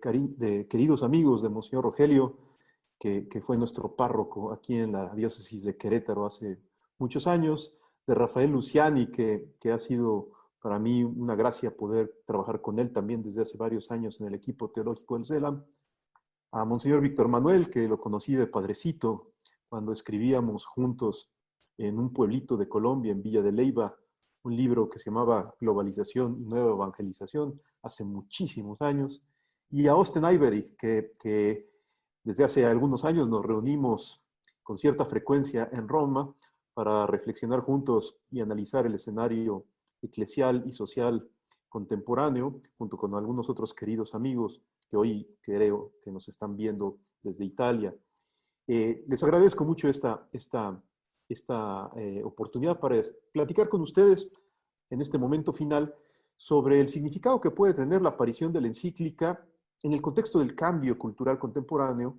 [0.69, 2.37] queridos amigos de Monseñor Rogelio,
[2.99, 6.59] que, fue nuestro párroco aquí en la diócesis de Querétaro hace
[6.99, 7.75] muchos años,
[8.07, 13.23] de Rafael Luciani, que ha sido para mí una gracia poder trabajar con él también
[13.23, 15.65] desde hace varios años en el equipo teológico del CELAM.
[16.53, 19.33] A Monseñor Víctor Manuel, que lo conocí de padrecito
[19.69, 21.31] cuando escribíamos juntos
[21.79, 23.97] en un pueblito de Colombia, en Villa de Leiva,
[24.43, 29.23] un libro que se llamaba Globalización y Nueva Evangelización, hace muchísimos años.
[29.71, 31.71] Y a Austin Ivery, que, que
[32.23, 34.23] desde hace algunos años nos reunimos
[34.63, 36.35] con cierta frecuencia en Roma
[36.75, 39.65] para reflexionar juntos y analizar el escenario
[40.03, 41.29] eclesial y social
[41.69, 44.61] contemporáneo, junto con algunos otros queridos amigos
[44.91, 47.95] que hoy creo que nos están viendo desde Italia.
[48.67, 50.83] Eh, les agradezco mucho esta, esta,
[51.29, 53.01] esta eh, oportunidad para
[53.33, 54.31] platicar con ustedes
[54.91, 55.95] en este momento final
[56.37, 59.45] sobre el significado que puede tener la aparición de la encíclica
[59.83, 62.17] en el contexto del cambio cultural contemporáneo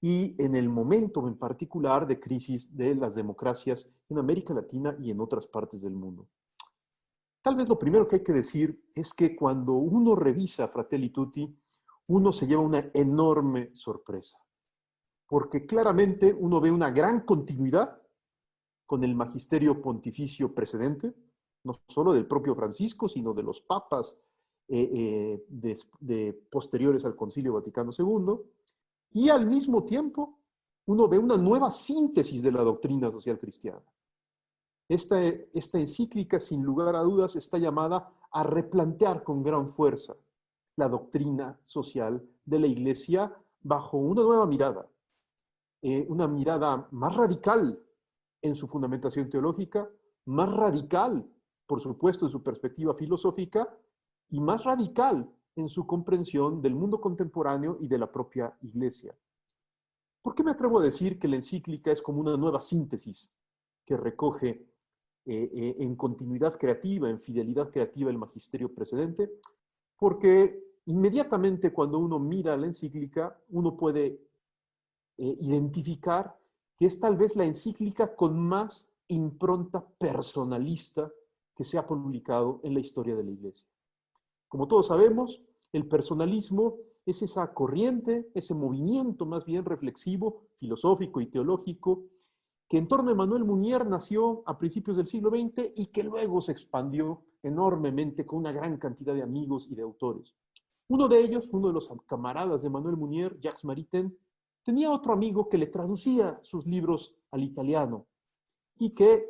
[0.00, 5.10] y en el momento en particular de crisis de las democracias en América Latina y
[5.10, 6.26] en otras partes del mundo.
[7.42, 11.48] Tal vez lo primero que hay que decir es que cuando uno revisa Fratelli Tutti,
[12.08, 14.38] uno se lleva una enorme sorpresa,
[15.26, 18.00] porque claramente uno ve una gran continuidad
[18.84, 21.14] con el magisterio pontificio precedente,
[21.64, 24.20] no solo del propio Francisco, sino de los papas
[24.68, 25.40] eh,
[26.08, 28.40] eh, posteriores al Concilio Vaticano II,
[29.12, 30.40] y al mismo tiempo
[30.86, 33.84] uno ve una nueva síntesis de la doctrina social cristiana.
[34.90, 40.16] Esta, encíclica, sin lugar a dudas, está llamada a replantear con gran fuerza
[40.74, 44.90] la doctrina social de la Iglesia bajo una nueva mirada,
[45.80, 47.80] eh, una mirada más radical
[48.42, 49.88] en su fundamentación teológica,
[50.24, 51.24] más radical,
[51.68, 53.72] por supuesto, en su perspectiva filosófica,
[54.30, 59.16] y más radical en su comprensión del mundo contemporáneo y de la propia Iglesia.
[60.20, 63.30] ¿Por qué me atrevo a decir que la encíclica es como una nueva síntesis
[63.84, 64.69] que recoge
[65.26, 69.30] eh, eh, en continuidad creativa, en fidelidad creativa el magisterio precedente,
[69.98, 74.18] porque inmediatamente cuando uno mira la encíclica, uno puede
[75.18, 76.38] eh, identificar
[76.76, 81.12] que es tal vez la encíclica con más impronta personalista
[81.54, 83.68] que se ha publicado en la historia de la Iglesia.
[84.48, 85.42] Como todos sabemos,
[85.72, 92.04] el personalismo es esa corriente, ese movimiento más bien reflexivo, filosófico y teológico
[92.70, 96.40] que en torno a Manuel Munier nació a principios del siglo XX y que luego
[96.40, 100.36] se expandió enormemente con una gran cantidad de amigos y de autores.
[100.86, 104.16] Uno de ellos, uno de los camaradas de Manuel Munier, Jacques Maritain,
[104.62, 108.06] tenía otro amigo que le traducía sus libros al italiano
[108.78, 109.26] y que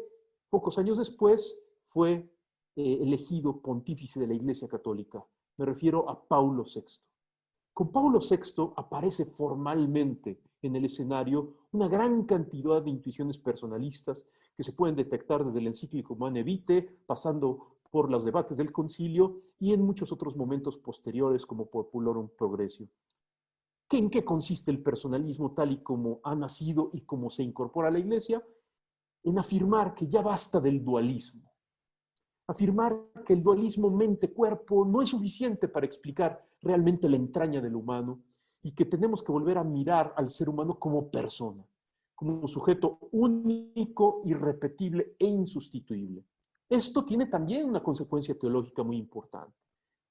[0.50, 1.58] pocos años después
[1.88, 2.30] fue
[2.76, 5.24] eh, elegido pontífice de la Iglesia Católica.
[5.56, 6.84] Me refiero a Paulo VI.
[7.72, 14.62] Con Paulo VI aparece formalmente en el escenario una gran cantidad de intuiciones personalistas que
[14.62, 19.72] se pueden detectar desde el encíclico Humane Vitae, pasando por los debates del concilio y
[19.72, 22.88] en muchos otros momentos posteriores como Populorum Progressio.
[23.90, 27.90] ¿En qué consiste el personalismo tal y como ha nacido y como se incorpora a
[27.90, 28.44] la Iglesia?
[29.24, 31.50] En afirmar que ya basta del dualismo.
[32.46, 38.22] Afirmar que el dualismo mente-cuerpo no es suficiente para explicar realmente la entraña del humano
[38.62, 41.64] y que tenemos que volver a mirar al ser humano como persona,
[42.14, 46.24] como un sujeto único, irrepetible e insustituible.
[46.68, 49.56] Esto tiene también una consecuencia teológica muy importante,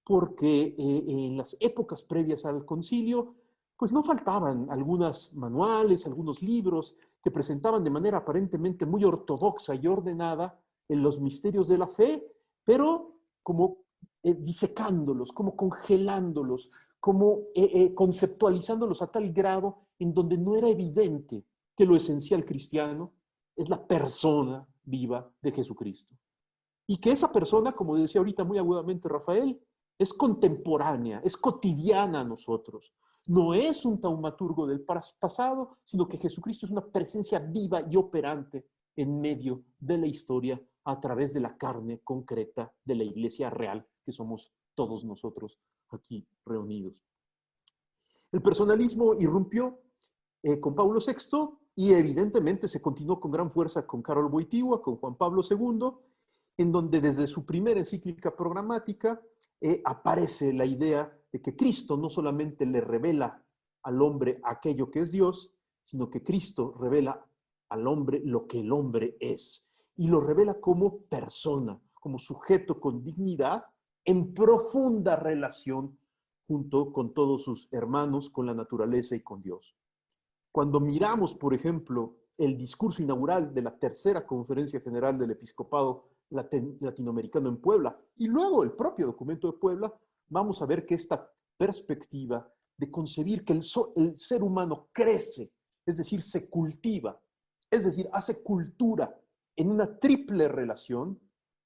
[0.03, 3.35] porque eh, en las épocas previas al concilio,
[3.77, 9.87] pues no faltaban algunos manuales, algunos libros que presentaban de manera aparentemente muy ortodoxa y
[9.87, 10.59] ordenada
[10.89, 12.25] en los misterios de la fe,
[12.65, 13.77] pero como
[14.23, 21.45] eh, disecándolos, como congelándolos, como eh, conceptualizándolos a tal grado en donde no era evidente
[21.75, 23.13] que lo esencial cristiano
[23.55, 26.15] es la persona viva de Jesucristo.
[26.87, 29.59] Y que esa persona, como decía ahorita muy agudamente Rafael,
[29.97, 32.93] es contemporánea, es cotidiana a nosotros.
[33.25, 38.65] No es un taumaturgo del pasado, sino que Jesucristo es una presencia viva y operante
[38.95, 43.85] en medio de la historia a través de la carne concreta de la iglesia real
[44.03, 45.59] que somos todos nosotros
[45.95, 47.03] aquí reunidos.
[48.31, 49.79] El personalismo irrumpió
[50.43, 54.97] eh, con Pablo VI y evidentemente se continuó con gran fuerza con Carol Wojtyła, con
[54.97, 55.91] Juan Pablo II,
[56.57, 59.21] en donde desde su primera encíclica programática
[59.61, 63.43] eh, aparece la idea de que Cristo no solamente le revela
[63.83, 67.25] al hombre aquello que es Dios, sino que Cristo revela
[67.69, 73.03] al hombre lo que el hombre es y lo revela como persona, como sujeto con
[73.03, 73.65] dignidad
[74.05, 75.97] en profunda relación
[76.47, 79.75] junto con todos sus hermanos, con la naturaleza y con Dios.
[80.51, 87.49] Cuando miramos, por ejemplo, el discurso inaugural de la tercera conferencia general del episcopado latinoamericano
[87.49, 89.93] en Puebla y luego el propio documento de Puebla,
[90.27, 93.61] vamos a ver que esta perspectiva de concebir que el,
[94.17, 95.51] ser humano crece,
[95.85, 97.21] es decir, se cultiva,
[97.69, 99.13] es decir, hace cultura
[99.55, 101.19] en una triple relación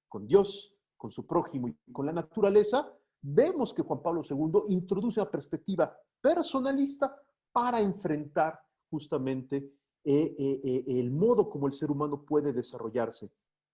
[0.10, 0.73] con Dios,
[1.04, 2.90] con su prójimo y con la naturaleza,
[3.22, 7.14] vemos que Juan Pablo II introduce una perspectiva personalista
[7.52, 8.58] para enfrentar
[8.90, 9.58] justamente
[10.02, 13.30] eh, eh, eh, el modo como el ser humano puede desarrollarse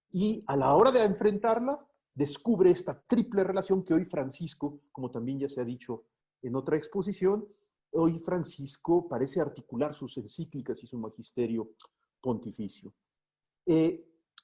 [0.10, 1.80] y a la hora de enfrentarla,
[2.15, 6.06] descubre esta triple relación que hoy Francisco, como también ya se ha dicho
[6.41, 7.47] en otra exposición,
[7.91, 11.73] hoy Francisco parece articular sus encíclicas y su magisterio
[12.19, 12.91] pontificio.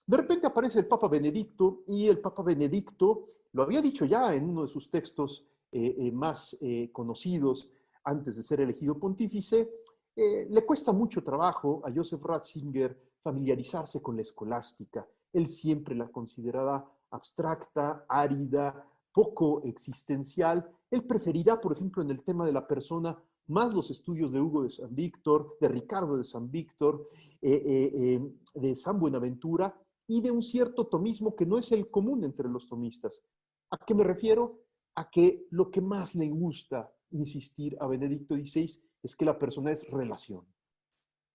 [0.07, 4.49] De repente aparece el Papa Benedicto y el Papa Benedicto lo había dicho ya en
[4.49, 6.57] uno de sus textos eh, eh, más
[6.91, 7.69] conocidos
[8.03, 9.69] antes de ser elegido pontífice,
[10.15, 15.05] le cuesta mucho trabajo a Joseph Ratzinger familiarizarse con la escolástica
[15.35, 20.65] él siempre la considerará abstracta, árida, poco existencial.
[20.89, 23.17] Él preferirá, por ejemplo, en el tema de la persona,
[23.47, 27.03] más los estudios de Hugo de San Víctor, de Ricardo de San Víctor,
[27.41, 29.75] eh, eh, eh, de San Buenaventura
[30.07, 33.23] y de un cierto tomismo que no es el común entre los tomistas.
[33.71, 34.61] ¿A qué me refiero?
[34.95, 39.71] A que lo que más le gusta insistir a Benedicto XVI es que la persona
[39.71, 40.45] es relación.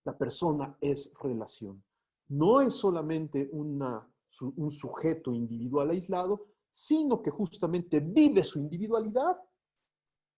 [0.04, 1.82] La persona es relación
[2.30, 4.08] no es solamente una,
[4.56, 9.36] un sujeto individual aislado, sino que justamente vive su individualidad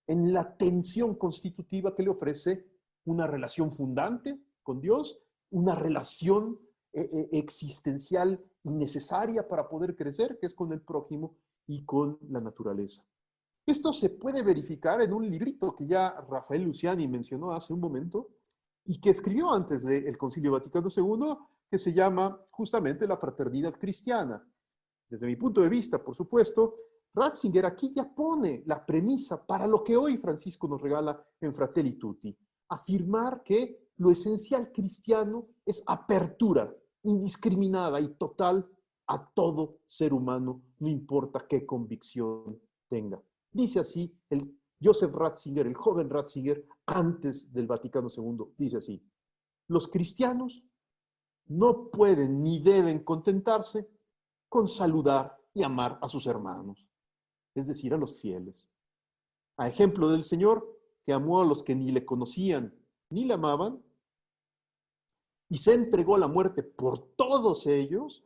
[0.06, 2.66] en la tensión constitutiva que le ofrece
[3.04, 6.58] una relación fundante con Dios, una relación
[6.94, 11.36] eh, eh, existencial y necesaria para poder crecer, que es con el prójimo
[11.66, 13.02] y con la naturaleza.
[13.64, 18.28] Esto se puede verificar en un librito que ya Rafael Luciani mencionó hace un momento
[18.84, 21.34] y que escribió antes del Concilio Vaticano II,
[21.70, 24.46] que se llama justamente la fraternidad cristiana.
[25.08, 26.74] Desde mi punto de vista, por supuesto,
[27.14, 31.92] Ratzinger aquí ya pone la premisa para lo que hoy Francisco nos regala en Fratelli
[31.94, 32.36] Tutti,
[32.68, 38.68] afirmar que lo esencial cristiano es apertura indiscriminada y total
[39.06, 43.20] a todo ser humano, no importa qué convicción tenga.
[43.50, 49.02] Dice así el Joseph Ratzinger, el joven Ratzinger, antes del Vaticano II, dice así,
[49.68, 50.64] los cristianos
[51.46, 53.88] no pueden ni deben contentarse
[54.48, 56.86] con saludar y amar a sus hermanos,
[57.54, 58.68] es decir, a los fieles.
[59.56, 62.74] A ejemplo del Señor, que amó a los que ni le conocían
[63.10, 63.82] ni le amaban,
[65.52, 68.24] y se entregó a la muerte por todos ellos,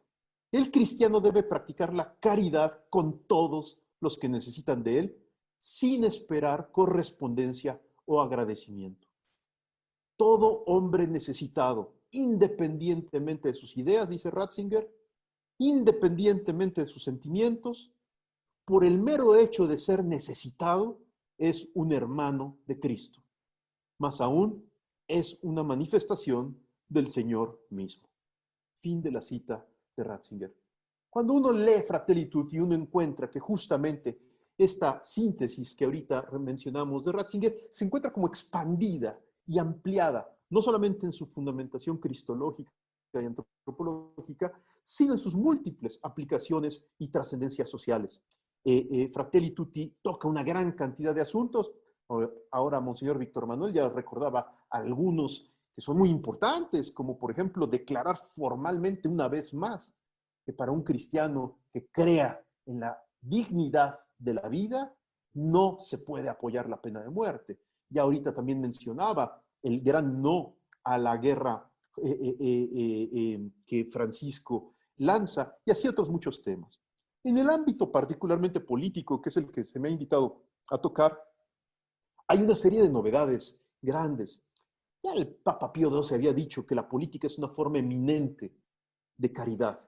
[0.53, 5.19] el cristiano debe practicar la caridad con todos los que necesitan de él,
[5.59, 9.09] sin esperar correspondencia o agradecimiento.
[10.17, 14.89] Todo hombre necesitado independientemente de sus ideas, dice Ratzinger,
[15.59, 17.93] independientemente de sus sentimientos,
[18.65, 21.01] por el mero hecho de ser necesitado,
[21.39, 23.21] es un hermano de Cristo.
[23.99, 24.71] Más aún,
[25.09, 28.09] es una manifestación del Señor mismo.
[28.75, 30.55] Fin de la cita de Ratzinger.
[31.09, 34.19] Cuando uno lee Fratelli Tutti, uno encuentra que justamente
[34.59, 41.07] esta síntesis que ahorita mencionamos de Ratzinger se encuentra como expandida y ampliada no solamente
[41.07, 42.71] en su fundamentación cristológica
[43.15, 44.53] y antropológica,
[44.83, 48.23] sino en sus múltiples aplicaciones y trascendencias sociales.
[48.65, 51.73] eh, eh, Fratelli Tutti toca una gran cantidad de asuntos.
[52.51, 58.17] Ahora, Monseñor Víctor Manuel ya recordaba algunos que son muy importantes, como por ejemplo declarar
[58.17, 59.95] formalmente una vez más
[60.43, 64.97] que para un cristiano que crea en la dignidad de la vida,
[65.35, 67.61] no se puede apoyar la pena de muerte.
[67.91, 71.71] Y ahorita también mencionaba el gran no a la guerra
[72.03, 76.81] eh, eh, eh, que Francisco lanza, y así otros muchos temas.
[77.23, 81.21] En el ámbito particularmente político, que es el que se me ha invitado a tocar,
[82.29, 84.43] hay una serie de novedades grandes.
[85.15, 88.55] El Papa Pío XII había dicho que la política es una forma eminente
[89.17, 89.81] de caridad,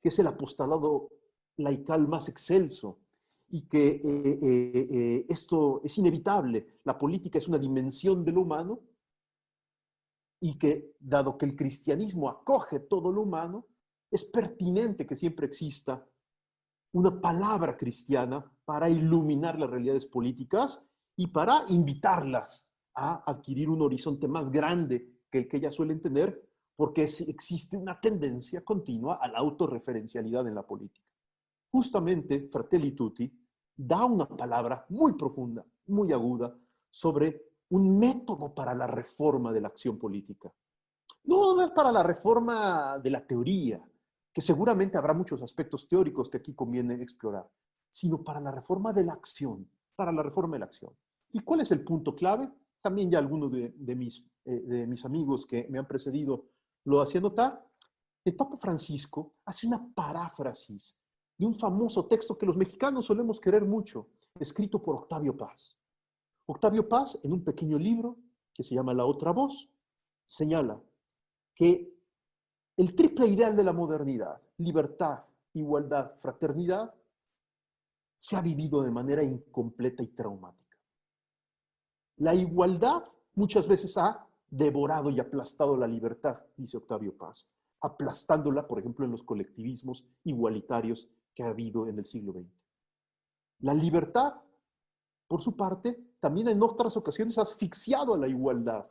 [0.00, 1.10] que es el apostolado
[1.56, 3.00] laical más excelso
[3.48, 6.80] y que eh, eh, eh, esto es inevitable.
[6.84, 8.80] La política es una dimensión de lo humano
[10.40, 13.66] y que, dado que el cristianismo acoge todo lo humano,
[14.10, 16.06] es pertinente que siempre exista
[16.92, 20.86] una palabra cristiana para iluminar las realidades políticas
[21.16, 22.65] y para invitarlas
[22.96, 26.42] a adquirir un horizonte más grande que el que ellas suelen tener,
[26.74, 31.06] porque existe una tendencia continua a la autorreferencialidad en la política
[31.76, 33.30] justamente Fratelli Tutti
[33.76, 36.56] da una palabra muy profunda, muy aguda,
[36.88, 40.50] sobre un método para la reforma de la acción política.
[41.24, 43.84] No para la reforma de la teoría,
[44.32, 47.46] que seguramente habrá muchos aspectos teóricos que aquí conviene explorar,
[47.90, 50.92] sino para la reforma de la acción, para la reforma de la acción.
[51.32, 52.50] ¿Y cuál es el punto clave?
[52.80, 56.46] También ya algunos de, mis, eh, mis amigos que me han precedido
[56.84, 57.64] lo hacían notar.
[58.24, 60.96] El Papa Francisco hace una paráfrasis
[61.38, 64.08] de un famoso texto que los mexicanos solemos querer mucho,
[64.38, 65.76] escrito por Octavio Paz.
[66.46, 68.18] Octavio Paz, en un pequeño libro
[68.54, 69.68] que se llama La otra voz,
[70.24, 70.80] señala
[71.54, 71.94] que
[72.76, 75.24] el triple ideal de la modernidad, libertad,
[75.54, 76.94] igualdad, fraternidad,
[78.16, 80.65] se ha vivido de manera incompleta y traumática.
[82.18, 88.78] La igualdad muchas veces ha devorado y aplastado la libertad, dice Octavio Paz, aplastándola, por
[88.78, 92.46] ejemplo, en los colectivismos igualitarios que ha habido en el siglo XX.
[93.60, 94.34] La libertad,
[95.28, 98.86] por su parte, también en otras ocasiones ha asfixiado a la igualdad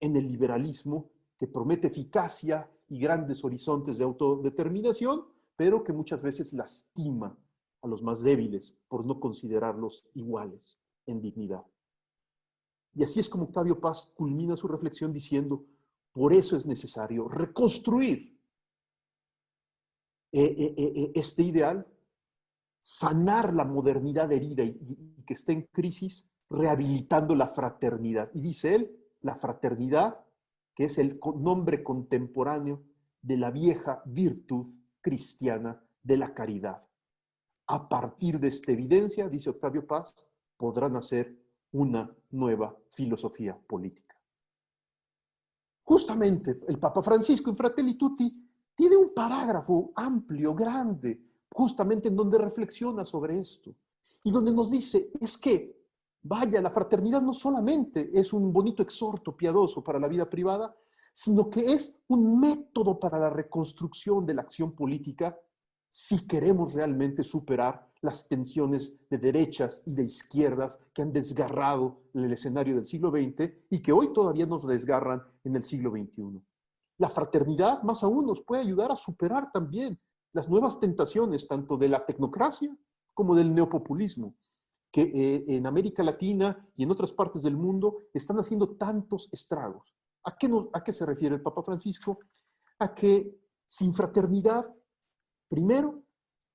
[0.00, 5.24] en el liberalismo que promete eficacia y grandes horizontes de autodeterminación,
[5.54, 7.36] pero que muchas veces lastima
[7.82, 11.64] a los más débiles por no considerarlos iguales en dignidad.
[12.98, 15.64] Y así es como Octavio Paz culmina su reflexión diciendo,
[16.10, 18.36] por eso es necesario reconstruir
[20.32, 21.86] eh, eh, eh, este ideal,
[22.80, 28.32] sanar la modernidad herida y, que esté en crisis, rehabilitando la fraternidad.
[28.34, 30.18] Y dice él, la fraternidad,
[30.74, 32.82] que es el nombre contemporáneo
[33.22, 36.82] de la vieja virtud cristiana de la caridad.
[37.68, 40.26] A partir de esta evidencia, dice Octavio Paz,
[40.56, 41.38] podrá nacer
[41.70, 44.14] una nueva filosofía política.
[45.82, 52.38] Justamente el Papa Francisco en Fratelli Tutti tiene un parágrafo amplio, grande, justamente en donde
[52.38, 53.74] reflexiona sobre esto
[54.22, 55.76] y donde nos dice, es que,
[56.22, 60.76] vaya, la fraternidad no solamente es un bonito exhorto piadoso para la vida privada,
[61.12, 65.36] sino que es un método para la reconstrucción de la acción política
[65.90, 72.32] si queremos realmente superar las tensiones de derechas y de izquierdas que han desgarrado el
[72.32, 76.40] escenario del siglo XX y que hoy todavía nos desgarran en el siglo XXI.
[76.98, 79.98] La fraternidad, más aún, nos puede ayudar a superar también
[80.32, 82.76] las nuevas tentaciones, tanto de la tecnocracia
[83.14, 84.34] como del neopopulismo,
[84.92, 89.94] que eh, en América Latina y en otras partes del mundo están haciendo tantos estragos.
[90.24, 92.18] ¿A qué, ¿A qué se refiere el Papa Francisco?
[92.78, 94.72] A que sin fraternidad,
[95.48, 96.02] primero,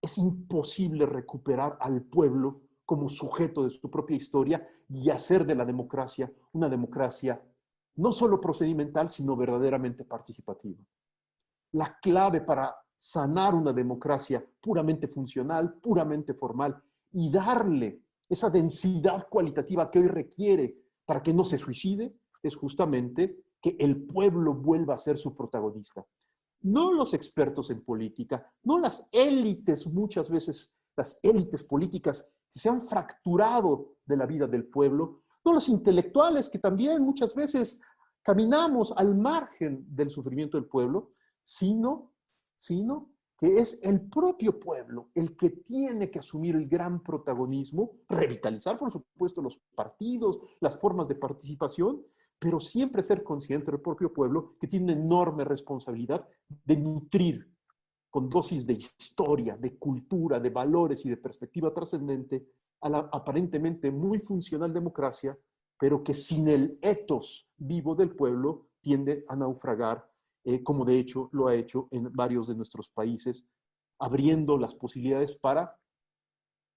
[0.03, 5.63] es imposible recuperar al pueblo como sujeto de su propia historia y hacer de la
[5.63, 7.41] democracia una democracia
[7.95, 10.83] no solo procedimental, sino verdaderamente participativa.
[11.71, 19.89] La clave para sanar una democracia puramente funcional, puramente formal, y darle esa densidad cualitativa
[19.89, 20.75] que hoy requiere
[21.05, 26.05] para que no se suicide, es justamente que el pueblo vuelva a ser su protagonista.
[26.63, 32.69] No los expertos en política, no las élites, muchas veces las élites políticas que se
[32.69, 37.79] han fracturado de la vida del pueblo, no los intelectuales que también muchas veces
[38.21, 41.11] caminamos al margen del sufrimiento del pueblo,
[41.41, 42.13] sino,
[42.55, 48.77] sino que es el propio pueblo el que tiene que asumir el gran protagonismo, revitalizar,
[48.77, 52.01] por supuesto, los partidos, las formas de participación,
[52.43, 56.27] pero siempre ser consciente del propio pueblo que tiene una enorme responsabilidad
[56.65, 57.49] de nutrir
[58.09, 62.45] con dosis de historia, de cultura, de valores y de perspectiva trascendente
[62.81, 65.39] a la aparentemente muy funcional democracia,
[65.79, 70.05] pero que sin el etos vivo del pueblo tiende a naufragar,
[70.43, 73.47] eh, como de hecho lo ha hecho en varios de nuestros países,
[73.99, 75.79] abriendo las posibilidades para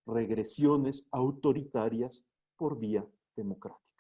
[0.07, 2.25] regresiones autoritarias
[2.57, 3.96] por vía democrática.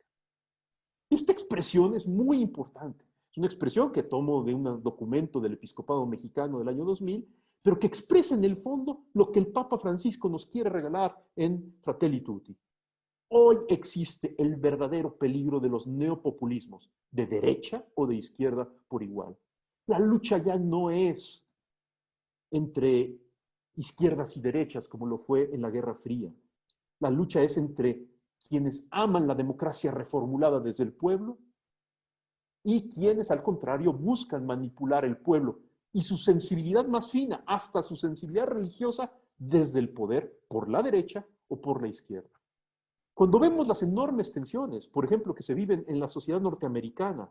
[1.09, 3.05] Esta expresión es muy importante.
[3.31, 7.27] Es una expresión que tomo de un documento del Episcopado Mexicano del año 2000,
[7.63, 11.77] pero que expresa en el fondo lo que el Papa Francisco nos quiere regalar en
[11.81, 12.57] Fratelli Tutti.
[13.29, 19.37] Hoy existe el verdadero peligro de los neopopulismos, de derecha o de izquierda por igual.
[19.87, 21.45] La lucha ya no es
[22.51, 23.19] entre
[23.75, 26.33] izquierdas y derechas como lo fue en la Guerra Fría.
[27.01, 28.07] La lucha es entre
[28.47, 31.39] quienes aman la democracia reformulada desde el pueblo
[32.63, 35.61] y quienes, al contrario, buscan manipular el pueblo
[35.93, 41.27] y su sensibilidad más fina, hasta su sensibilidad religiosa, desde el poder por la derecha
[41.49, 42.31] o por la izquierda.
[43.15, 47.31] Cuando vemos las enormes tensiones, por ejemplo, que se viven en la sociedad norteamericana,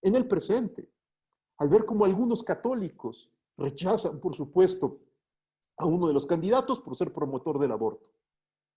[0.00, 0.88] en el presente,
[1.58, 5.00] al ver cómo algunos católicos rechazan, por supuesto,
[5.76, 8.10] a uno de los candidatos por ser promotor del aborto.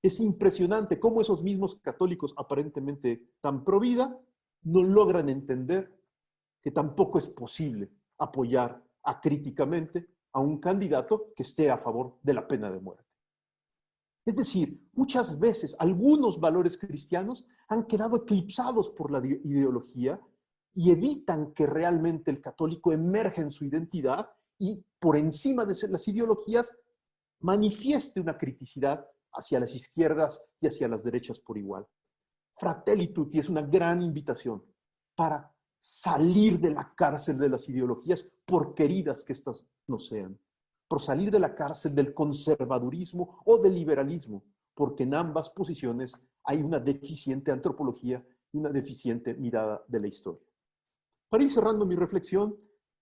[0.06, 4.15] Es impresionante cómo esos mismos católicos aparentemente tan pro vida
[4.61, 5.91] no logran entender
[6.61, 12.48] que tampoco es posible apoyar acríticamente a un candidato que esté a favor de la
[12.48, 13.03] pena de muerte.
[14.23, 20.22] Es decir, muchas veces algunos valores cristianos han quedado eclipsados por la ideología
[20.76, 24.30] y evitan que realmente el católico emerja en su identidad
[24.60, 26.77] y por encima de las ideologías
[27.40, 29.03] manifieste una criticidad
[29.36, 31.86] hacia las izquierdas y hacia las derechas por igual.
[32.53, 34.64] Fratelli Tutti es una gran invitación
[35.16, 40.40] para salir de la cárcel de las ideologías, por queridas que éstas no sean,
[40.88, 44.44] por salir de la cárcel del conservadurismo o del liberalismo,
[44.74, 50.48] porque en ambas posiciones hay una deficiente antropología y una deficiente mirada de la historia.
[51.30, 52.56] Para ir cerrando mi reflexión,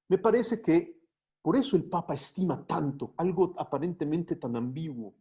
[0.10, 1.04] me parece que
[1.42, 5.14] por eso el Papa estima tanto algo aparentemente tan ambiguo,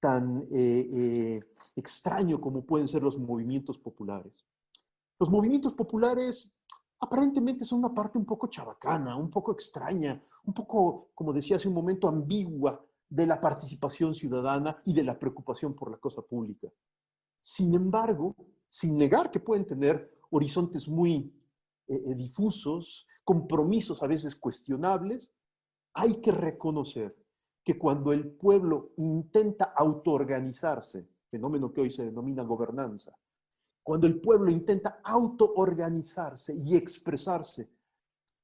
[0.00, 1.40] tan eh, eh,
[1.76, 4.46] extraño como pueden ser los movimientos populares.
[5.18, 6.52] Los movimientos populares
[7.00, 11.68] aparentemente son una parte un poco chabacana, un poco extraña, un poco, como decía hace
[11.68, 16.68] un momento, ambigua de la participación ciudadana y de la preocupación por la cosa pública.
[17.40, 18.34] Sin embargo,
[18.66, 21.32] sin negar que pueden tener horizontes muy
[21.86, 25.32] eh, difusos, compromisos a veces cuestionables,
[25.94, 27.16] hay que reconocer
[27.68, 33.14] que cuando el pueblo intenta autoorganizarse, fenómeno que hoy se denomina gobernanza,
[33.82, 37.68] cuando el pueblo intenta autoorganizarse y expresarse,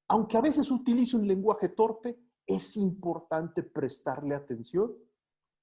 [0.09, 4.93] aunque a veces utilice un lenguaje torpe, es importante prestarle atención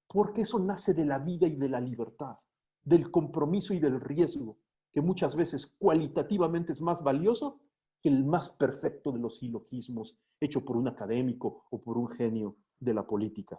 [0.08, 2.36] porque eso nace de la vida y de la libertad,
[2.82, 4.58] del compromiso y del riesgo,
[4.90, 7.60] que muchas veces cualitativamente es más valioso
[8.00, 12.56] que el más perfecto de los silogismos hecho por un académico o por un genio
[12.82, 13.58] de la política.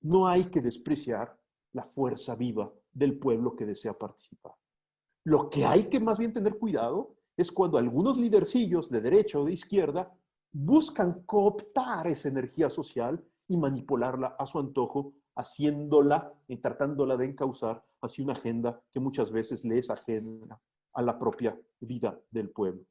[0.00, 1.38] No hay que despreciar
[1.72, 4.54] la fuerza viva del pueblo que desea participar.
[5.24, 9.44] Lo que hay que más bien tener cuidado es cuando algunos lidercillos de derecha o
[9.44, 10.10] de izquierda
[10.52, 17.84] buscan cooptar esa energía social y manipularla a su antojo, haciéndola y tratándola de encauzar
[18.00, 20.58] hacia una agenda que muchas veces le es ajena
[20.94, 22.86] a la propia vida del pueblo.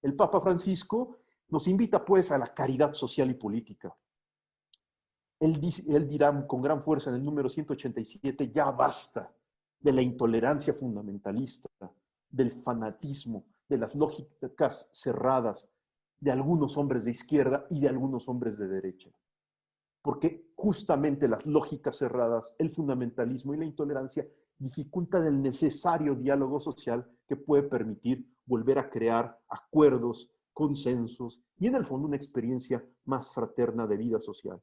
[0.00, 3.94] El Papa Francisco nos invita pues a la caridad social y política.
[5.40, 9.32] Él, dirá con gran fuerza en el número 187, ya basta
[9.80, 11.68] de la intolerancia fundamentalista,
[12.28, 15.70] del fanatismo, de las lógicas cerradas
[16.20, 19.10] de algunos hombres de izquierda y de algunos hombres de derecha.
[20.02, 24.26] Porque justamente las lógicas cerradas, el fundamentalismo y la intolerancia
[24.58, 31.76] dificultan el necesario diálogo social que puede permitir volver a crear acuerdos, consensos y en
[31.76, 34.60] el fondo una experiencia más fraterna de vida social.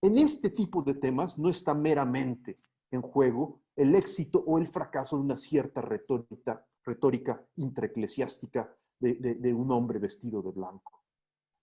[0.00, 2.58] En este tipo de temas no está meramente
[2.90, 9.54] en juego el éxito o el fracaso de una cierta retórica, retórica intraeclesiástica de, de
[9.54, 11.02] un hombre vestido de blanco.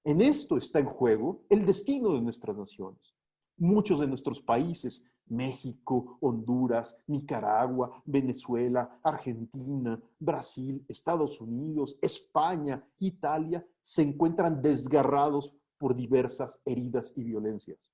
[0.03, 3.15] En esto está en juego el destino de nuestras naciones.
[3.57, 14.03] Muchos de nuestros países México, Honduras, Nicaragua, Venezuela, Argentina, Brasil, Estados Unidos, España, Italia, se
[14.03, 17.91] encuentran desgarrados por diversas heridas y violencias,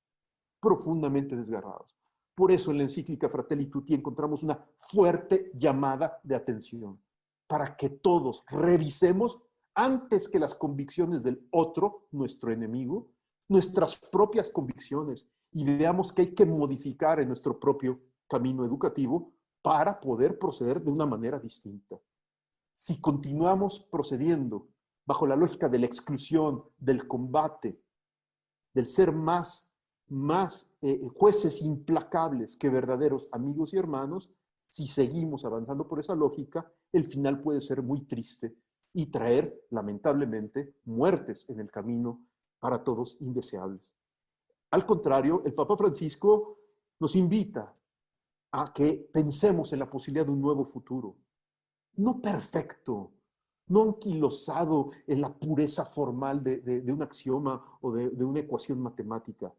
[0.62, 1.98] profundamente desgarrados.
[2.36, 7.02] Por eso en la encíclica Fratelli Tutti encontramos una fuerte llamada de atención
[7.48, 9.42] para que todos revisemos
[9.76, 13.12] antes que las convicciones del otro, nuestro enemigo,
[13.50, 20.00] nuestras propias convicciones y veamos que hay que modificar en nuestro propio camino educativo para
[20.00, 21.98] poder proceder de una manera distinta.
[22.74, 24.70] Si continuamos procediendo
[25.06, 27.82] bajo la lógica de la exclusión, del combate,
[28.74, 29.71] del ser más,
[30.12, 34.30] más eh, jueces implacables que verdaderos amigos y hermanos,
[34.68, 38.54] si seguimos avanzando por esa lógica, el final puede ser muy triste
[38.94, 42.26] y traer, lamentablemente, muertes en el camino
[42.60, 43.96] para todos indeseables.
[44.72, 46.58] Al contrario, el Papa Francisco
[47.00, 47.74] nos invita
[48.52, 51.16] a que pensemos en la posibilidad de un nuevo futuro,
[51.96, 53.14] no perfecto,
[53.68, 59.54] no anquilosado en la pureza formal de, un axioma o de, de una ecuación matemática.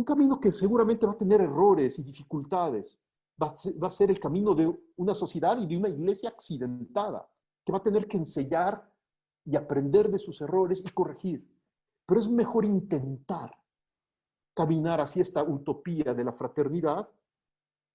[0.00, 2.98] Un camino que seguramente va a tener errores y dificultades,
[3.38, 3.52] va
[3.86, 7.28] a, ser, el camino de una sociedad y de una iglesia accidentada,
[7.62, 8.90] que va a tener que enseñar
[9.44, 11.46] y aprender de sus errores y corregir.
[12.06, 13.54] Pero es mejor intentar
[14.54, 17.06] caminar hacia esta utopía de la fraternidad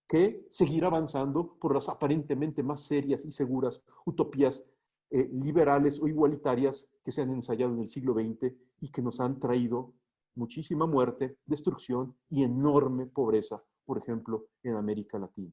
[0.07, 4.64] que seguir avanzando por las aparentemente más serias y seguras utopías
[5.10, 9.19] eh, liberales o igualitarias que se han ensayado en el siglo XX y que nos
[9.19, 9.95] han traído
[10.36, 15.52] muchísima muerte, destrucción y enorme pobreza por ejemplo, en América Latina.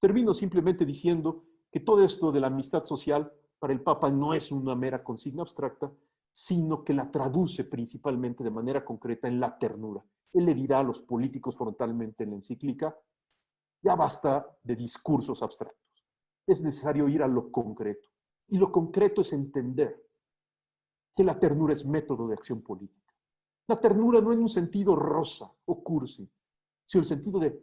[0.00, 4.52] Termino simplemente diciendo que todo esto de la amistad social para el Papa no es
[4.52, 5.90] una mera consigna abstracta,
[6.30, 10.04] sino que la traduce principalmente de manera concreta en la ternura.
[10.32, 12.96] Él le dirá a los políticos frontalmente en la encíclica,
[13.80, 16.04] ya basta de discursos abstractos,
[16.46, 18.08] es necesario ir a lo concreto.
[18.48, 20.04] Y lo concreto es entender
[21.14, 23.03] que la ternura es método de acción política.
[23.66, 26.28] La ternura no en un sentido rosa o cursi,
[26.84, 27.58] sino el sentido de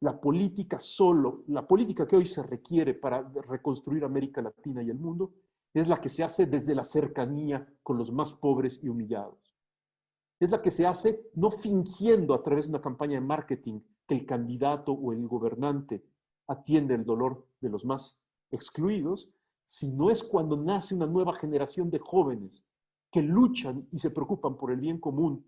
[0.00, 4.98] la política solo, la política que hoy se requiere para reconstruir América Latina y el
[4.98, 5.34] mundo,
[5.74, 9.54] es la que se hace desde la cercanía con los más pobres y humillados.
[10.38, 14.14] Es la que se hace no fingiendo a través de una campaña de marketing que
[14.14, 16.04] el candidato o el gobernante
[16.46, 18.18] atiende el dolor de los más
[18.50, 19.30] excluidos,
[19.66, 22.64] sino es cuando nace una nueva generación de jóvenes
[23.10, 25.44] que luchan y se preocupan por el bien común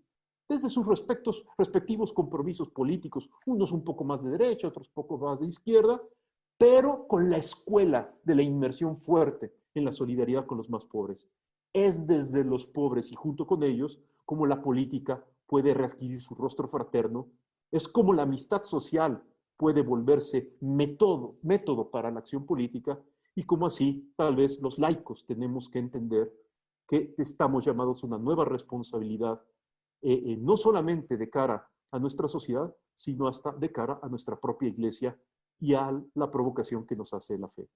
[0.47, 5.17] desde sus respectos, respectivos compromisos políticos, unos un poco más de derecha, otros un poco
[5.17, 6.01] más de izquierda,
[6.57, 11.27] pero con la escuela de la inmersión fuerte en la solidaridad con los más pobres.
[11.73, 16.67] Es desde los pobres y junto con ellos como la política puede readquirir su rostro
[16.67, 17.27] fraterno,
[17.71, 19.23] es como la amistad social
[19.57, 22.99] puede volverse método, método para la acción política
[23.35, 26.31] y como así tal vez los laicos tenemos que entender
[26.87, 29.41] que estamos llamados a una nueva responsabilidad
[30.01, 34.39] eh, eh, no solamente de cara a nuestra sociedad, sino hasta de cara a nuestra
[34.39, 35.17] propia iglesia
[35.59, 37.69] y a la provocación que nos hace la fe.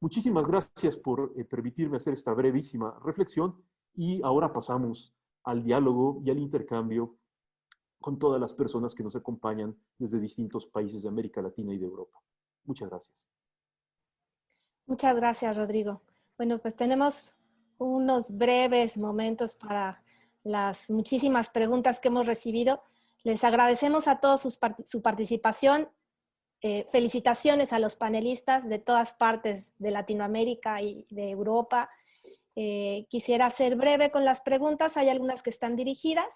[0.00, 3.60] Muchísimas gracias por eh, permitirme hacer esta brevísima reflexión
[3.94, 5.12] y ahora pasamos
[5.44, 7.16] al diálogo y al intercambio
[8.00, 11.86] con todas las personas que nos acompañan desde distintos países de América Latina y de
[11.86, 12.22] Europa.
[12.64, 13.28] Muchas gracias.
[14.86, 16.02] Muchas gracias, Rodrigo.
[16.36, 17.34] Bueno, pues tenemos
[17.78, 20.02] unos breves momentos para
[20.42, 22.82] las muchísimas preguntas que hemos recibido.
[23.22, 25.88] Les agradecemos a todos su participación.
[26.66, 31.90] Eh, felicitaciones a los panelistas de todas partes de Latinoamérica y de Europa.
[32.56, 34.96] Eh, quisiera ser breve con las preguntas.
[34.96, 36.32] Hay algunas que están dirigidas.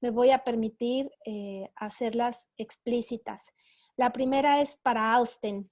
[0.00, 3.42] Me voy a permitir eh, hacerlas explícitas.
[3.96, 5.68] La primera es para Austin.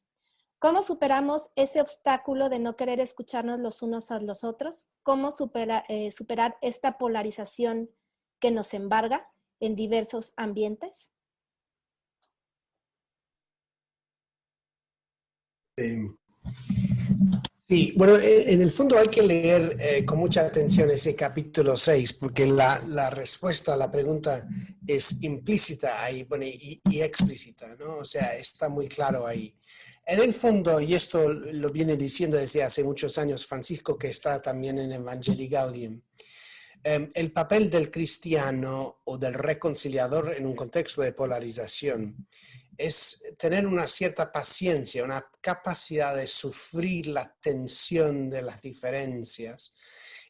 [0.61, 4.89] ¿Cómo superamos ese obstáculo de no querer escucharnos los unos a los otros?
[5.03, 5.31] ¿Cómo
[5.89, 7.89] eh, superar esta polarización
[8.39, 9.27] que nos embarga
[9.59, 11.11] en diversos ambientes?
[17.66, 21.74] Sí, bueno, eh, en el fondo hay que leer eh, con mucha atención ese capítulo
[21.74, 24.47] 6, porque la, respuesta a la pregunta
[24.87, 27.99] es implícita ahí bueno, y, explícita, ¿no?
[27.99, 29.57] O sea, está muy claro ahí.
[30.11, 34.43] En el fondo, y esto lo viene diciendo desde hace muchos años Francisco, que está
[34.43, 36.01] también en Evangelii Gaudium,
[36.82, 42.27] em, el papel del cristiano o del reconciliador en un contexto de polarización
[42.77, 49.77] es tener una cierta paciencia, una capacidad de sufrir la tensión de las diferencias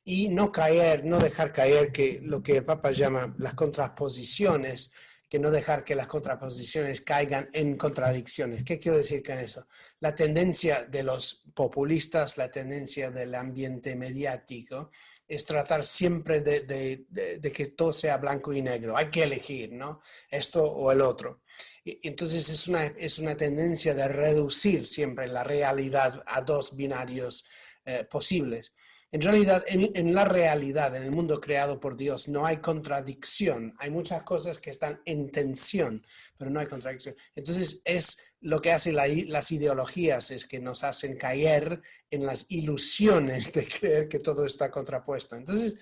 [0.05, 4.93] y no caer, no dejar caer que lo que el Papa llama las contraposiciones
[5.31, 8.65] que no dejar que las contraposiciones caigan en contradicciones.
[8.65, 9.69] ¿Qué quiero decir con eso?
[10.01, 14.90] La tendencia de los populistas, la tendencia del ambiente mediático
[15.28, 18.97] es tratar siempre de, que todo sea blanco y negro.
[18.97, 20.01] Hay que elegir, ¿no?
[20.28, 21.43] Esto o el otro.
[21.85, 27.44] entonces es una, es una tendencia de reducir siempre la realidad a dos binarios
[27.85, 28.74] eh, posibles.
[29.12, 33.74] En realidad, en, la realidad, en el mundo creado por Dios, no hay contradicción.
[33.78, 36.06] Hay muchas cosas que están en tensión,
[36.38, 37.16] pero no hay contradicción.
[37.34, 43.52] Entonces, es lo que hacen las ideologías, es que nos hacen caer en las ilusiones
[43.52, 45.34] de creer que todo está contrapuesto.
[45.34, 45.74] Entonces,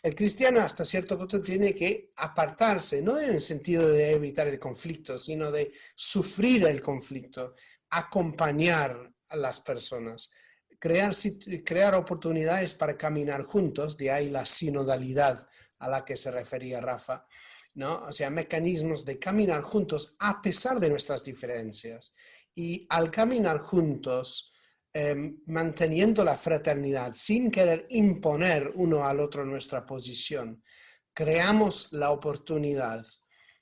[0.00, 4.60] el cristiano hasta cierto punto tiene que apartarse, no en el sentido de evitar el
[4.60, 7.54] conflicto, sino de sufrir el conflicto,
[7.90, 10.30] acompañar a las personas
[10.78, 11.14] crear,
[11.64, 15.48] crear oportunidades para caminar juntos, de ahí la sinodalidad
[15.78, 17.26] a la que se refería Rafa,
[17.74, 18.04] ¿no?
[18.04, 22.14] O sea, mecanismos de caminar juntos a pesar de nuestras diferencias.
[22.54, 24.52] Y al caminar juntos,
[24.92, 30.62] em, manteniendo la fraternidad, sin querer imponer uno al otro nuestra posición,
[31.12, 33.06] creamos la oportunidad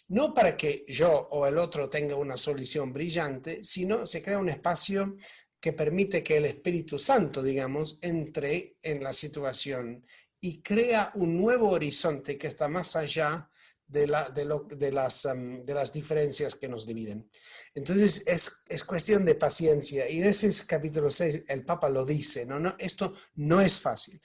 [0.09, 4.51] no para que yo o el otro tenga una solución brillante, sino se crea un
[4.51, 5.17] espacio
[5.65, 10.05] que permite que el Espíritu Santo, digamos, entre en la situación
[10.39, 13.49] y crea un nuevo horizonte que está más allá
[13.87, 17.31] de, la, de, lo, de, las, de las diferencias que nos dividen.
[17.75, 22.47] Entonces es, es, cuestión de paciencia y en ese capítulo 6 el Papa lo dice,
[22.47, 24.21] no, no, esto no es fácil.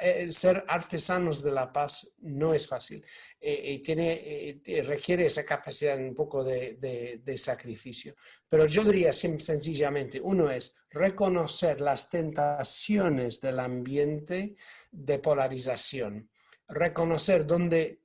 [0.00, 3.04] Eh, ser artesanos de la paz no es fácil
[3.40, 8.14] eh, y tiene, eh, requiere esa capacidad un poco de sacrificio.
[8.50, 14.56] Pero yo diría sencillamente, uno es reconocer las tentaciones del ambiente
[14.90, 16.28] de polarización,
[16.66, 18.00] reconocer dónde,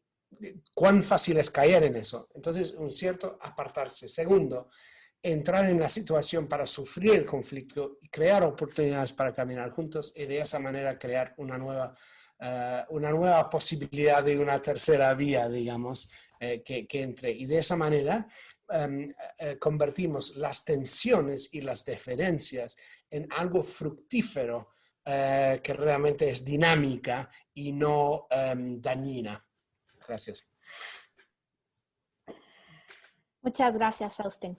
[0.73, 2.29] cuán fácil es caer en eso.
[2.33, 4.09] Entonces, un cierto apartarse.
[4.09, 4.69] Segundo,
[5.21, 10.25] entrar en la situación para sufrir el conflicto y crear oportunidades para caminar juntos y
[10.25, 11.95] de esa manera crear una nueva,
[12.39, 17.31] uh, una nueva posibilidad de una tercera vía, digamos, eh, que, entre.
[17.31, 18.27] Y de esa manera
[18.69, 22.77] um, uh, convertimos las tensiones y las diferencias
[23.09, 24.69] en algo fructífero
[25.05, 29.39] que realmente es dinámica y no um, dañina.
[30.07, 30.45] Gracias.
[33.41, 34.57] Muchas gracias, Austin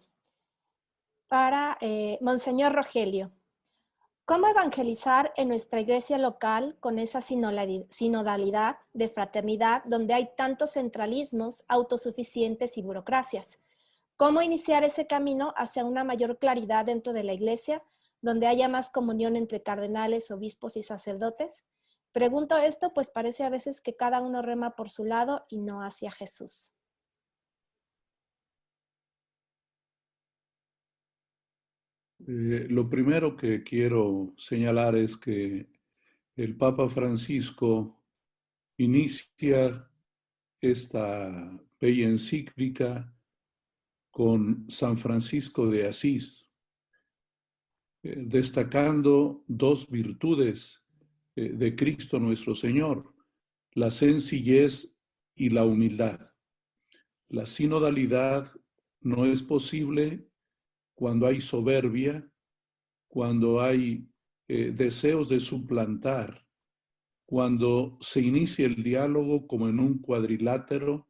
[1.29, 3.33] para eh, Monseñor Rogelio.
[4.25, 11.65] ¿Cómo evangelizar en nuestra iglesia local con esa sinodalidad de fraternidad donde hay tantos centralismos,
[11.69, 13.61] autosuficientes y burocracias?
[14.17, 17.83] ¿Cómo iniciar ese camino hacia una mayor claridad dentro de la iglesia,
[18.21, 21.65] donde haya más comunión entre cardenales, obispos y sacerdotes?
[22.17, 25.83] Pregunto esto, pues parece a veces que cada uno rema por su lado y no
[25.83, 26.73] hacia Jesús.
[32.27, 35.69] Eh, lo primero que quiero señalar es que
[36.37, 38.01] el Papa Francisco
[38.79, 39.87] inicia
[40.59, 43.15] esta bella encíclica
[44.11, 46.49] con San Francisco de Asís,
[48.03, 50.86] eh, destacando dos virtudes
[51.37, 53.15] de Cristo nuestro Señor,
[53.73, 54.97] la sencillez
[55.35, 56.19] y la humildad.
[57.29, 58.51] La sinodalidad
[59.01, 60.31] no es posible
[60.95, 62.29] cuando hay soberbia,
[63.07, 64.09] cuando hay
[64.49, 66.47] eh, deseos de suplantar,
[67.27, 71.09] cuando se inicia el diálogo como en un cuadrilátero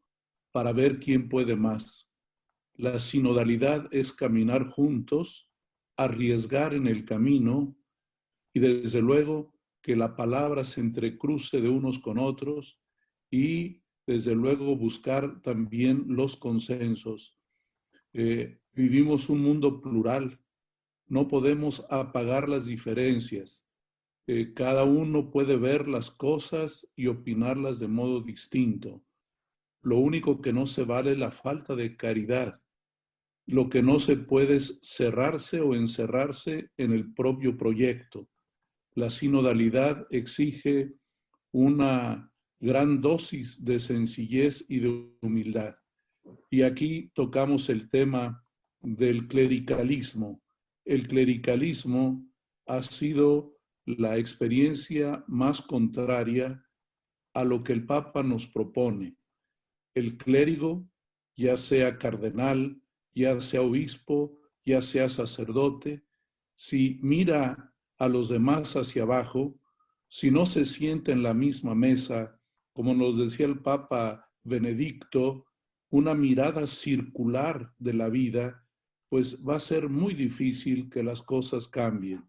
[0.50, 2.10] para ver quién puede más.
[2.74, 5.50] La sinodalidad es caminar juntos,
[5.96, 7.76] arriesgar en el camino
[8.52, 9.55] y desde luego
[9.86, 12.80] que la palabra se entrecruce de unos con otros
[13.30, 17.38] y desde luego buscar también los consensos.
[18.12, 20.40] Eh, Vivimos un mundo plural.
[21.06, 23.64] No podemos apagar las diferencias.
[24.26, 29.04] Eh, cada uno puede ver las cosas y opinarlas de modo distinto.
[29.82, 32.60] Lo único que no se vale es la falta de caridad.
[33.46, 38.28] Lo que no se puede es cerrarse o encerrarse en el propio proyecto.
[38.96, 40.94] La sinodalidad exige
[41.52, 45.76] una gran dosis de sencillez y de humildad.
[46.50, 48.42] Y aquí tocamos el tema
[48.80, 50.42] del clericalismo.
[50.82, 52.26] El clericalismo
[52.66, 56.64] ha sido la experiencia más contraria
[57.34, 59.18] a lo que el Papa nos propone.
[59.94, 60.88] El clérigo,
[61.36, 62.80] ya sea cardenal,
[63.14, 66.06] ya sea obispo, ya sea sacerdote,
[66.54, 69.58] si mira a los demás hacia abajo,
[70.08, 72.38] si no se siente en la misma mesa,
[72.72, 75.46] como nos decía el Papa Benedicto,
[75.90, 78.66] una mirada circular de la vida,
[79.08, 82.28] pues va a ser muy difícil que las cosas cambien.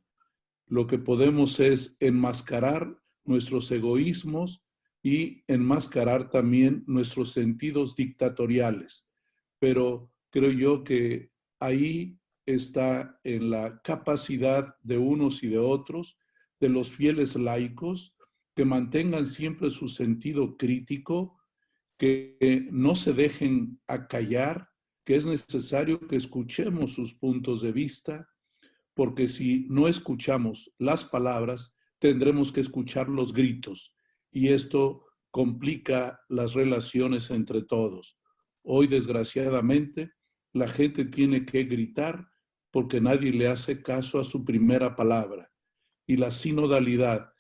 [0.68, 4.64] Lo que podemos es enmascarar nuestros egoísmos
[5.02, 9.07] y enmascarar también nuestros sentidos dictatoriales.
[9.60, 12.16] Pero creo yo que ahí
[12.47, 16.17] está en la capacidad de unos y de otros,
[16.59, 18.15] de los fieles laicos,
[18.55, 21.37] que mantengan siempre su sentido crítico,
[21.97, 24.69] que no se dejen acallar,
[25.05, 28.27] que es necesario que escuchemos sus puntos de vista,
[28.93, 33.93] porque si no escuchamos las palabras, tendremos que escuchar los gritos
[34.31, 38.17] y esto complica las relaciones entre todos.
[38.63, 40.13] Hoy, desgraciadamente,
[40.53, 42.27] la gente tiene que gritar
[42.72, 45.52] porque nadie le hace caso a su primera palabra.
[46.06, 47.31] Y la sinodalidad,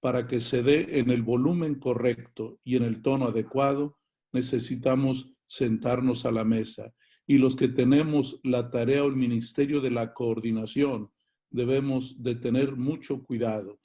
[0.00, 3.98] para que se dé en el volumen correcto y en el tono adecuado,
[4.32, 6.92] necesitamos sentarnos a la mesa.
[7.26, 11.10] Y los que tenemos la tarea o el ministerio de la coordinación,
[11.50, 13.80] debemos de tener mucho cuidado,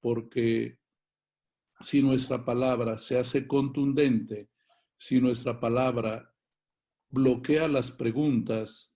[0.00, 0.78] porque
[1.80, 4.48] si nuestra palabra se hace contundente,
[4.98, 6.32] si nuestra palabra
[7.08, 8.89] bloquea las preguntas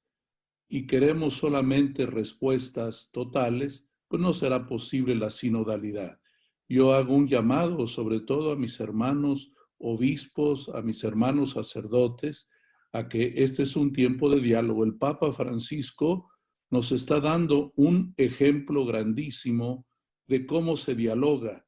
[0.69, 6.21] y queremos solamente respuestas totales, pues no será posible la sinodalidad.
[6.69, 12.49] Yo hago un llamado sobre todo a mis hermanos obispos, a mis hermanos sacerdotes,
[12.93, 14.85] a que este es un tiempo de diálogo.
[14.85, 16.31] El Papa Francisco
[16.71, 19.87] nos está dando un ejemplo grandísimo
[20.27, 21.67] de cómo se dialoga.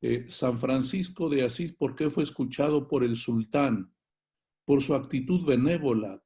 [0.00, 3.92] Eh, San Francisco de Asís, ¿por qué fue escuchado por el sultán?
[4.64, 6.22] Por su actitud benévola,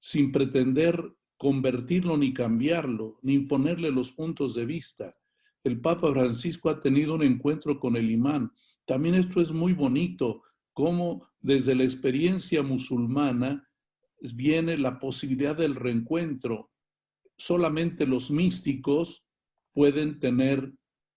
[0.00, 5.16] sin pretender convertirlo ni cambiarlo, ni imponerle los puntos de vista.
[5.64, 8.52] El Papa Francisco ha tenido un encuentro con el imán.
[8.84, 10.42] También esto es muy bonito,
[10.72, 13.68] cómo desde la experiencia musulmana
[14.34, 16.70] viene la posibilidad del reencuentro.
[17.36, 19.26] Solamente los místicos
[19.72, 20.72] pueden tener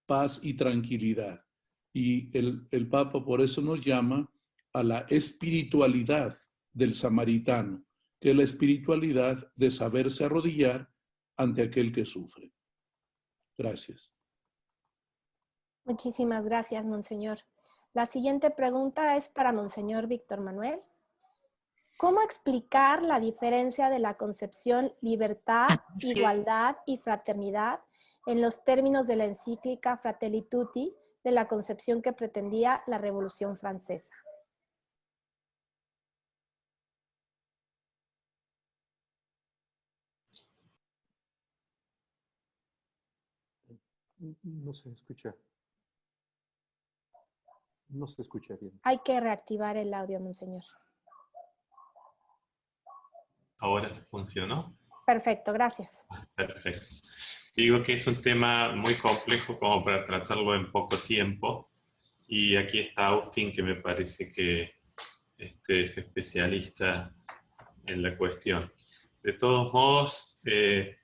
[0.06, 1.46] paz y tranquilidad.
[1.94, 4.30] Y el, el Papa por eso nos llama
[4.74, 6.36] a la espiritualidad
[6.74, 7.84] del samaritano,
[8.20, 10.90] que la espiritualidad de saberse arrodillar
[11.38, 12.52] ante aquel que sufre.
[13.58, 14.12] Gracias.
[15.86, 17.40] Muchísimas gracias, Monseñor.
[17.94, 20.82] La siguiente pregunta es para Monseñor Víctor Manuel.
[21.98, 25.68] ¿Cómo explicar la diferencia de la concepción libertad,
[26.00, 27.80] igualdad y fraternidad
[28.28, 33.58] en los términos de la encíclica Fratelli Tutti de la concepción que pretendía la Revolución
[33.58, 34.16] Francesa?
[44.20, 45.36] No se escucha.
[47.90, 48.80] No se escucha bien.
[48.84, 50.64] Hay que reactivar el audio, monseñor.
[53.58, 54.78] ¿Ahora funcionó?
[55.06, 55.90] Perfecto, gracias.
[56.36, 56.86] Perfecto.
[57.56, 61.72] Digo que es un tema muy complejo como para tratarlo en poco tiempo.
[62.28, 64.76] Y aquí está Austin, que me parece que
[65.38, 67.14] este es especialista
[67.86, 68.72] en la cuestión.
[69.24, 70.99] De todos modos, eh,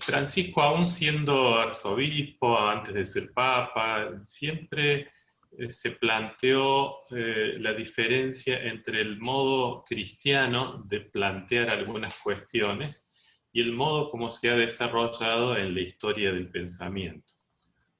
[0.00, 5.12] Francisco, aún siendo arzobispo, antes de ser papa, siempre
[5.56, 13.08] eh, se planteó eh, la diferencia entre el modo cristiano de plantear algunas cuestiones
[13.52, 17.32] y el modo como se ha desarrollado en la historia del pensamiento.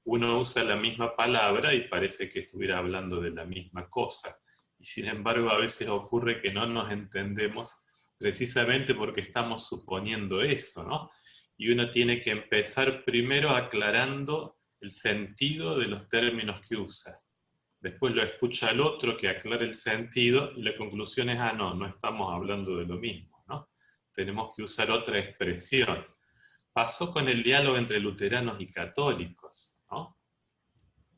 [0.05, 4.39] Uno usa la misma palabra y parece que estuviera hablando de la misma cosa,
[4.79, 7.77] y sin embargo a veces ocurre que no nos entendemos
[8.19, 11.11] precisamente porque estamos suponiendo eso, ¿no?
[11.59, 17.21] Y uno tiene que empezar primero aclarando el sentido de los términos que usa
[17.81, 21.75] después lo escucha el otro que aclara el sentido y la conclusión es, ah, no,
[21.75, 23.71] no estamos hablando de lo mismo, ¿no?
[24.13, 26.05] Tenemos que usar otra expresión.
[26.73, 29.75] Pasó con el diálogo entre luteranos y católicos.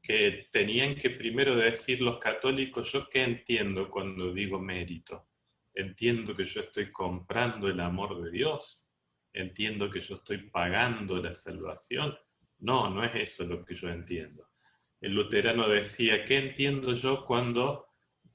[0.02, 5.28] Que tenían que primero decir los católicos, ¿yo qué entiendo cuando digo mérito?
[5.74, 8.89] Entiendo que yo estoy comprando el amor de Dios,
[9.32, 12.16] entiendo que yo estoy pagando la salvación.
[12.58, 14.50] No, no es eso lo que yo entiendo
[15.00, 17.88] el luterano decía, ¿qué entiendo yo cuando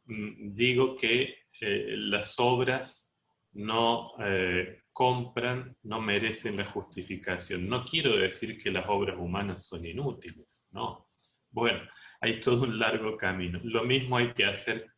[0.06, 3.14] mm, digo que eh, las obras
[3.54, 7.70] no eh, compran, no merecen la justificación?
[7.70, 11.10] No quiero decir que las obras humanas son inútiles, no.
[11.52, 11.82] Bueno,
[12.20, 13.60] hay todo un largo camino.
[13.64, 14.92] Lo mismo hay que hacer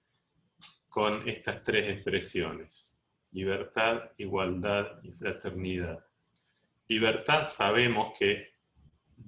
[0.88, 2.97] con estas tres expresiones,
[3.38, 6.04] libertad, igualdad y fraternidad.
[6.88, 8.48] Libertad sabemos que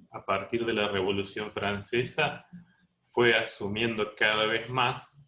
[0.09, 2.47] a partir de la Revolución Francesa
[3.05, 5.23] fue asumiendo cada vez más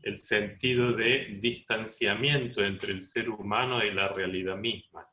[0.00, 5.06] el sentido de distanciamiento entre el ser humano y la realidad misma,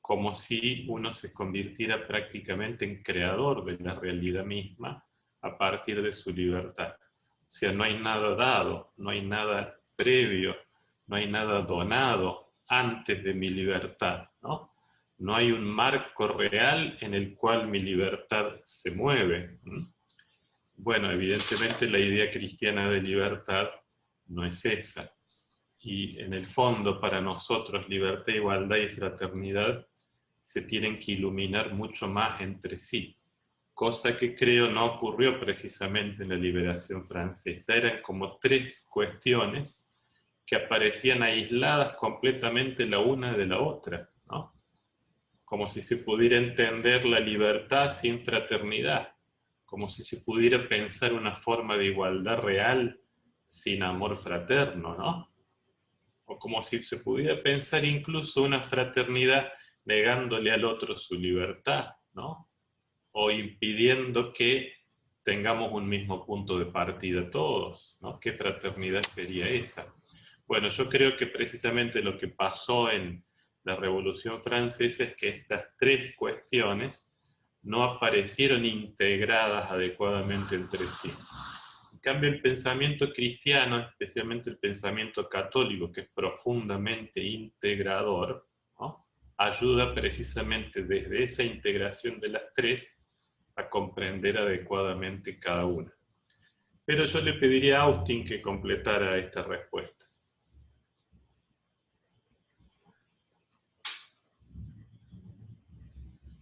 [0.00, 5.04] como si uno se convirtiera prácticamente en creador de la realidad misma
[5.42, 6.94] a partir de su libertad.
[6.96, 10.56] O sea, no hay nada dado, no hay nada previo,
[11.10, 14.70] no hay nada donado antes de mi libertad, ¿no?
[15.18, 19.58] no hay un marco real en el cual mi libertad se mueve.
[20.76, 23.68] Bueno, evidentemente la idea cristiana de libertad
[24.28, 25.12] no es esa.
[25.80, 29.86] Y en el fondo, para nosotros, libertad, igualdad y fraternidad
[30.42, 33.18] se tienen que iluminar mucho más entre sí,
[33.74, 37.74] cosa que creo no ocurrió precisamente en la liberación francesa.
[37.74, 39.89] Eran como tres cuestiones
[40.50, 44.52] que aparecían aisladas completamente la una de la otra, ¿no?
[45.44, 49.14] Como si se pudiera entender la libertad sin fraternidad,
[49.64, 53.00] como si se pudiera pensar una forma de igualdad real
[53.46, 55.32] sin amor fraterno, ¿no?
[56.24, 59.52] O como si se pudiera pensar incluso una fraternidad
[59.84, 62.50] negándole al otro su libertad, ¿no?
[63.12, 64.72] O impidiendo que
[65.22, 68.18] tengamos un mismo punto de partida todos, ¿no?
[68.18, 69.94] ¿Qué fraternidad sería esa?
[70.50, 73.24] Bueno, yo creo que precisamente lo que pasó en
[73.62, 77.08] la Revolución Francesa es que estas tres cuestiones
[77.62, 81.08] no aparecieron integradas adecuadamente entre sí.
[81.92, 88.44] En cambio, el pensamiento cristiano, especialmente el pensamiento católico, que es profundamente integrador,
[89.36, 93.00] ayuda precisamente desde esa integración de las tres
[93.54, 95.94] a comprender adecuadamente cada una.
[96.84, 100.09] Pero yo le pediría a Austin que completara esta respuesta.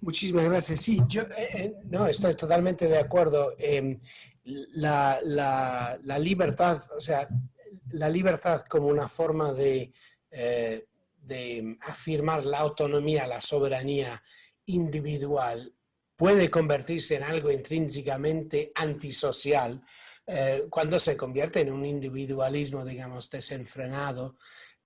[0.09, 0.80] Muchísimas gracias.
[0.80, 3.55] Sí, yo eh, eh, no estoy totalmente de acuerdo.
[3.59, 4.01] Em,
[4.72, 5.20] la,
[6.18, 7.28] libertad, o sea,
[7.90, 10.86] la libertad como una forma eh,
[11.20, 14.22] de afirmar la autonomía, la soberanía
[14.64, 15.74] individual,
[16.16, 19.82] puede convertirse en algo intrínsecamente antisocial
[20.70, 24.36] cuando se convierte en un individualismo, digamos, desenfrenado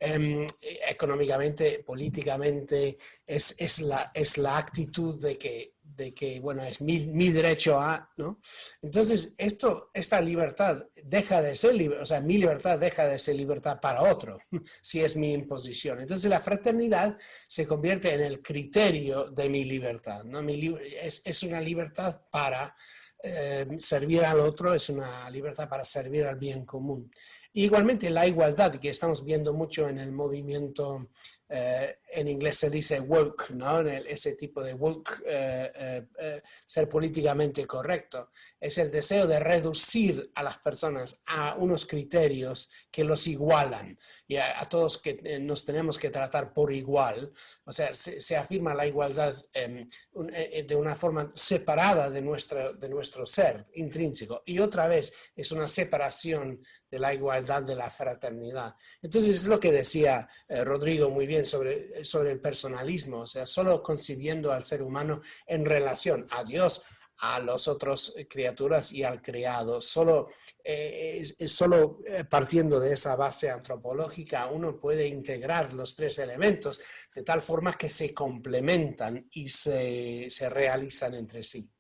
[0.05, 0.49] Em,
[0.89, 7.07] económicamente, políticamente, es, es, la, es la actitud de que, de que bueno, es mi,
[7.07, 8.41] mi, derecho a, ¿no?
[8.83, 13.79] Entonces, esto, esta libertad deja de ser, o sea, mi libertad deja de ser libertad
[13.81, 14.41] para otro,
[14.83, 16.01] si es mi imposición.
[16.01, 17.17] Entonces, la fraternidad
[17.47, 20.43] se convierte en el criterio de mi libertad, ¿no?
[20.43, 22.75] Mi, es, es una libertad para
[23.23, 27.09] eh, servir al otro, es una libertad para servir al bien común.
[27.55, 31.09] Igualmente la igualdad que estamos viendo mucho en el movimiento
[31.49, 33.81] eh, en inglés se dice woke, ¿no?
[33.81, 38.31] ese tipo de woke, eh, eh, eh, ser políticamente correcto,
[38.61, 43.99] es el deseo de reducir a las personas a unos criterios que los igualan
[44.29, 47.33] y a, todos que nos tenemos que tratar por igual.
[47.65, 53.27] O sea, se, afirma la igualdad em, de una forma separada de nuestro, de nuestro
[53.27, 54.43] ser intrínseco.
[54.47, 58.77] Y otra vez es una separación de la igualdad, de la fraternidad.
[59.01, 63.83] Entonces es lo que decía Rodrigo muy bien sobre sobre el personalismo, o sea, solo
[63.83, 66.85] concibiendo al ser humano en relación a Dios,
[67.19, 69.81] a las otras criaturas y al creado.
[69.81, 70.29] Solo,
[70.63, 76.81] eh, solo eh, partiendo de esa base antropológica uno puede integrar los tres elementos
[77.15, 81.71] de tal forma que se complementan y se, se realizan entre sí.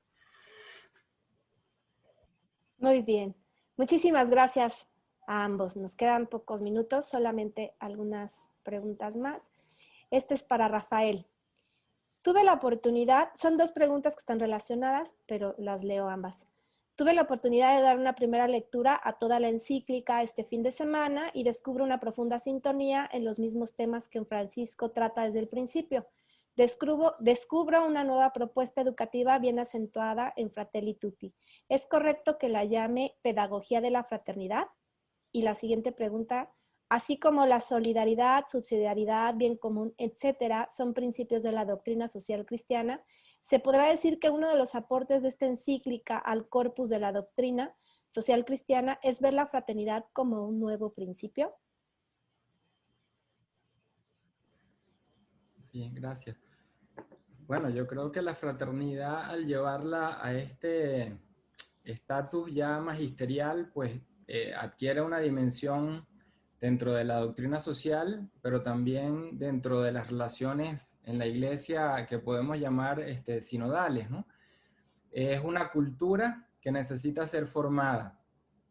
[2.78, 3.34] Muy bien.
[3.76, 4.88] Muchísimas gracias
[5.26, 5.76] a ambos.
[5.76, 8.32] Nos quedan pocos minutos, solamente algunas
[8.62, 9.40] preguntas más.
[10.12, 11.24] Este es para Rafael.
[12.20, 16.46] Tuve la oportunidad, son dos preguntas que están relacionadas, pero las leo ambas.
[16.96, 20.70] Tuve la oportunidad de dar una primera lectura a toda la encíclica este fin de
[20.70, 25.48] semana y descubro una profunda sintonía en los mismos temas que Francisco trata desde el
[25.48, 26.06] principio.
[26.56, 31.34] Descubro, descubro una nueva propuesta educativa bien acentuada en Fratelli Tutti.
[31.70, 34.66] ¿Es correcto que la llame Pedagogía de la Fraternidad?
[35.32, 36.52] Y la siguiente pregunta,
[36.92, 43.02] así como la solidaridad, subsidiariedad, bien común, etcétera, son principios de la doctrina social cristiana,
[43.40, 47.10] se podrá decir que uno de los aportes de esta encíclica al corpus de la
[47.10, 47.74] doctrina
[48.08, 51.54] social cristiana es ver la fraternidad como un nuevo principio.
[55.62, 56.36] Sí, gracias.
[57.46, 61.18] Bueno, yo creo que la fraternidad al llevarla a este
[61.84, 66.11] estatus ya magisterial, pues eh, adquiere una dimensión
[66.62, 72.20] dentro de la doctrina social, pero también dentro de las relaciones en la iglesia que
[72.20, 74.08] podemos llamar este, sinodales.
[74.08, 74.28] ¿no?
[75.10, 78.20] Es una cultura que necesita ser formada,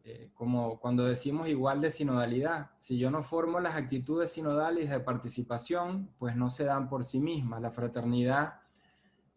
[0.06, 2.72] eh, como cuando decimos igual de sinodalidad.
[2.78, 7.20] Si yo no formo las actitudes sinodales de participación, pues no se dan por sí
[7.20, 7.62] mismas.
[7.62, 8.61] La fraternidad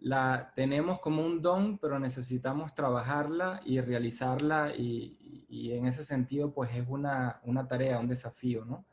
[0.04, 6.52] la tenemos como un don, pero necesitamos trabajarla y realizarla y, y en ese sentido
[6.52, 8.84] pues es una, una tarea, un desafío, ¿no?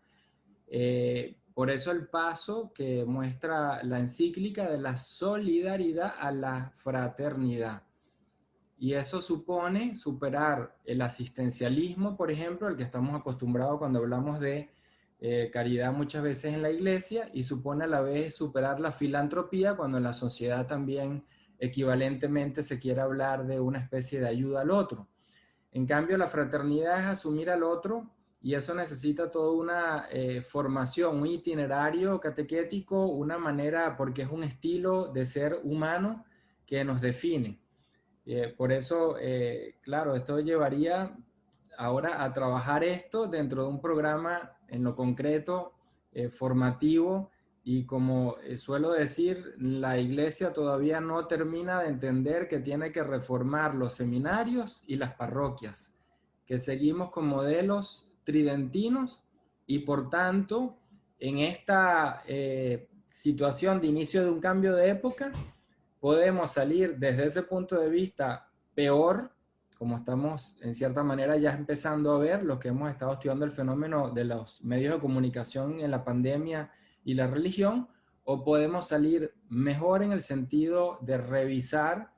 [0.67, 7.83] Eh, por eso el paso que muestra la encíclica de la solidaridad a la fraternidad.
[8.77, 14.69] y eso supone superar el asistencialismo, por ejemplo, el que estamos acostumbrados cuando hablamos de
[15.21, 19.75] eh, caridad muchas veces en la iglesia, y supone a la vez superar la filantropía
[19.75, 21.23] cuando en la sociedad también
[21.59, 25.07] equivalentemente se quiere hablar de una especie de ayuda al otro.
[25.71, 28.11] En cambio, la fraternidad es asumir al otro
[28.41, 34.43] y eso necesita toda una eh, formación, un itinerario catequético, una manera, porque es un
[34.43, 36.25] estilo de ser humano
[36.65, 37.61] que nos define.
[38.25, 41.15] Eh, por eso, eh, claro, esto llevaría
[41.77, 45.73] ahora a trabajar esto dentro de un programa en lo concreto,
[46.29, 47.29] formativo,
[47.63, 53.75] y como suelo decir, la iglesia todavía no termina de entender que tiene que reformar
[53.75, 55.95] los seminarios y las parroquias,
[56.45, 59.23] que seguimos con modelos tridentinos
[59.67, 60.75] y por tanto
[61.19, 65.31] en esta eh, situación de inicio de un cambio de época
[65.99, 69.31] podemos salir desde ese punto de vista peor,
[69.81, 73.51] como estamos en cierta manera ya empezando a ver, los que hemos estado estudiando el
[73.51, 76.71] fenómeno de los medios de comunicación en la pandemia
[77.03, 77.89] y la religión,
[78.23, 82.13] o podemos salir mejor en el sentido de revisar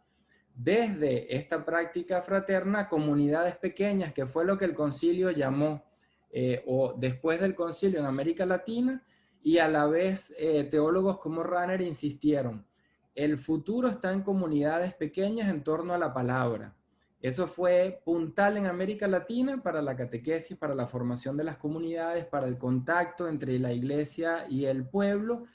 [0.53, 5.85] desde esta práctica fraterna comunidades pequeñas, que fue lo que el concilio llamó
[6.31, 9.01] eh, o después del concilio en América Latina,
[9.41, 12.67] y a la vez eh, teólogos como Ranner insistieron,
[13.15, 16.75] el futuro está en comunidades pequeñas en torno a la palabra.
[17.23, 22.25] Eso fue puntal en América Latina para la catequesis, para la formación de las comunidades,
[22.25, 25.45] para el contacto entre la iglesia y el pueblo.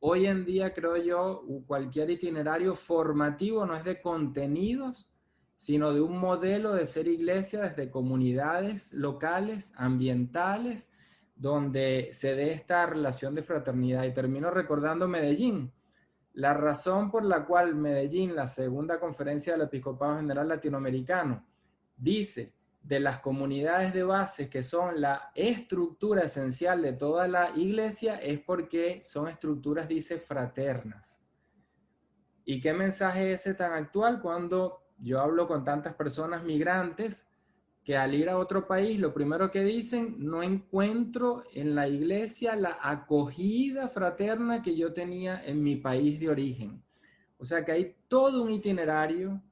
[0.00, 5.08] Hoy en día, creo yo, cualquier itinerario formativo no es de contenidos,
[5.56, 10.92] sino de un modelo de ser iglesia desde comunidades locales, ambientales,
[11.34, 14.04] donde se dé esta relación de fraternidad.
[14.04, 15.72] Y termino recordando Medellín.
[16.34, 21.46] La razón por la cual Medellín, la segunda conferencia del Episcopado General Latinoamericano,
[21.96, 28.16] dice de las comunidades de base que son la estructura esencial de toda la iglesia
[28.16, 31.24] es porque son estructuras, dice, fraternas.
[32.44, 37.30] ¿Y qué mensaje es ese tan actual cuando yo hablo con tantas personas migrantes
[37.84, 42.56] que al ir a otro país, lo primero que dicen, no encuentro en la iglesia
[42.56, 46.82] la acogida fraterna que yo tenía en mi país de origen.
[47.36, 49.42] O sea que hay todo un itinerario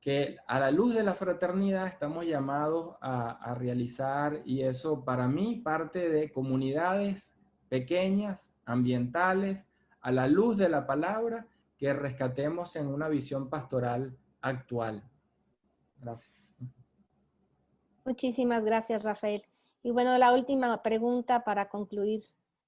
[0.00, 5.56] que a la luz de la fraternidad estamos llamados a, realizar y eso para mí
[5.56, 7.36] parte de comunidades
[7.68, 9.68] pequeñas, ambientales,
[10.00, 11.46] a la luz de la palabra,
[11.76, 15.04] que rescatemos en una visión pastoral actual.
[16.00, 16.41] Gracias.
[18.04, 19.44] Muchísimas gracias, Rafael.
[19.82, 22.22] Y bueno, la última pregunta para concluir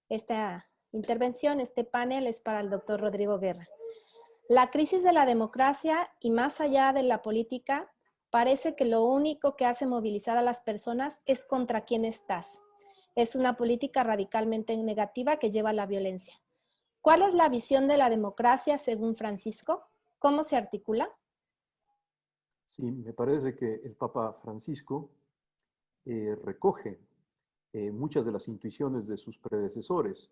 [0.09, 3.67] esta intervención, este panel, es para el doctor Rodrigo Guerra.
[4.49, 7.91] La crisis de la democracia y más allá de la política,
[8.31, 12.47] parece que lo único que hace movilizar a las personas es contra quién estás.
[13.15, 16.35] Es una política radicalmente negativa que lleva a la violencia.
[17.01, 19.85] ¿Cuál es la visión de la democracia según Francisco?
[20.19, 21.09] ¿Cómo se articula?
[22.67, 25.11] Sí, me parece que el Papa Francisco
[26.07, 27.01] eh, recoge
[27.73, 30.31] eh, muchas de las intuiciones de sus predecesores.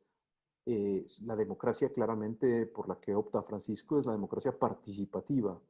[0.65, 5.61] Eh, la democracia claramente por la que opta Francisco es la democracia participativa,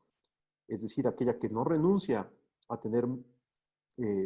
[0.69, 2.31] es decir, aquella que no renuncia
[2.69, 3.07] a tener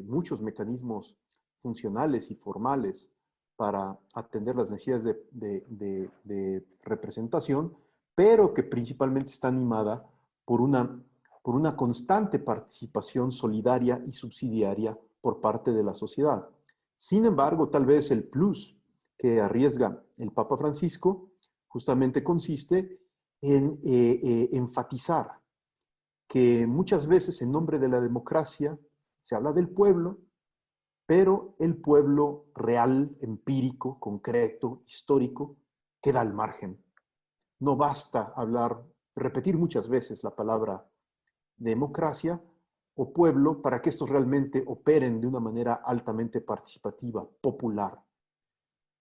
[0.04, 1.18] muchos mecanismos
[1.60, 3.12] funcionales y formales
[3.56, 7.76] para atender las necesidades de representación,
[8.14, 10.08] pero que principalmente está animada
[10.44, 11.02] por una
[11.46, 16.48] por una constante participación solidaria y subsidiaria por parte de la sociedad.
[16.94, 18.80] Sin embargo, tal vez el plus
[19.18, 21.32] que arriesga el Papa Francisco
[21.66, 23.00] justamente consiste
[23.40, 25.42] en eh, eh, enfatizar
[26.28, 28.78] que muchas veces en nombre de la democracia
[29.18, 30.20] se habla del pueblo,
[31.06, 35.56] pero el pueblo real, empírico, concreto, histórico,
[36.00, 36.80] queda al margen.
[37.58, 38.80] No basta hablar,
[39.16, 40.88] repetir muchas veces la palabra
[41.56, 42.40] democracia
[42.96, 48.02] o pueblo para que estos realmente operen de una manera altamente participativa, popular.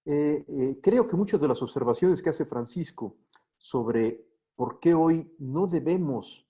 [0.05, 3.17] Eh, eh, creo que muchas de las observaciones que hace Francisco
[3.57, 6.47] sobre por qué hoy no debemos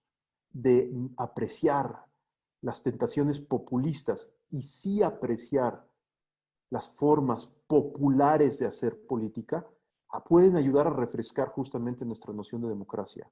[0.52, 2.06] de apreciar
[2.62, 5.88] las tentaciones populistas y sí apreciar
[6.70, 9.68] las formas populares de hacer política,
[10.22, 13.30] pueden ayudar a refrescar justamente nuestra noción de democracia.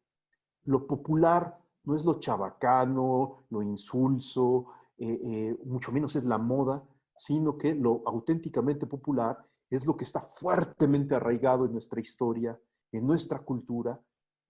[0.66, 6.84] Lo popular no es lo chabacano, lo insulso, eh, eh, mucho menos es la moda,
[7.16, 9.38] sino que lo auténticamente popular
[9.70, 12.60] es lo que está fuertemente arraigado en nuestra historia,
[12.92, 14.00] en nuestra cultura,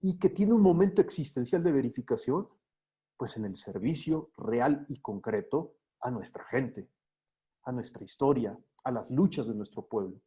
[0.02, 2.48] y que tiene un momento existencial de verificación,
[3.16, 6.90] Pues en el servicio real y concreto a nuestra gente,
[7.64, 10.20] a nuestra historia, a las luchas de nuestro pueblo.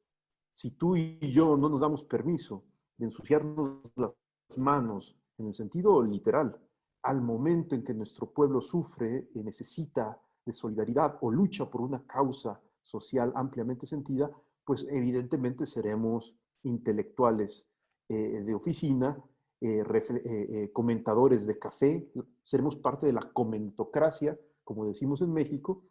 [0.51, 2.65] Si tú y yo no nos damos permiso
[2.97, 4.15] de ensuciarnos las
[4.57, 6.59] manos en el sentido literal,
[7.07, 12.05] al momento en que nuestro pueblo sufre y necesita de solidaridad o lucha por una
[12.05, 14.29] causa social ampliamente sentida,
[14.65, 17.69] pues evidentemente seremos intelectuales
[18.09, 19.23] eh, de oficina,
[19.61, 22.11] eh, eh, comentadores de café,
[22.43, 25.85] seremos parte de la comentocracia, como decimos en México,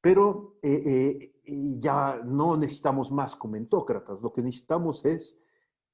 [0.00, 0.56] pero
[1.42, 5.38] ya no necesitamos más comentócratas, lo que necesitamos es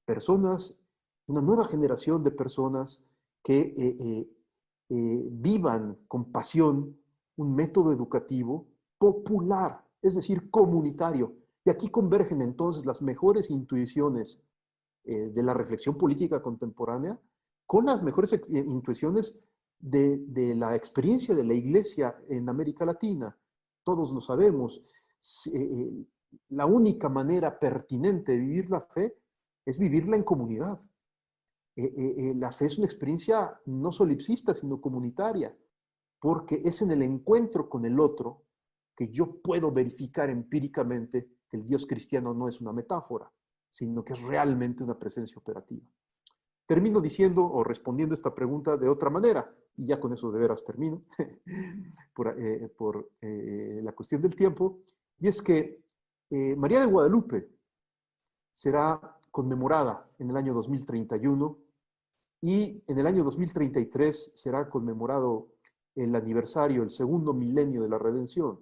[0.05, 0.79] personas,
[1.27, 3.03] una nueva generación de personas
[3.43, 4.27] que
[4.87, 6.97] vivan con pasión
[7.37, 8.67] un método educativo
[8.97, 11.35] popular, es decir, comunitario.
[11.63, 14.39] Y aquí convergen entonces las mejores intuiciones
[15.03, 17.19] eh, de la reflexión política contemporánea
[17.65, 19.39] con las mejores eh, intuiciones
[19.79, 23.37] de, la experiencia de la iglesia en América Latina.
[23.83, 24.81] Todos lo sabemos.
[25.53, 26.05] Eh,
[26.49, 29.17] la única manera pertinente de vivir la fe
[29.65, 30.79] es vivirla en comunidad.
[31.75, 35.55] La fe es una experiencia no solipsista, sino comunitaria
[36.25, 38.45] porque es en el encuentro con el otro
[38.95, 43.31] que yo puedo verificar empíricamente que el Dios cristiano no es una metáfora,
[43.69, 45.85] sino que es realmente una presencia operativa.
[46.65, 50.63] Termino diciendo o respondiendo esta pregunta de otra manera, y ya con eso de veras
[50.63, 51.03] termino,
[52.15, 52.71] por, eh,
[53.21, 54.79] eh, la cuestión del tiempo,
[55.19, 55.83] y es que
[56.31, 57.49] eh, María de Guadalupe
[58.51, 61.64] será conmemorada en el año 2031
[62.41, 65.49] y en el año 2033 será conmemorado
[65.95, 68.59] el aniversario, el segundo milenio de la redención.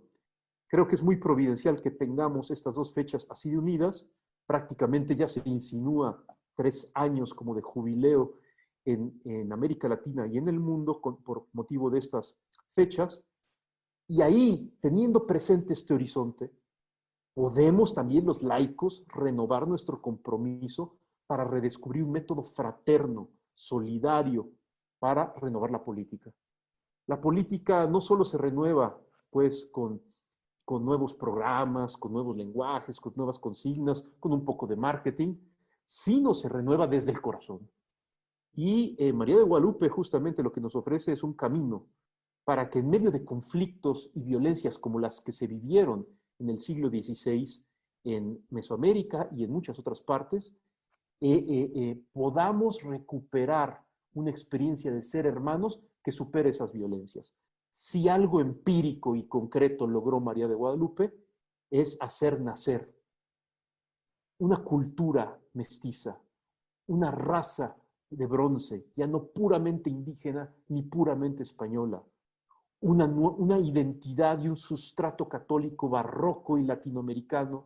[0.68, 4.08] Creo que es muy providencial que tengamos estas dos fechas así unidas.
[4.46, 6.24] Prácticamente ya se insinúa
[6.56, 8.40] tres años como de jubileo
[8.86, 12.42] en, América Latina y en el mundo por motivo de estas
[12.76, 13.26] fechas.
[14.08, 16.52] Y ahí, teniendo presente este horizonte,
[17.34, 24.50] podemos también los laicos renovar nuestro compromiso para redescubrir un método fraterno, solidario,
[25.00, 26.34] para renovar la política.
[27.08, 28.98] La política no solo se renueva
[29.30, 30.02] pues con,
[30.64, 35.36] con nuevos programas, con nuevos lenguajes, con nuevas consignas, con un poco de marketing,
[35.84, 37.70] sino se renueva desde el corazón.
[38.56, 41.88] Y eh, María de Guadalupe justamente lo que nos ofrece es un camino
[42.46, 46.08] para que en medio de conflictos y violencias como las que se vivieron
[46.40, 47.46] en el siglo XVI
[48.04, 50.54] en Mesoamérica y en muchas otras partes,
[52.12, 53.84] podamos recuperar
[54.14, 57.38] una experiencia de ser hermanos que supere esas violencias.
[57.72, 61.14] Si algo empírico y concreto logró María de Guadalupe,
[61.72, 62.94] es hacer nacer
[64.38, 66.20] una cultura mestiza,
[66.88, 67.78] una raza
[68.10, 72.04] de bronce, ya no puramente indígena ni puramente española,
[72.82, 77.66] una, una, identidad y un sustrato católico barroco y latinoamericano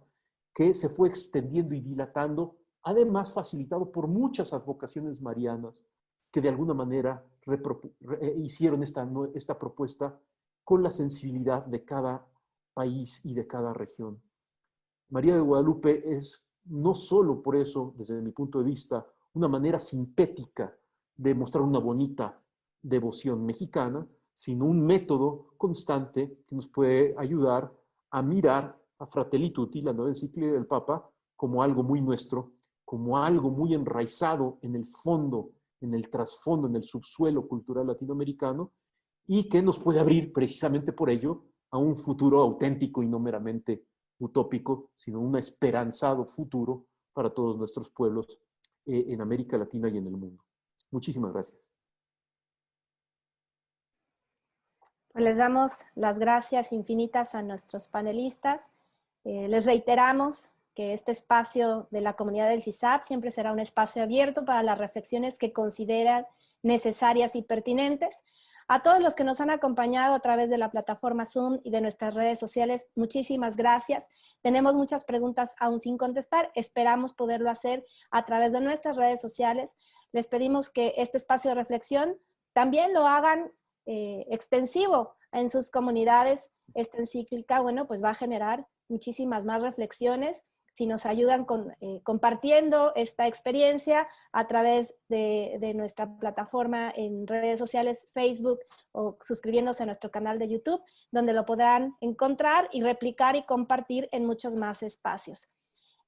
[0.53, 2.55] que se fue extendiendo y dilatando,
[2.88, 5.85] además facilitado por muchas advocaciones marianas
[6.31, 10.18] que de alguna manera eh, hicieron esta, esta propuesta
[10.64, 12.26] con la sensibilidad de cada
[12.73, 14.22] país y de cada región.
[15.09, 19.80] María de Guadalupe es no solo por eso, desde mi punto de vista, una manera
[19.80, 20.73] sintética
[21.14, 22.41] de mostrar una bonita
[22.81, 27.69] devoción mexicana, sino un método constante que nos puede ayudar
[28.11, 32.53] a mirar a Fratelli Tutti, la nueva encíclica del Papa, como algo muy nuestro,
[32.88, 35.51] como algo muy enraizado en el fondo
[35.81, 38.72] en el trasfondo, en el subsuelo cultural latinoamericano,
[39.27, 43.84] y que nos puede abrir precisamente por ello a un futuro auténtico y no meramente
[44.19, 48.39] utópico, sino un esperanzado futuro para todos nuestros pueblos
[48.85, 50.45] eh, en América Latina y en el mundo.
[50.89, 51.69] Muchísimas gracias.
[55.11, 58.61] Pues les damos las gracias infinitas a nuestros panelistas.
[59.26, 64.04] Eh, les reiteramos que este espacio de la comunidad del CISAP siempre será un espacio
[64.04, 66.28] abierto para las reflexiones que consideran
[66.62, 68.16] necesarias y pertinentes.
[68.68, 71.82] A todos los que nos han acompañado a través de la plataforma Zoom y de
[71.82, 74.08] nuestras redes sociales, muchísimas gracias.
[74.44, 76.52] Tenemos muchas preguntas aún sin contestar.
[76.54, 79.76] Esperamos poderlo hacer a través de nuestras redes sociales.
[80.12, 82.20] Les pedimos que este espacio de reflexión
[82.54, 83.52] también lo hagan
[83.88, 86.52] eh, extensivo en sus comunidades.
[86.76, 90.44] Esta encíclica, bueno, pues va a generar muchísimas más reflexiones
[90.78, 97.58] si nos ayudan con, eh, compartiendo esta experiencia a través de, nuestra plataforma en redes
[97.58, 98.60] sociales, Facebook
[98.91, 100.80] o suscribiéndose a nuestro canal de YouTube,
[101.10, 105.48] donde lo podrán encontrar y replicar y compartir en muchos más espacios.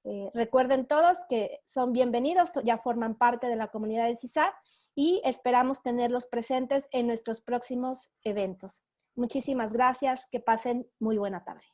[0.04, 4.54] Eh, recuerden todos que son bienvenidos, ya forman parte de la comunidad del CISAR
[4.94, 8.84] y esperamos tenerlos presentes en nuestros próximos eventos.
[9.16, 11.66] Muchísimas gracias, que pasen muy buena tarde.